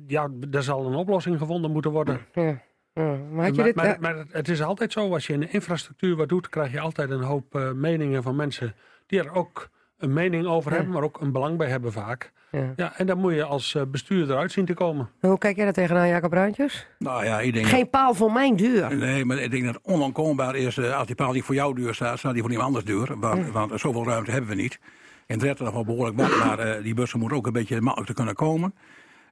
[0.07, 2.19] ja, er zal een oplossing gevonden moeten worden.
[2.33, 2.61] Ja.
[2.93, 3.75] Ja, maar had je maar, dit...
[3.75, 6.71] maar, eh, maar het is altijd zo, als je in de infrastructuur wat doet, krijg
[6.71, 8.75] je altijd een hoop eh, meningen van mensen
[9.05, 12.31] die er ook een mening over hebben, maar ook een belang bij hebben vaak.
[12.51, 12.73] ja.
[12.75, 15.09] Ja, en dan moet je als eh, bestuurder uit zien te komen.
[15.19, 16.87] Hoe kijk jij daar tegenaan, Jacob Bruintjes?
[16.99, 17.65] Nou ja, ik denk...
[17.65, 18.95] Geen paal voor mijn deur.
[18.97, 21.93] Nee, maar ik denk dat het onontkoombaar is, als die paal niet voor jouw deur
[21.93, 23.19] staat, staat die voor iemand anders deur.
[23.19, 24.79] Want, want zoveel ruimte hebben we niet.
[25.27, 28.09] In Drenthe nog wel behoorlijk wat, maar eh, die bussen moeten ook een beetje makkelijk
[28.09, 28.75] te kunnen komen.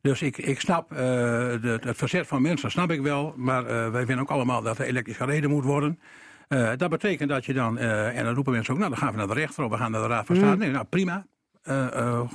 [0.01, 3.33] Dus ik, ik snap uh, de, het verzet van mensen, snap ik wel.
[3.37, 5.99] Maar uh, wij vinden ook allemaal dat er elektrisch gereden moet worden.
[6.77, 9.27] Dat betekent dat je dan, en dan roepen mensen ook, nou dan gaan we naar
[9.27, 10.53] de rechter of we gaan naar de Raad van State.
[10.53, 10.59] Mm.
[10.59, 11.25] Nee, nou prima.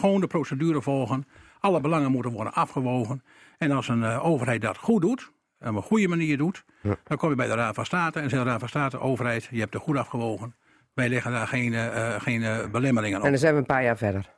[0.01, 1.27] gewoon de procedure volgen.
[1.61, 3.23] Alle belangen moeten worden afgewogen.
[3.59, 6.97] En als een overheid dat goed doet, op een goede manier doet, ja.
[7.05, 9.49] dan kom je bij de Raad van State en zegt de Raad van State, overheid,
[9.51, 10.55] je hebt het goed afgewogen.
[10.95, 11.75] Wij leggen daar geen,
[12.21, 13.25] geen belemmeringen op.
[13.25, 14.31] En dan zijn we een paar jaar verder.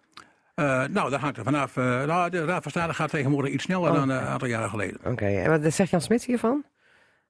[0.57, 1.77] Uh, nou, dat hangt er vanaf.
[1.77, 3.97] Uh, nou, de Raad van State gaat tegenwoordig iets sneller oh.
[3.97, 5.01] dan een aantal jaren geleden.
[5.05, 6.65] Oké, en wat zegt Jan Smits hiervan?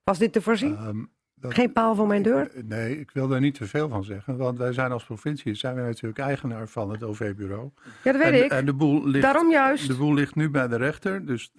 [0.03, 0.79] Was dit te voorzien?
[0.87, 1.11] Um,
[1.43, 2.51] dat, Geen paal voor mijn deur?
[2.65, 4.37] Nee, ik wil daar niet te veel van zeggen.
[4.37, 7.69] Want wij zijn als provincie zijn wij natuurlijk eigenaar van het OV-bureau.
[8.03, 8.51] Ja, dat weet en, ik.
[8.51, 9.87] En de boel ligt, Daarom juist.
[9.87, 11.25] De boel ligt nu bij de rechter.
[11.25, 11.53] Dus,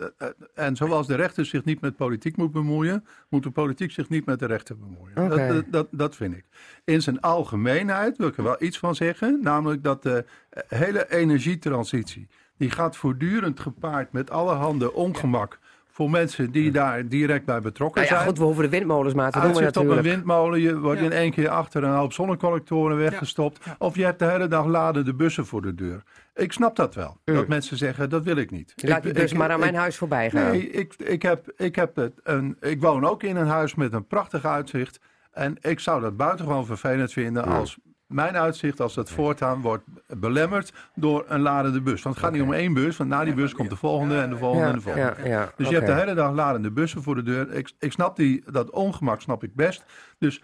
[0.55, 4.27] en zoals de rechter zich niet met politiek moet bemoeien, moet de politiek zich niet
[4.27, 5.33] met de rechter bemoeien.
[5.33, 5.49] Okay.
[5.49, 6.45] Dat, dat, dat, vind ik.
[6.85, 9.39] In zijn algemeenheid wil ik er wel iets van zeggen.
[9.43, 10.25] Namelijk dat de
[10.69, 15.59] hele energietransitie, die gaat voortdurend gepaard met allerhande ongemak
[15.95, 18.29] voor mensen die daar direct bij betrokken nou ja, zijn.
[18.29, 19.79] Goed, we hoeven de windmolens maar te doen natuurlijk.
[19.79, 23.65] op een windmolen, je wordt in één keer achter een hoop zonnecollectoren weggestopt.
[23.65, 23.77] Ja.
[23.79, 26.03] Of je hebt de hele dag laden de bussen voor de deur.
[26.35, 27.17] Ik snap dat wel.
[27.25, 27.35] Mm.
[27.35, 28.73] Dat mensen zeggen, dat wil ik niet.
[28.77, 30.51] Laat die bus maar aan mijn huis voorbij gaan.
[30.51, 33.93] Nee, ik, ik, heb, ik, heb het een, ik woon ook in een huis met
[33.93, 35.01] een prachtig uitzicht.
[35.33, 37.79] En ik zou dat buitengewoon vervelend vinden als
[38.15, 42.03] mijn uitzicht als dat voortaan wordt belemmerd door een ladende bus.
[42.03, 44.31] Want het gaat niet om één bus, want na die bus komt de volgende en
[44.31, 45.49] de volgende en de volgende.
[45.57, 47.53] Dus je hebt de hele dag ladende bussen voor de deur.
[47.53, 49.85] Ik, ik snap die, dat ongemak, snap ik best.
[50.19, 50.43] Dus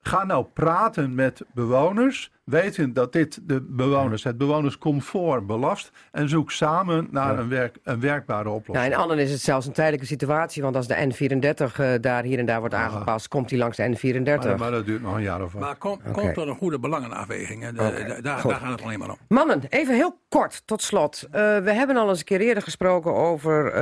[0.00, 5.90] ga nou praten met bewoners, weten dat dit de bewoners, het bewonerscomfort belast.
[6.12, 8.76] En zoek samen naar een, werk, een werkbare oplossing.
[8.76, 12.22] Nou, in Annen is het zelfs een tijdelijke situatie, want als de N34 uh, daar
[12.22, 14.24] hier en daar wordt aangepast, komt hij langs de N34.
[14.24, 15.62] Maar, maar, dat duurt nog een jaar of wat.
[15.62, 16.12] Maar kom, okay.
[16.12, 17.68] komt er een goede belangenafweging.
[17.68, 18.04] De, okay.
[18.04, 19.16] de, daar, daar gaat het alleen maar om.
[19.28, 21.22] Mannen, even heel kort tot slot.
[21.24, 23.72] Uh, we hebben al eens een keer eerder gesproken over uh,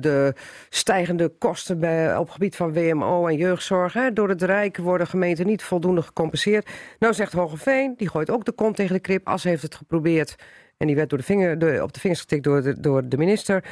[0.00, 0.34] de
[0.68, 3.92] stijgende kosten bij, op gebied van WMO en jeugdzorg.
[3.92, 4.12] Hè.
[4.12, 6.70] Door het Rijk worden gemeenten niet voldoende gecompenseerd.
[6.98, 9.28] Nou zegt Hogeveen, die gooit ook de kont tegen de krip.
[9.28, 10.36] As heeft het geprobeerd
[10.76, 13.64] en die werd door de vinger, op de vingers getikt door de, door de minister.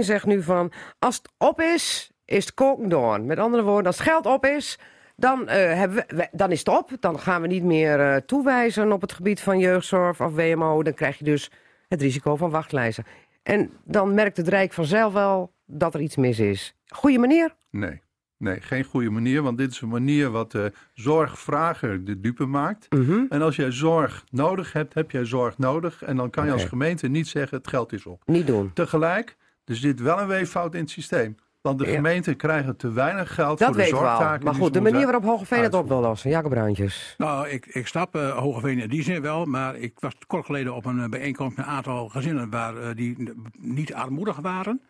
[0.00, 3.26] Zegt nu van, als het op is, is het koken.
[3.26, 4.78] Met andere woorden, als het geld op is,
[5.16, 6.90] dan, hebben we, dan is het op.
[7.00, 10.82] Dan gaan we niet meer uh, toewijzen op het gebied van jeugdzorg of WMO.
[10.82, 11.50] Dan krijg je dus
[11.88, 13.04] het risico van wachtlijsten.
[13.42, 16.74] En dan merkt het Rijk vanzelf wel dat er iets mis is.
[16.86, 17.54] Goeie manier?
[17.70, 18.00] Nee.
[18.40, 22.86] Nee, geen goede manier, want dit is een manier wat de zorgvrager de dupe maakt.
[22.88, 23.26] -hmm.
[23.28, 26.02] En als jij zorg nodig hebt, heb jij zorg nodig.
[26.02, 26.62] En dan kan je okay.
[26.62, 28.22] als gemeente niet zeggen, het geld is op.
[28.26, 28.70] Niet doen.
[28.72, 31.36] Tegelijk, er zit wel een weeffout in het systeem.
[31.60, 31.94] Want de ja.
[31.94, 34.44] gemeenten krijgen te weinig geld dat voor de zorgtaken.
[34.44, 36.30] Maar goed, de manier waarop Hogeveen het op wil lossen.
[36.30, 37.14] Jacob Bruintjes.
[37.18, 39.44] Nou, ik, ik snap uh, Hogeveen in die zin wel.
[39.44, 42.50] Maar ik was kort geleden op een uh, bijeenkomst met een aantal gezinnen...
[42.50, 44.80] waar uh, die niet armoedig waren...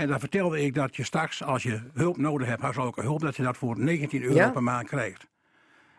[0.00, 3.36] En daar vertelde ik dat je straks, als je hulp nodig hebt, huishoudelijke hulp, dat
[3.36, 4.50] je dat voor 19 euro ja?
[4.50, 5.26] per maand krijgt.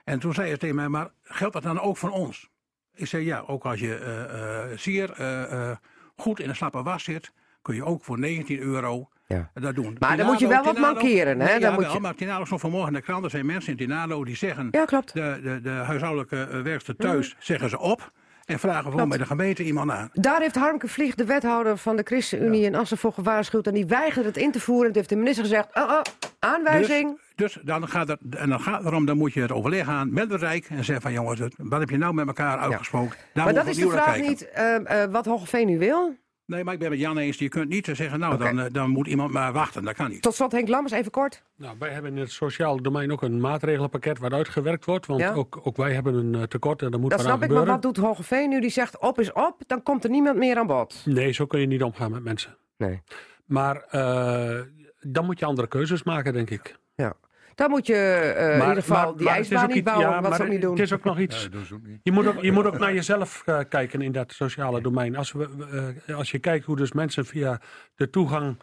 [0.03, 2.49] En toen zei ze tegen mij, maar geldt dat dan ook van ons?
[2.95, 5.71] Ik zei ja, ook als je uh, uh, zeer uh,
[6.15, 9.51] goed in een slappe was zit, kun je ook voor 19 euro ja.
[9.53, 9.95] dat doen.
[9.99, 11.45] Maar dan moet je wel wat mankeren, hè?
[11.45, 11.99] Nee, dan ja, moet wel, je...
[11.99, 14.85] maar Tinalo nog vanmorgen in de krant, er zijn mensen in Tinalo die zeggen, ja,
[14.85, 15.13] klopt.
[15.13, 17.35] De, de, de huishoudelijke werkster thuis ja.
[17.39, 18.11] zeggen ze op.
[18.51, 20.09] En vragen gewoon bij de gemeente iemand aan.
[20.13, 23.67] Daar heeft Harmke Vlieg, de wethouder van de ChristenUnie in Assen, voor gewaarschuwd.
[23.67, 24.87] En die weigert het in te voeren.
[24.87, 26.01] En heeft de minister gezegd, oh, oh,
[26.39, 27.19] aanwijzing.
[27.35, 30.13] Dus, dus, dan gaat het, en dan gaat erom, dan moet je het overleg aan
[30.13, 30.65] met het Rijk.
[30.69, 33.17] En zeggen van jongens, wat heb je nou met elkaar uitgesproken?
[33.33, 33.43] Ja.
[33.43, 36.15] Maar dat is de vraag niet uh, uh, wat Hogeveen nu wil.
[36.45, 37.37] Nee, maar ik ben met Jan eens.
[37.37, 38.53] Je kunt niet zeggen, nou, okay.
[38.55, 39.83] dan, dan moet iemand maar wachten.
[39.83, 40.21] Dat kan niet.
[40.21, 41.43] Tot slot, Henk Lammers, even kort.
[41.55, 45.05] Nou, wij hebben in het sociaal domein ook een maatregelenpakket waar uitgewerkt wordt.
[45.05, 45.33] Want ja?
[45.33, 47.65] ook, ook wij hebben een uh, tekort en dat moet Dat snap ik, gebeuren.
[47.65, 48.61] maar wat doet Hogeveen nu?
[48.61, 51.01] Die zegt, op is op, dan komt er niemand meer aan bod.
[51.05, 52.57] Nee, zo kun je niet omgaan met mensen.
[52.77, 53.01] Nee.
[53.45, 54.61] Maar uh,
[54.99, 56.75] dan moet je andere keuzes maken, denk ik.
[56.95, 57.13] Ja.
[57.55, 60.21] Dan moet je uh, maar, in ieder geval maar, die maar ijsbaan niet bouwen, ja,
[60.21, 60.71] wat ze ook niet doen.
[60.71, 61.49] Het is ook nog iets...
[61.51, 61.77] Ja.
[62.03, 65.15] Je, moet ook, je moet ook naar jezelf uh, kijken in dat sociale domein.
[65.15, 67.61] Als, we, uh, als je kijkt hoe dus mensen via
[67.95, 68.57] de toegang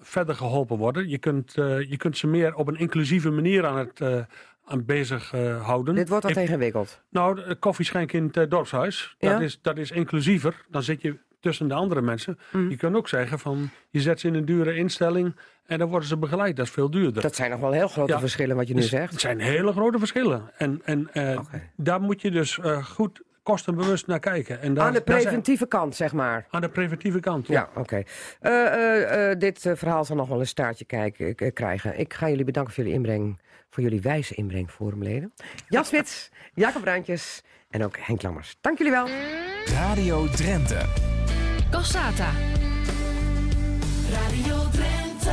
[0.00, 1.08] verder geholpen worden.
[1.08, 1.52] Je kunt,
[1.88, 4.00] je kunt ze meer op een inclusieve manier aan het
[4.68, 5.94] aan bezig uh, houden.
[5.94, 7.02] Dit wordt al ingewikkeld.
[7.10, 9.32] Nou, koffie schenken in het uh, dorpshuis, ja?
[9.32, 10.64] dat, is, dat is inclusiever.
[10.68, 12.38] Dan zit je tussen de andere mensen.
[12.52, 12.70] Mm.
[12.70, 15.36] Je kunt ook zeggen van, je zet ze in een dure instelling
[15.66, 16.56] en dan worden ze begeleid.
[16.56, 17.22] Dat is veel duurder.
[17.22, 19.12] Dat zijn nog wel heel grote ja, verschillen wat je nu zegt.
[19.12, 20.50] Het zijn hele grote verschillen.
[20.56, 21.70] En, en uh, okay.
[21.76, 24.60] daar moet je dus goed kostenbewust naar kijken.
[24.60, 25.68] En daar, aan de preventieve zijn...
[25.68, 26.46] kant, zeg maar.
[26.50, 27.54] Aan de preventieve kant, ja.
[27.54, 27.80] ja oké.
[27.80, 28.06] Okay.
[28.42, 31.98] Uh, uh, dit verhaal zal nog wel een staartje kijken, krijgen.
[31.98, 33.40] Ik ga jullie bedanken voor jullie inbreng,
[33.70, 35.32] voor jullie wijze inbreng, forumleden.
[35.68, 38.56] Jan Smits, Jacob Bruintjes en ook Henk Lammers.
[38.60, 39.08] Dank jullie wel.
[39.64, 41.17] Radio Drenthe.
[41.70, 42.30] Cassata.
[44.10, 45.32] Radio Drenthe.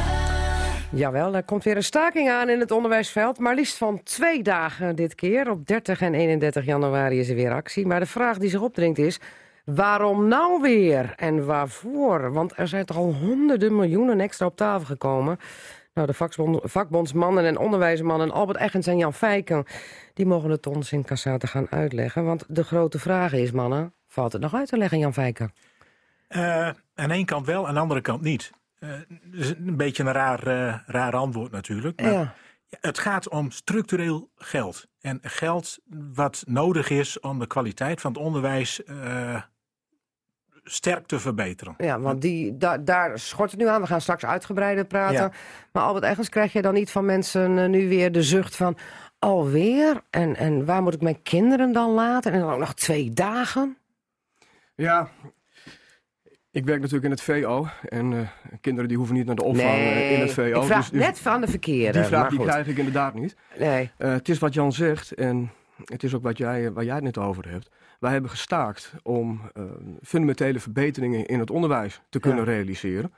[0.91, 3.39] Jawel, er komt weer een staking aan in het onderwijsveld.
[3.39, 5.49] Maar liefst van twee dagen dit keer.
[5.49, 7.85] Op 30 en 31 januari is er weer actie.
[7.85, 9.19] Maar de vraag die zich opdringt is...
[9.65, 11.13] Waarom nou weer?
[11.15, 12.33] En waarvoor?
[12.33, 15.39] Want er zijn toch al honderden miljoenen extra op tafel gekomen.
[15.93, 19.65] Nou, de vakbond, vakbondsmannen en onderwijsmannen Albert Eggens en Jan Fijken...
[20.13, 22.25] die mogen het ons in Cassate gaan uitleggen.
[22.25, 25.51] Want de grote vraag is, mannen, valt het nog uit te leggen, Jan Fijken?
[26.35, 28.51] Uh, aan één kant wel, aan de andere kant niet.
[28.79, 28.93] Uh,
[29.25, 32.01] dus een beetje een raar, uh, raar antwoord natuurlijk.
[32.01, 32.33] Maar Ja.
[32.79, 34.85] het gaat om structureel geld.
[35.01, 35.77] En geld
[36.13, 39.41] wat nodig is om de kwaliteit van het onderwijs eh,
[40.63, 41.73] sterk te verbeteren.
[41.77, 43.81] Ja, want die, da- daar schort het nu aan.
[43.81, 45.15] We gaan straks uitgebreider praten.
[45.15, 45.31] Ja.
[45.71, 48.77] Maar Albert, ergens krijg je dan niet van mensen eh, nu weer de zucht van...
[49.19, 50.01] alweer?
[50.09, 52.31] En, en waar moet ik mijn kinderen dan laten?
[52.31, 53.77] En dan ook nog twee dagen?
[54.75, 55.09] Ja,
[56.56, 57.68] ik werk natuurlijk in het VO.
[57.90, 58.27] En eh,
[58.61, 60.41] kinderen die hoeven niet naar de opvang eh, in het VO.
[60.41, 61.99] ik vraag dus- dus net van de verkeerde.
[61.99, 63.36] die vraag die krijg ik inderdaad niet.
[63.60, 63.91] Nee.
[63.98, 65.52] Eh, het is wat Jan zegt en
[65.86, 67.69] het is ook wat jij, waar jij het net over hebt.
[67.99, 69.41] Wij hebben gestaakt om
[70.02, 72.52] fundamentele verbeteringen in het onderwijs te kunnen Ja.
[72.52, 73.14] realiseren.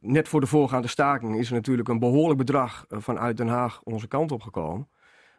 [0.00, 4.08] Net voor de voorgaande staking is er natuurlijk een behoorlijk bedrag vanuit Den Haag onze
[4.08, 4.88] kant op gekomen.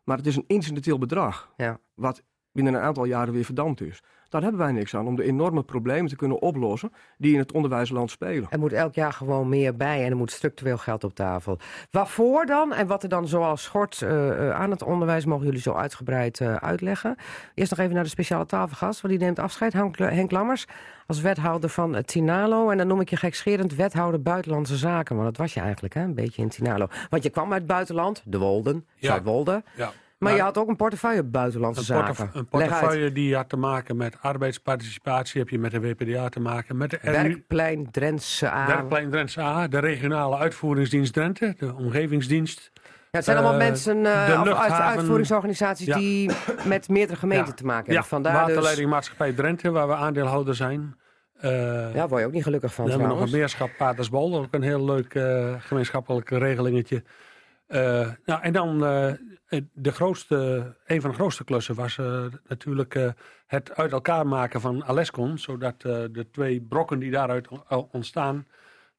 [0.04, 1.80] Maar het is een incidenteel bedrag, Ja.
[1.94, 4.02] wat binnen een aantal jaren weer verdampt is.
[4.34, 7.52] Daar hebben wij niks aan om de enorme problemen te kunnen oplossen die in het
[7.52, 8.48] onderwijsland spelen.
[8.50, 11.58] Er moet elk jaar gewoon meer bij en er moet structureel geld op tafel.
[11.92, 15.26] Waarvoor dan en wat er dan zoal schort eh, eh, aan het onderwijs...
[15.26, 17.16] mogen jullie zo uitgebreid eh, uitleggen.
[17.54, 19.74] Eerst nog even naar de speciale tafelgast, want die neemt afscheid.
[19.74, 20.66] Henk, Henk Lammers
[21.08, 22.70] als wethouder van Tinalo.
[22.70, 25.16] En dan noem ik je gekscherend wethouder Buitenlandse Zaken.
[25.16, 26.02] Want dat was je eigenlijk, hè?
[26.02, 26.88] een beetje in Tinalo.
[27.10, 29.08] Want je kwam uit het buitenland, de Wolden, Ja.
[29.10, 29.64] Zuidwolde.
[29.76, 29.92] Ja.
[30.24, 32.16] Maar je had ook een portefeuille Buitenlandse Een, Zaken.
[32.16, 36.40] portef- een portefeuille die had te maken met arbeidsparticipatie, heb je met de WPDA te
[36.40, 38.68] maken, met de Werkplein Drentse A.
[38.68, 42.72] Werkplein Drentse A, de regionale uitvoeringsdienst Drenthe, de omgevingsdienst.
[42.74, 42.82] Ja,
[43.12, 43.98] het zijn allemaal Eh, mensen
[44.52, 45.98] of uit uitvoeringsorganisaties Ja.
[45.98, 46.30] die
[46.66, 47.54] met meerdere gemeenten Ja.
[47.54, 48.10] te maken Ja, hebben.
[48.10, 50.96] Vandaar dus, waterleiding Maatschappij Drenthe, waar we aandeelhouder zijn.
[51.34, 54.48] Eh, ja, word je ook niet gelukkig van we hebben nog een meerschap Patersbol, ook
[54.52, 55.20] een heel leuk
[55.60, 57.04] gemeenschappelijk regelingetje.
[58.26, 58.86] Nou, en dan
[59.74, 60.36] de grootste,
[60.86, 63.10] een van de grootste klussen was eh, natuurlijk eh,
[63.48, 65.38] het uit elkaar maken van Alescon.
[65.38, 67.48] Zodat eh, de twee brokken die daaruit
[67.92, 68.48] ontstaan,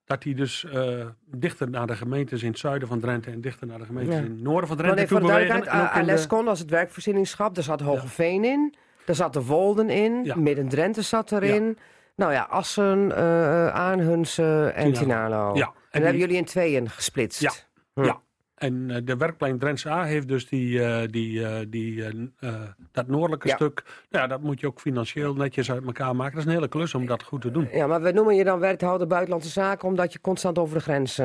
[0.04, 3.66] dat die dus eh, dichter naar de gemeentes in het zuiden van Drenthe en dichter
[3.66, 4.20] naar de gemeentes Ja.
[4.22, 5.68] in het noorden van Drenthe toe bewegen.
[5.70, 8.74] Alescon als het werkvoorzieningschap, daar zat Hogeveen in.
[9.06, 10.36] Daar zat de Wolden in, Ja.
[10.36, 11.78] Midden-Drenthe zat erin.
[12.16, 15.54] Nou ja, Assen, eh Aanhunsen en Tinalo.
[15.54, 17.40] Ja, En, en die- hebben jullie in tweeën gesplitst.
[17.40, 17.50] Ja,
[17.94, 18.04] Hm.
[18.04, 18.20] ja.
[18.54, 22.54] En eh, de werkplein Drentse A heeft dus die, eh, die, eh, die, eh, eh,
[22.92, 23.54] dat noordelijke Ja.
[23.54, 23.82] stuk.
[24.10, 26.32] Nou ja, dat moet je ook financieel netjes uit elkaar maken.
[26.34, 27.68] Dat is een hele klus om dat goed te doen.
[27.72, 29.88] Ja, maar we noemen je dan wethouder Buitenlandse Zaken...
[29.88, 31.16] omdat je constant over de grens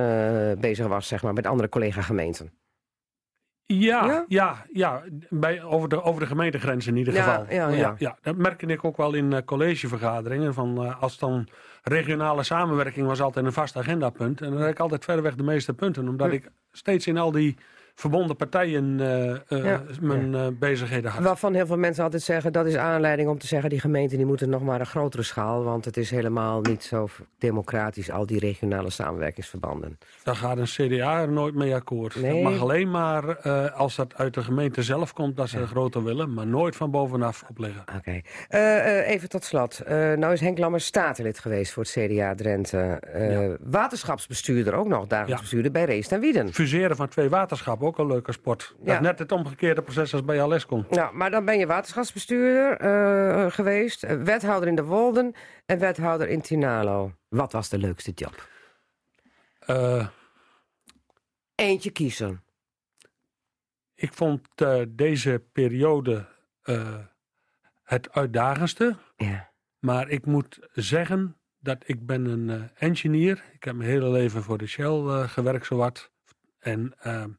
[0.60, 2.52] bezig was, zeg maar, met andere collega-gemeenten.
[3.74, 4.26] Ja, Ja?
[4.28, 7.46] ja, ja, bij, over, de, over de gemeentegrens in ieder Ja, geval.
[7.76, 8.18] ja, ja.
[8.22, 10.54] dat merkte ik ook wel in eh, collegevergaderingen.
[10.54, 11.48] Van, eh, als dan
[11.84, 14.42] regionale samenwerking was altijd een vast agendapunt.
[14.42, 16.08] En dan had ik altijd verreweg de meeste punten.
[16.08, 17.58] Omdat ik steeds in al die
[18.00, 21.24] verbonden partijen eh, eh, Ja, mijn eh, bezigheden had.
[21.24, 23.70] Waarvan heel veel mensen altijd zeggen, dat is aanleiding om te zeggen...
[23.70, 25.64] die gemeenten die moeten nog maar een grotere schaal...
[25.64, 27.08] want het is helemaal niet zo
[27.38, 29.98] democratisch, al die regionale samenwerkingsverbanden.
[30.24, 32.16] Daar gaat een CDA er nooit mee akkoord.
[32.22, 32.44] Nee.
[32.44, 36.04] Dat mag alleen maar eh, als dat uit de gemeente zelf komt dat ze groter
[36.04, 37.84] willen, maar nooit van bovenaf opleggen.
[37.98, 38.22] Oké.
[38.48, 39.80] Eh, eh, even tot slot.
[39.80, 42.78] Eh, nou is Henk Lammers statenlid geweest voor het CDA Drenthe.
[42.78, 45.40] Eh, Waterschapsbestuurder, ook nog dagelijks Ja.
[45.40, 46.54] bestuurder bij Reest en Wieden.
[46.54, 48.76] Fuseren van twee waterschappen, ook een leuke sport.
[48.78, 49.00] Dat Ja.
[49.00, 50.86] net het omgekeerde proces als bij Alescon.
[50.90, 55.34] Nou, maar dan ben je waterschapsbestuurder eh, geweest, eh, wethouder in de Wolden
[55.66, 57.12] en wethouder in Tinalo.
[57.28, 58.48] Wat was de leukste job?
[59.60, 60.08] Eh,
[61.56, 62.44] Eentje kiezen.
[63.96, 64.48] ik vond
[64.90, 66.26] deze periode
[67.84, 68.96] het uitdagendste.
[69.16, 69.52] Ja.
[69.80, 73.44] Maar ik moet zeggen dat ik ben een engineer.
[73.54, 76.12] Ik heb mijn hele leven voor de Shell gewerkt zowat.
[76.60, 77.30] En ehm,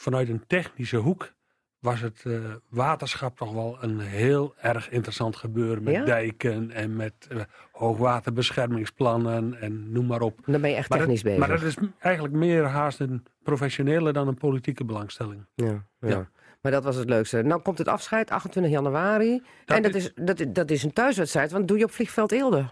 [0.00, 1.32] vanuit een technische hoek
[1.78, 2.32] was het eh,
[2.68, 5.82] waterschap toch wel een heel erg interessant gebeuren.
[5.82, 6.04] Met Ja?
[6.04, 7.40] dijken en met eh,
[7.72, 10.38] hoogwaterbeschermingsplannen en noem maar op.
[10.46, 11.38] Dan ben je echt Maar dat- technisch bezig.
[11.38, 15.46] Maar dat is eigenlijk meer haast een professionele dan een politieke belangstelling.
[15.54, 16.08] Ja, ja.
[16.08, 16.28] Ja.
[16.60, 17.42] Maar dat was het leukste.
[17.42, 19.42] Nou komt het afscheid, 28 januari.
[19.64, 22.32] Dat en dat is- dat, dat is een thuiswedstrijd, want dat doe je op vliegveld
[22.32, 22.66] Eelde.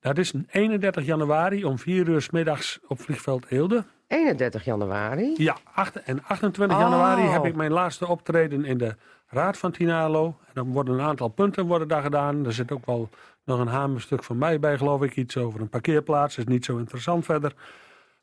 [0.00, 3.84] Dat is een 31 januari om 4 uur 's middags op vliegveld Eelde.
[4.12, 5.34] 31 januari?
[5.36, 6.82] Ja, acht- en 28 Oh.
[6.82, 8.94] januari heb ik mijn laatste optreden in de
[9.26, 10.24] Raad van Tinalo.
[10.24, 12.46] En dan worden een aantal punten worden daar gedaan.
[12.46, 13.08] Er zit ook wel
[13.44, 15.16] nog een hamerstuk van mij bij, geloof ik.
[15.16, 16.38] Iets over een parkeerplaats.
[16.38, 17.52] is niet zo interessant verder.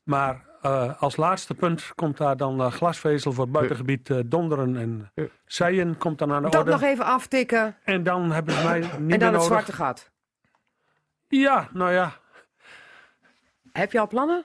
[0.02, 4.76] Maar eh, als laatste punt komt daar dan eh, glasvezel voor het buitengebied eh, Donderen
[4.76, 5.12] en
[5.44, 6.70] Zeien komt dan aan de Dat orde.
[6.70, 7.76] nog even aftikken.
[7.84, 9.46] En dan hebben ze mij niet en meer dan het nodig.
[9.46, 10.10] zwarte gat.
[11.28, 12.12] Ja, nou ja.
[13.72, 14.44] Heb je al plannen?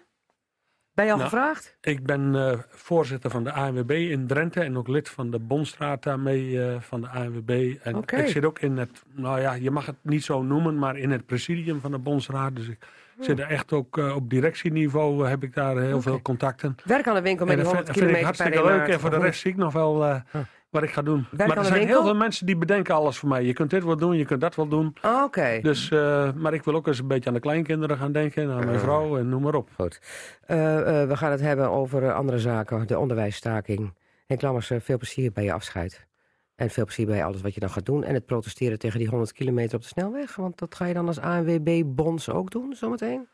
[0.96, 1.76] Ben je al Nou, gevraagd?
[1.82, 6.04] Ik ben eh, voorzitter van de ANWB in Drenthe en ook lid van de Bondstraat
[6.04, 7.76] daarmee eh, van de ANWB.
[7.84, 10.98] En ik zit ook in het, nou ja, je mag het niet zo noemen, maar
[10.98, 12.56] in het presidium van de Bondsraad.
[12.56, 12.78] Dus ik
[13.20, 16.76] zit er echt ook eh, op directieniveau, heb ik daar heel veel contacten.
[16.84, 18.88] Werk aan de winkel met En die dat 100 vind, vind ik hartstikke leuk.
[18.88, 20.22] En voor de rest zie ik nog wel eh,
[20.70, 21.26] wat ik ga doen.
[21.32, 21.96] Werk maar er zijn winkel?
[21.96, 23.44] heel veel mensen die bedenken alles voor mij.
[23.44, 24.96] Je kunt dit wel doen, je kunt dat wel doen.
[25.02, 25.60] Ah, Oké.
[25.62, 28.52] Dus, eh, maar ik wil ook eens een beetje aan de kleinkinderen gaan denken.
[28.52, 29.70] Aan mijn vrouw en noem maar op.
[29.76, 30.02] Goed.
[30.42, 32.88] Eh, eh, we gaan het hebben over andere zaken.
[32.88, 33.94] De onderwijsstaking.
[34.26, 36.08] Henk Lammers, eh, veel plezier bij je afscheid.
[36.56, 38.04] En veel plezier bij alles wat je dan gaat doen.
[38.04, 40.36] En het protesteren tegen die 100 kilometer op de snelweg.
[40.36, 43.28] Want dat ga je dan als ANWB-bonds ook doen, zometeen?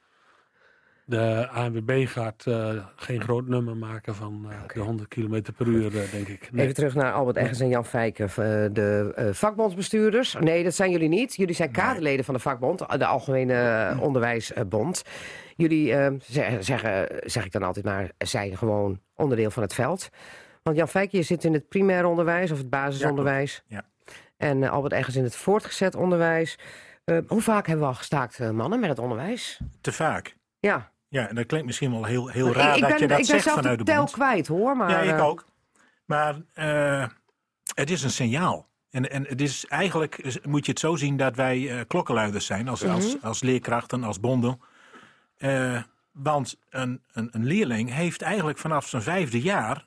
[1.12, 5.86] De ANWB gaat eh, geen groot nummer maken van eh, de 100 km per uur,
[6.02, 6.52] eh, denk ik.
[6.52, 6.64] Nee.
[6.64, 8.30] Even terug naar Albert Eggers en Jan Fijken,
[8.74, 10.36] de eh, vakbondsbestuurders.
[10.40, 11.36] Nee, dat zijn jullie niet.
[11.36, 15.02] Jullie zijn kaderleden van de vakbond, de Algemene Onderwijsbond.
[15.56, 15.94] Jullie,
[16.28, 20.10] zeg- zeggen, zeg ik dan altijd maar, zijn gewoon onderdeel van het veld.
[20.64, 23.64] Want Jan Fijken, je zit in het primair onderwijs of het basisonderwijs.
[23.68, 23.84] Ja,
[24.38, 26.60] En Albert Eggers in het voortgezet onderwijs.
[27.04, 29.60] Eh, hoe vaak hebben we al gestaakt, mannen, met het onderwijs?
[29.82, 30.36] Te vaak.
[30.60, 30.91] Ja.
[31.12, 33.20] Ja, en dat klinkt misschien wel heel, heel Ik- raar ik, dat ben, je dat
[33.20, 34.12] ik ben zegt zelf vanuit de de tel bond.
[34.16, 34.78] kwijt, hoor.
[34.78, 35.46] Maar, ja, ik eh, ook.
[36.06, 37.08] Maar eh,
[37.76, 38.70] het is een signaal.
[38.90, 42.68] En, en het is eigenlijk, moet je het zo zien dat wij eh, klokkenluiders zijn
[42.68, 43.26] als, als, Mhm.
[43.26, 44.60] als leerkrachten, als bonden.
[46.12, 49.86] Want een, een, een leerling heeft eigenlijk vanaf zijn vijfde jaar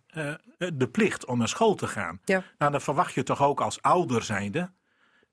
[0.74, 2.20] de plicht om naar school te gaan.
[2.24, 2.42] Ja.
[2.58, 4.70] Nou, dan verwacht je toch ook als ouder zijnde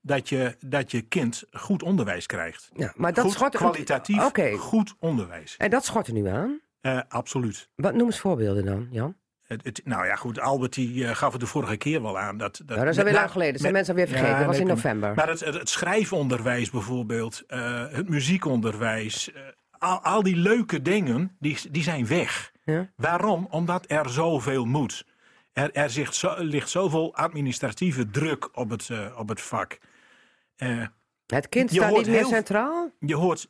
[0.02, 2.70] dat je, dat je kind goed onderwijs krijgt.
[2.74, 5.54] Ja, maar dat goed, schort- kwalitatief goed onderwijs.
[5.58, 6.60] En dat schort er nu aan?
[6.80, 7.68] Eh, absoluut.
[7.74, 9.16] Wat noem eens voorbeelden dan, Jan?
[9.42, 12.36] Het, het- nou ja, goed, Albert die, eh, gaf het de vorige keer wel aan.
[12.38, 13.52] Dat, dat, Ja, dat is alweer lang geleden.
[13.52, 14.36] Dat zijn mensen alweer vergeten.
[14.38, 15.14] Dat was in november.
[15.14, 19.30] Maar het, het, schrijfonderwijs bijvoorbeeld, eh, het muziekonderwijs,
[19.78, 22.52] al, al die leuke dingen, die, die zijn weg.
[22.64, 22.90] Ja.
[22.96, 23.46] Waarom?
[23.50, 25.04] Omdat er zoveel moet.
[25.52, 29.78] Er, er ligt, zo, ligt zoveel administratieve druk op het, op het vak.
[30.70, 30.86] Eh,
[31.26, 32.90] Het kind staat niet meer heel- centraal?
[32.98, 33.48] Je hoort,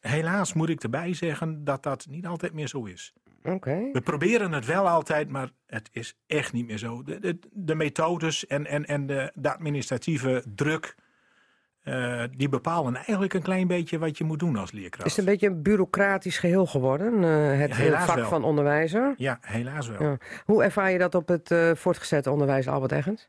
[0.00, 3.12] helaas moet ik erbij zeggen, dat dat niet altijd meer zo is.
[3.42, 7.02] We proberen het wel altijd, maar het is echt niet meer zo.
[7.02, 10.94] De, de, de methodes en, en, en de, de administratieve druk,
[11.82, 15.06] eh, die bepalen eigenlijk een klein beetje wat je moet doen als leerkracht.
[15.06, 18.28] Is het een beetje een bureaucratisch geheel geworden, eh, het Ja, helaas vak wel.
[18.28, 19.14] van onderwijzer?
[19.16, 20.02] Ja, helaas wel.
[20.02, 20.16] Ja.
[20.44, 23.28] Hoe ervaar je dat op het eh, voortgezet onderwijs, Albert Eggens?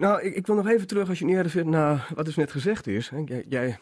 [0.00, 2.36] Nou, ik, ik wil nog even terug, als je niet erg vindt, naar wat dus
[2.36, 3.08] net gezegd is.
[3.08, 3.22] Hè.
[3.24, 3.78] Jij, jij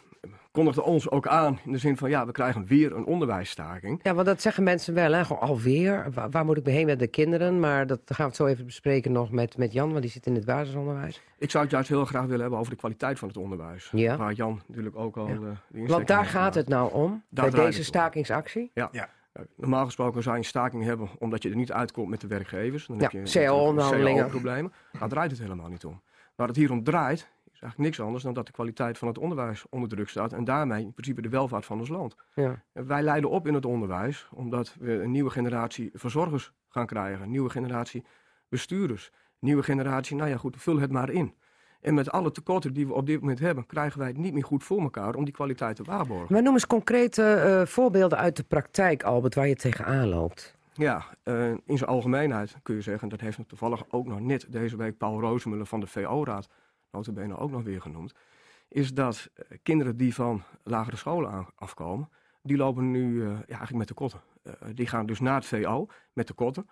[0.50, 4.00] kondigde ons ook aan in de zin van, ja, we krijgen weer een onderwijsstaking.
[4.02, 5.24] Ja, want dat zeggen mensen wel, hè?
[5.24, 6.06] Gewoon alweer.
[6.14, 7.60] Waar, waar moet ik mee heen met de kinderen?
[7.60, 10.26] Maar dat gaan we het zo even bespreken nog met, met Jan, want die zit
[10.26, 11.22] in het basisonderwijs.
[11.38, 13.88] Ik zou het juist heel graag willen hebben over de kwaliteit van het onderwijs.
[13.92, 14.16] Ja.
[14.16, 15.26] Waar Jan natuurlijk ook al...
[15.28, 15.34] Ja.
[15.34, 18.70] eh, de Want daar gaat het nou om, Daar bij deze stakingsactie.
[18.74, 18.88] Ja.
[18.92, 19.08] Ja.
[19.56, 22.86] Normaal gesproken zou je een staking hebben omdat je er niet uitkomt met de werkgevers.
[22.86, 24.20] Dan Ja, heb je CAO-onderhandelingen.
[24.22, 24.72] CAO-problemen.
[24.98, 26.00] Daar draait het helemaal niet om.
[26.38, 29.18] Waar het hier om draait, is eigenlijk niks anders dan dat de kwaliteit van het
[29.18, 30.32] onderwijs onder druk staat.
[30.32, 32.16] En daarmee in principe de welvaart van ons land.
[32.34, 32.62] Ja.
[32.72, 37.22] En Wij leiden op in het onderwijs omdat we een nieuwe generatie verzorgers gaan krijgen.
[37.22, 38.04] Een nieuwe generatie
[38.48, 39.10] bestuurders.
[39.38, 41.34] Nieuwe generatie, nou ja goed, vul het maar in.
[41.80, 44.44] En met alle tekorten die we op dit moment hebben, krijgen wij het niet meer
[44.44, 46.32] goed voor elkaar om die kwaliteit te waarborgen.
[46.32, 50.57] Maar noem eens concrete eh, voorbeelden uit de praktijk, Albert, waar je tegenaan loopt.
[50.78, 54.76] Ja, eh, in zijn algemeenheid kun je zeggen, dat heeft toevallig ook nog net deze
[54.76, 56.48] week Paul Rozemuller van de VO-raad,
[56.90, 58.14] notabene ook nog weer genoemd,
[58.68, 62.08] is dat eh, kinderen die van lagere scholen afkomen,
[62.42, 64.20] die lopen nu eh, ja, eigenlijk met de kotten.
[64.74, 66.68] Die gaan dus naar het VO met de kotten.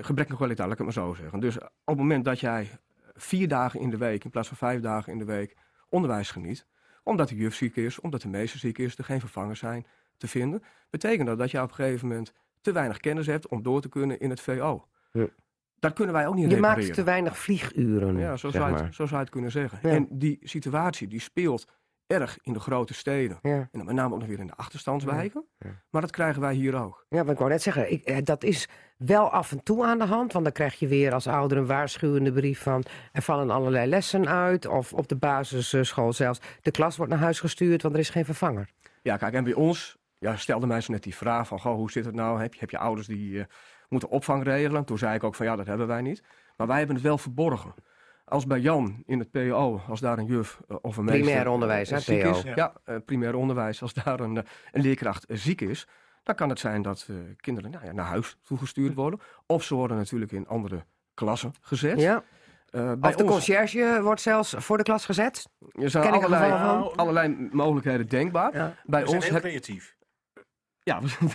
[0.00, 1.40] Gebrek kwaliteit, laat ik het maar zo zeggen.
[1.40, 2.68] Dus op het moment dat jij
[3.14, 5.56] vier dagen in de week in plaats van vijf dagen in de week
[5.88, 6.66] onderwijs geniet,
[7.02, 9.86] omdat de juf ziek is, omdat de meester ziek is, er geen vervangers zijn
[10.16, 12.32] te vinden, betekent dat dat je op een gegeven moment
[12.64, 14.88] te weinig kennis hebt om door te kunnen in het VO.
[15.12, 15.26] Ja.
[15.78, 16.82] Dat kunnen wij ook niet Je repareren.
[16.84, 19.78] maakt te weinig vlieguren, Ja, zo zeg zou, het, zo zou je het kunnen zeggen.
[19.82, 19.88] Ja.
[19.90, 21.66] En die situatie die speelt
[22.06, 23.38] erg in de grote steden.
[23.42, 23.50] Ja.
[23.56, 25.44] En dan met name ook nog weer in de achterstandswijken.
[25.58, 25.70] Ja.
[25.90, 27.06] Maar dat krijgen wij hier ook.
[27.08, 29.98] Ja, maar ik wou net zeggen, ik, eh, dat is wel af en toe aan
[29.98, 30.32] de hand.
[30.32, 32.84] Want dan krijg je weer als ouder een waarschuwende brief van...
[33.12, 34.66] er vallen allerlei lessen uit.
[34.66, 36.40] Of op de basisschool zelfs.
[36.62, 38.68] De klas wordt naar huis gestuurd, want er is geen vervanger.
[39.02, 41.90] Ja, kijk, en bij ons ja, stelde mij zo net die vraag van, goh, hoe
[41.90, 42.40] zit het nou?
[42.40, 43.44] Heb je, heb je ouders die eh,
[43.88, 44.84] moeten opvang regelen?
[44.84, 46.22] Toen zei ik ook van, ja, dat hebben wij niet.
[46.56, 47.74] Maar wij hebben het wel verborgen.
[48.24, 51.22] Als bij Jan in het PO, als daar een juf eh, of een meester...
[51.24, 52.30] Primair onderwijs, hè, ziek PO.
[52.30, 53.82] is, ja, eh, primair onderwijs.
[53.82, 54.42] Als daar een, eh,
[54.72, 55.86] een leerkracht eh, ziek is,
[56.22, 59.20] dan kan het zijn dat eh, kinderen nou ja, naar huis toegestuurd worden.
[59.46, 60.84] Of ze worden natuurlijk in andere
[61.14, 62.00] klassen gezet.
[62.00, 62.22] Ja.
[62.70, 65.48] Eh, bij Of de ons- conciërge wordt zelfs voor de klas gezet.
[65.72, 66.96] er zijn allerlei, van.
[66.96, 68.50] allerlei mogelijkheden denkbaar.
[68.52, 69.96] Bij We zijn ons heel heb- creatief.
[70.84, 71.30] Ja, we zijn,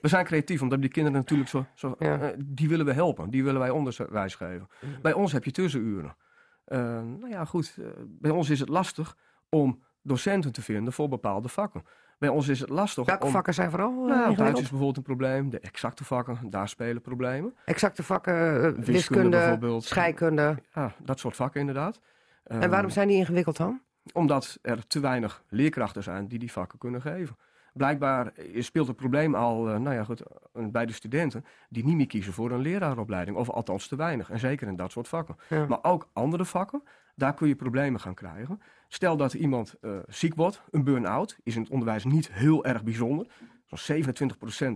[0.00, 1.66] we zijn creatief, omdat die kinderen natuurlijk zo...
[1.74, 2.20] zo Ja.
[2.20, 4.68] eh, die willen we helpen, die willen wij onderwijs geven.
[5.02, 6.16] Bij ons heb je tussenuren.
[6.64, 9.16] Eh, nou ja, goed, eh, bij ons is het lastig
[9.48, 11.82] om docenten te vinden voor bepaalde vakken.
[12.18, 13.30] Bij ons is het lastig Welke om...
[13.30, 15.50] vakken zijn vooral Nou, Duits is bijvoorbeeld een probleem.
[15.50, 17.54] De exacte vakken, daar spelen problemen.
[17.64, 19.84] Exacte vakken, Wiskunde wiskunde, bijvoorbeeld.
[19.84, 20.56] scheikunde.
[20.74, 22.00] Ja, dat soort vakken inderdaad.
[22.44, 23.80] En Ehm, waarom zijn die ingewikkeld dan?
[24.12, 27.36] Omdat er te weinig leerkrachten zijn die die vakken kunnen geven.
[27.72, 31.96] Blijkbaar speelt het probleem al eh, nou ja, goed, eh, bij de studenten die niet
[31.96, 33.36] meer kiezen voor een leraaropleiding.
[33.36, 34.30] Of althans te weinig.
[34.30, 35.36] En zeker in dat soort vakken.
[35.48, 35.66] Ja.
[35.66, 36.82] Maar ook andere vakken,
[37.14, 38.60] daar kun je problemen gaan krijgen.
[38.88, 42.84] Stel dat iemand eh, ziek wordt, een burn-out, is in het onderwijs niet heel erg
[42.84, 43.26] bijzonder.
[43.66, 44.04] Zo'n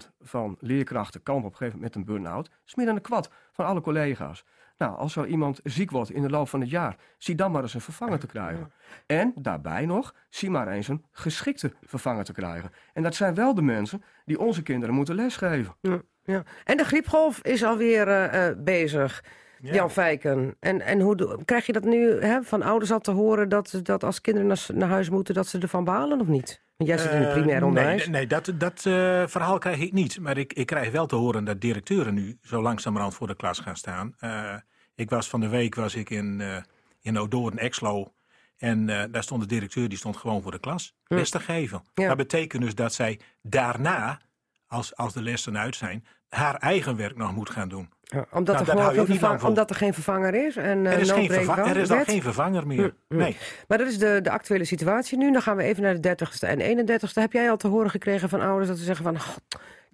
[0.04, 2.44] 27% van leerkrachten kampen op een gegeven moment met een burn-out.
[2.44, 4.44] Dat is meer dan een kwart van alle collega's.
[4.78, 7.62] Nou, als zo iemand ziek wordt in de loop van het jaar, zie dan maar
[7.62, 8.72] eens een vervanger te krijgen.
[9.06, 12.70] En daarbij nog, zie maar eens een geschikte vervanger te krijgen.
[12.92, 15.74] En dat zijn wel de mensen die onze kinderen moeten lesgeven.
[15.80, 16.42] Ja, ja.
[16.64, 19.24] En de griepgolf is alweer eh, eh, bezig.
[19.72, 20.56] Jan Fijken.
[20.60, 24.04] En, en hoe krijg je dat nu hè, van ouders al te horen dat, dat
[24.04, 26.63] als kinderen naar, naar huis moeten, dat ze ervan balen of niet?
[26.76, 28.00] Want jij zit in het Eh, primair onderwijs.
[28.00, 30.20] Nee, nee dat, dat eh, verhaal krijg ik niet.
[30.20, 33.58] Maar ik, ik krijg wel te horen dat directeuren nu zo langzamerhand voor de klas
[33.58, 34.14] gaan staan.
[34.18, 34.54] Eh,
[34.94, 36.56] ik was van de week was ik in, eh
[37.00, 38.12] in Odoorn, Exlo.
[38.56, 40.94] En daar stond de directeur, die stond gewoon voor de klas.
[41.06, 41.14] Hm.
[41.14, 41.82] Les te geven.
[41.94, 42.08] Ja.
[42.08, 44.20] Dat betekent dus dat zij daarna,
[44.66, 47.88] als, als de lessen uit zijn, haar eigen werk nog moet gaan doen.
[48.14, 50.56] Ja, omdat, Nou, er gewoon geen vervang- omdat er geen vervanger is.
[50.56, 52.78] En, eh, Er is, geen verva- er is dan geen vervanger meer.
[53.08, 53.16] Hm, hm.
[53.16, 53.36] Nee.
[53.68, 55.32] Maar dat is de, de actuele situatie nu.
[55.32, 57.20] Dan gaan we even naar de 30ste en 31ste.
[57.20, 59.20] Heb jij al te horen gekregen van ouders dat ze zeggen van...
[59.20, 59.38] "God,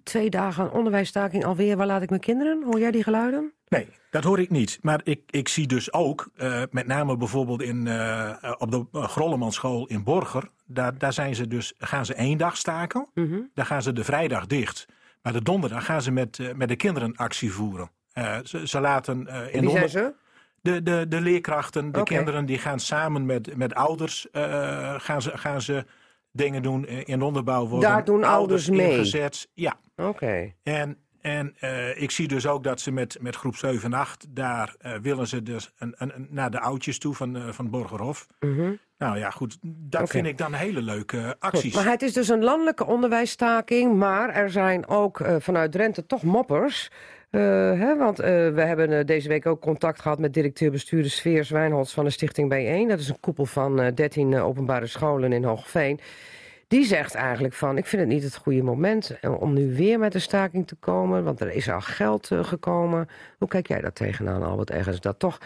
[0.03, 2.63] twee dagen onderwijsstaking alweer, waar laat ik mijn kinderen?
[2.63, 3.53] Hoor jij die geluiden?
[3.67, 4.79] Nee, dat hoor ik niet.
[4.81, 9.87] Maar ik, ik zie dus ook, eh, met name bijvoorbeeld in, eh, op de Grollemanschool
[9.87, 13.07] in Borger, daar, daar zijn ze dus, gaan ze één dag staken.
[13.13, 13.39] Mhm.
[13.53, 14.85] Dan gaan ze de vrijdag dicht.
[15.21, 17.89] Maar de donderdag gaan ze met, eh, met de kinderen actie voeren.
[18.13, 20.13] Eh, ze, ze laten eh, in Wie onder- zijn ze?
[20.61, 25.37] De, de, de leerkrachten, de kinderen, die gaan samen met, met ouders eh, gaan ze,
[25.37, 25.85] gaan ze
[26.31, 27.67] dingen doen in de onderbouw.
[27.67, 28.91] Worden Daar doen ouders mee?
[28.91, 29.49] ingezet.
[29.53, 30.53] Ja, Oké.
[30.63, 31.55] en, en
[31.95, 35.43] ik zie dus ook dat ze met, met groep 7 en 8, daar willen ze
[35.43, 38.27] dus een, een, een- naar de oudjes toe van, eh, van Borgerhof.
[38.39, 38.71] Mhm.
[38.97, 41.73] Nou ja, goed, dat vind ik dan hele leuke acties.
[41.75, 46.23] Goed, maar het is dus een landelijke onderwijsstaking, maar er zijn ook vanuit Drenthe toch
[46.23, 46.91] moppers.
[47.31, 47.41] Eh,
[47.79, 51.93] hè, want eh, we hebben eh, deze week ook contact gehad met directeur-bestuurder Sfeer Zwijnholz
[51.93, 52.89] van de Stichting B1.
[52.89, 55.99] Dat is een koepel van eh 13 eh, openbare scholen in Hoogveen.
[56.67, 60.13] Die zegt eigenlijk van, ik vind het niet het goede moment om nu weer met
[60.13, 63.07] een staking te komen, want er is al geld gekomen.
[63.37, 65.01] Hoe kijk jij daar tegenaan, Albert Ergens?
[65.01, 65.37] Dat toch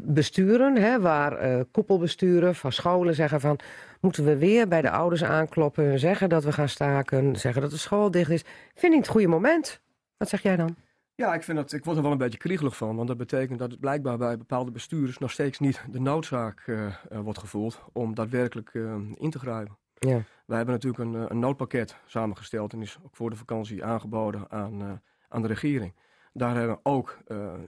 [0.00, 3.58] besturen, hè, waar koepelbesturen van scholen zeggen van...
[4.00, 7.36] moeten we weer bij de ouders aankloppen en zeggen dat we gaan staken...
[7.36, 8.44] zeggen dat de school dicht is.
[8.74, 9.80] Vind ik het goede moment.
[10.16, 10.76] Wat zeg jij dan?
[11.16, 12.96] Ja, ik, vind dat, ik word er wel een beetje kriegelig van.
[12.96, 16.86] Want dat betekent dat het blijkbaar bij bepaalde bestuurders nog steeds niet de noodzaak eh,
[16.86, 19.76] eh, wordt gevoeld om daadwerkelijk eh, in te grijpen.
[19.98, 20.22] Ja.
[20.46, 25.02] Wij hebben natuurlijk een, een noodpakket samengesteld en is ook voor de vakantie aangeboden aan,
[25.28, 25.94] aan de regering.
[26.32, 27.18] Daar hebben ook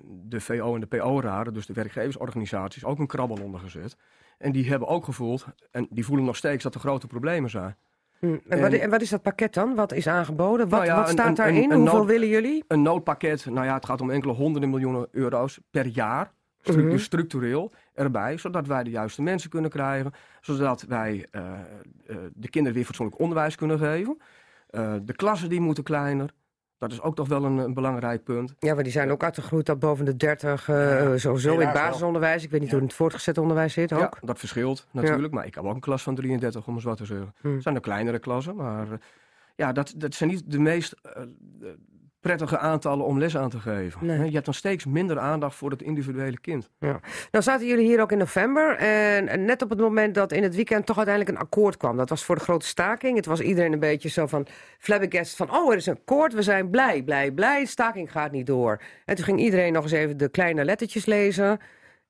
[0.05, 3.97] de VO en de PO-raden, dus de werkgeversorganisaties, ook een krabbel onder gezet.
[4.39, 7.77] En die hebben ook gevoeld, en die voelen nog steeds dat er grote problemen zijn.
[8.19, 9.75] Hm, En, wat, en wat is dat pakket dan?
[9.75, 10.69] Wat is aangeboden?
[10.69, 11.57] Wat, Nou ja, wat staat een- daarin?
[11.57, 12.65] een- een Hoeveel nood- willen jullie?
[12.69, 16.33] Een noodpakket, nou ja, het gaat om enkele honderden miljoenen euro's per jaar.
[16.61, 16.91] Stru- Mhm.
[16.91, 20.13] dus structureel erbij, zodat wij de juiste mensen kunnen krijgen.
[20.41, 21.43] Zodat wij eh,
[22.07, 24.19] eh, de kinderen weer fatsoenlijk onderwijs kunnen geven.
[24.67, 26.31] Eh, de klassen die moeten kleiner.
[26.79, 28.55] Dat is ook toch wel een, een belangrijk punt.
[28.59, 32.43] Ja, maar die zijn ook uitgegroeid tot boven de 30, eh, sowieso in het basisonderwijs.
[32.43, 34.01] Ik weet niet hoe het voortgezet onderwijs zit ook.
[34.01, 35.33] Ja, dat verschilt natuurlijk.
[35.33, 37.35] Maar ik heb ook een klas van 33, om eens wat te zeggen.
[37.41, 37.53] Hm.
[37.53, 38.99] Het zijn de kleinere klassen, maar eh,
[39.57, 41.29] ja, dat, dat zijn niet de meest eh, eh,
[42.27, 44.07] prettige aantallen om les aan te geven.
[44.07, 44.25] Nee.
[44.27, 46.71] Je hebt dan steeds minder aandacht voor het individuele kind.
[46.79, 47.01] Ja.
[47.31, 50.55] Nou zaten jullie hier ook in november en net op het moment dat in het
[50.55, 51.97] weekend toch uiteindelijk een akkoord kwam.
[51.97, 53.17] Dat was voor de grote staking.
[53.17, 54.47] Het was iedereen een beetje zo van
[54.79, 57.61] flabbergast van oh er is een akkoord, we zijn blij, blij, blij.
[57.61, 58.81] De staking gaat niet door.
[59.05, 61.59] En toen ging iedereen nog eens even de kleine lettertjes lezen.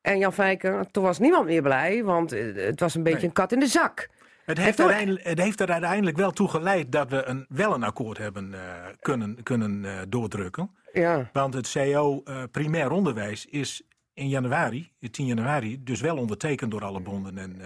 [0.00, 3.26] En Jan Fijker, toen was niemand meer blij, want eh, het was een beetje Nee.
[3.28, 4.08] een kat in de zak.
[4.46, 4.78] Het heeft,
[5.22, 8.58] het heeft er uiteindelijk wel toe geleid dat we een, wel een akkoord hebben uh,
[9.00, 10.70] kunnen, kunnen uh, doordrukken.
[10.92, 11.30] Ja.
[11.32, 13.82] Want het CO uh, primair onderwijs is
[14.14, 17.60] in januari, 10 januari, dus wel ondertekend door alle bonden en,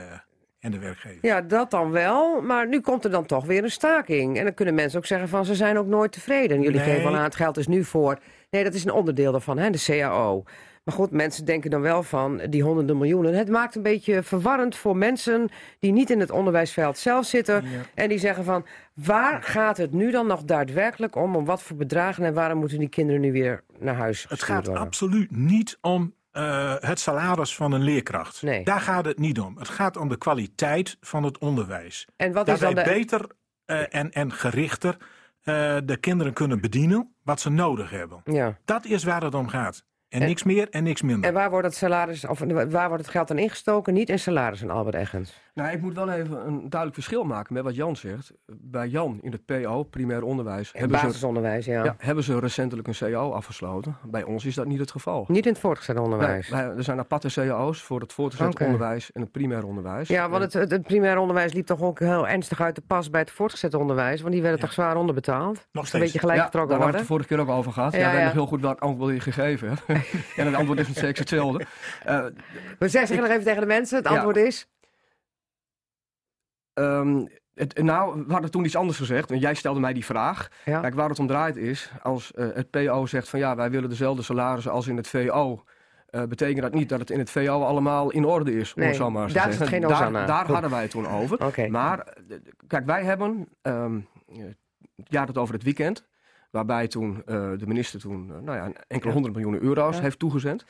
[0.60, 1.18] en de werkgevers.
[1.20, 2.40] Ja, dat dan wel.
[2.40, 4.38] Maar nu komt er dan toch weer een staking.
[4.38, 6.62] En dan kunnen mensen ook zeggen van ze zijn ook nooit tevreden.
[6.62, 6.94] Jullie Nee.
[6.94, 8.18] geven aan het geld is nu voor.
[8.50, 10.44] Nee, dat is een onderdeel daarvan, hè, de CAO.
[10.84, 13.34] Maar goed, mensen denken dan wel van die honderden miljoenen.
[13.34, 15.48] Het maakt een beetje verwarrend voor mensen
[15.78, 17.64] die niet in het onderwijsveld zelf zitten.
[17.94, 21.36] En die zeggen van waar gaat het nu dan nog daadwerkelijk om?
[21.36, 24.66] Om wat voor bedragen en waarom moeten die kinderen nu weer naar huis Het gaat
[24.66, 24.84] worden?
[24.84, 28.42] absoluut niet om eh, het salaris van een leerkracht.
[28.42, 28.64] Nee.
[28.64, 29.58] Daar gaat het niet om.
[29.58, 32.06] Het gaat om de kwaliteit van het onderwijs.
[32.16, 32.82] En wat dat is dan de...
[32.82, 33.26] beter
[33.64, 34.96] eh, en, en gerichter
[35.50, 38.20] eh, de kinderen kunnen bedienen wat ze nodig hebben.
[38.24, 38.56] Ja.
[38.64, 39.84] Dat is waar het om gaat.
[40.08, 41.28] En, En- niks meer en niks minder.
[41.28, 43.94] En waar wordt het salaris, of waar wordt het geld dan ingestoken?
[43.94, 45.40] Niet in salaris in Albert Eggens.
[45.54, 48.32] Nou, ik moet wel even een duidelijk verschil maken met wat Jan zegt.
[48.46, 51.84] Bij Jan in het PO, primair onderwijs, hebben ze, ja.
[51.84, 53.96] ja, hebben ze recentelijk een CAO afgesloten.
[54.04, 55.24] Bij ons is dat niet het geval.
[55.28, 56.48] Niet in het voortgezet onderwijs.
[56.48, 60.08] Nee, wij- er zijn aparte CAO's voor het voortgezet onderwijs en het primair onderwijs.
[60.08, 63.10] Ja, want het, het, het primair onderwijs liep toch ook heel ernstig uit de pas
[63.10, 64.20] bij het voortgezet onderwijs.
[64.20, 65.66] Want die werden toch zwaar onderbetaald?
[65.72, 66.04] Nog Een steeds.
[66.04, 67.24] beetje gelijk Ja, getrokken daar hebben we worden.
[67.24, 67.92] het de vorige keer ook over gehad.
[67.92, 68.20] Ja, Ja, wij ja.
[68.20, 69.82] weten heel goed welk antwoord je gegeven hebt.
[70.36, 71.64] en het antwoord is nog steeds hetzelfde.
[72.04, 72.24] Eh,
[72.78, 74.12] We zeggen nog even tegen de mensen, het Ja.
[74.14, 74.68] antwoord is...
[76.80, 79.30] Ehm, het, nou, we hadden toen iets anders gezegd.
[79.30, 80.48] En jij stelde mij die vraag.
[80.64, 80.80] Ja.
[80.80, 83.88] Kijk, waar het om draait is, als eh, het PO zegt van ja, wij willen
[83.88, 85.64] dezelfde salarissen als in het VO.
[86.10, 88.88] eh, betekent dat niet dat het in het VO allemaal in orde is, om Nee,
[88.88, 91.68] het zo maar daar is geen daar hadden wij het toen over.
[91.70, 92.36] Maar, eh,
[92.66, 93.98] kijk, wij hebben, ehm
[94.28, 94.44] eh,
[94.96, 96.06] ja, het over het weekend,
[96.50, 99.12] waarbij toen de minister toen, nou ja, enkele Ja.
[99.12, 100.02] honderd miljoen euro's Ja.
[100.02, 100.64] heeft toegezend,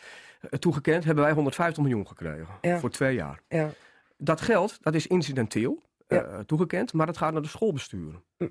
[0.58, 2.78] toegekend, hebben wij 150 miljoen gekregen Ja.
[2.78, 3.40] voor twee jaar.
[3.48, 3.68] Ja.
[4.16, 5.82] Dat geld, dat is incidenteel
[6.16, 6.22] Ja.
[6.22, 8.22] eh, toegekend, maar dat gaat naar de schoolbesturen.
[8.38, 8.48] Hm.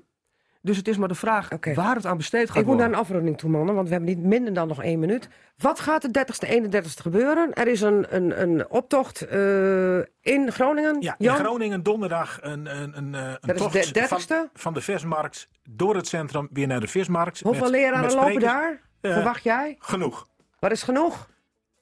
[0.62, 2.94] Dus het is maar de vraag waar het aan besteed gaat Ik moet naar een
[2.94, 5.28] afronding toe, mannen, want we hebben niet minder dan nog één minuut.
[5.56, 7.52] Wat gaat de 30ste, 31ste gebeuren?
[7.54, 10.96] Er is een, een, een optocht eh, in Groningen.
[11.00, 11.36] Ja, in Jan?
[11.36, 14.52] Groningen donderdag een, een, een, eh, een tocht de van, 30ste?
[14.54, 17.40] van de vismarkt door het centrum weer naar de vismarkt.
[17.40, 18.80] Hoeveel met- leraren met lopen daar?
[19.00, 19.76] Eh, Verwacht jij?
[19.78, 20.26] Genoeg.
[20.58, 21.28] Wat is genoeg?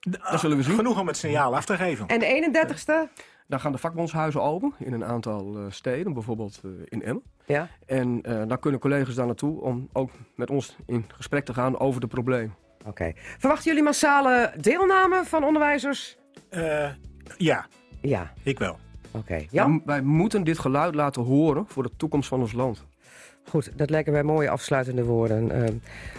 [0.01, 0.75] Dat zullen we zien.
[0.75, 2.07] Genoeg om het signaal af te geven.
[2.07, 3.23] En de 31ste?
[3.47, 7.23] Dan gaan de vakbondshuizen open in een aantal eh, steden, bijvoorbeeld eh, in Emmen.
[7.47, 7.69] Ja.
[7.87, 11.79] En eh, dan kunnen collega's daar naartoe om ook met ons in gesprek te gaan
[11.79, 12.55] over de problemen.
[12.87, 13.12] Oké.
[13.39, 16.16] Verwachten jullie massale deelname van onderwijzers?
[16.49, 16.91] Eh,
[17.37, 17.66] ja,
[18.01, 18.79] Ja, ik wel.
[19.11, 19.45] oké.
[19.51, 22.87] Wij, wij moeten dit geluid laten horen voor de toekomst van ons land.
[23.49, 25.51] Goed, dat lijken mij mooie afsluitende woorden.
[25.51, 25.73] Eh,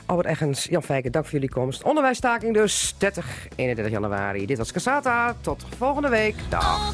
[0.05, 1.83] Albert Eggens, Jan Fijken, dank voor jullie komst.
[1.83, 4.45] Onderwijsstaking dus 30, 31 januari.
[4.45, 5.35] Dit was Casata.
[5.41, 6.35] Tot volgende week.
[6.49, 6.93] Dag.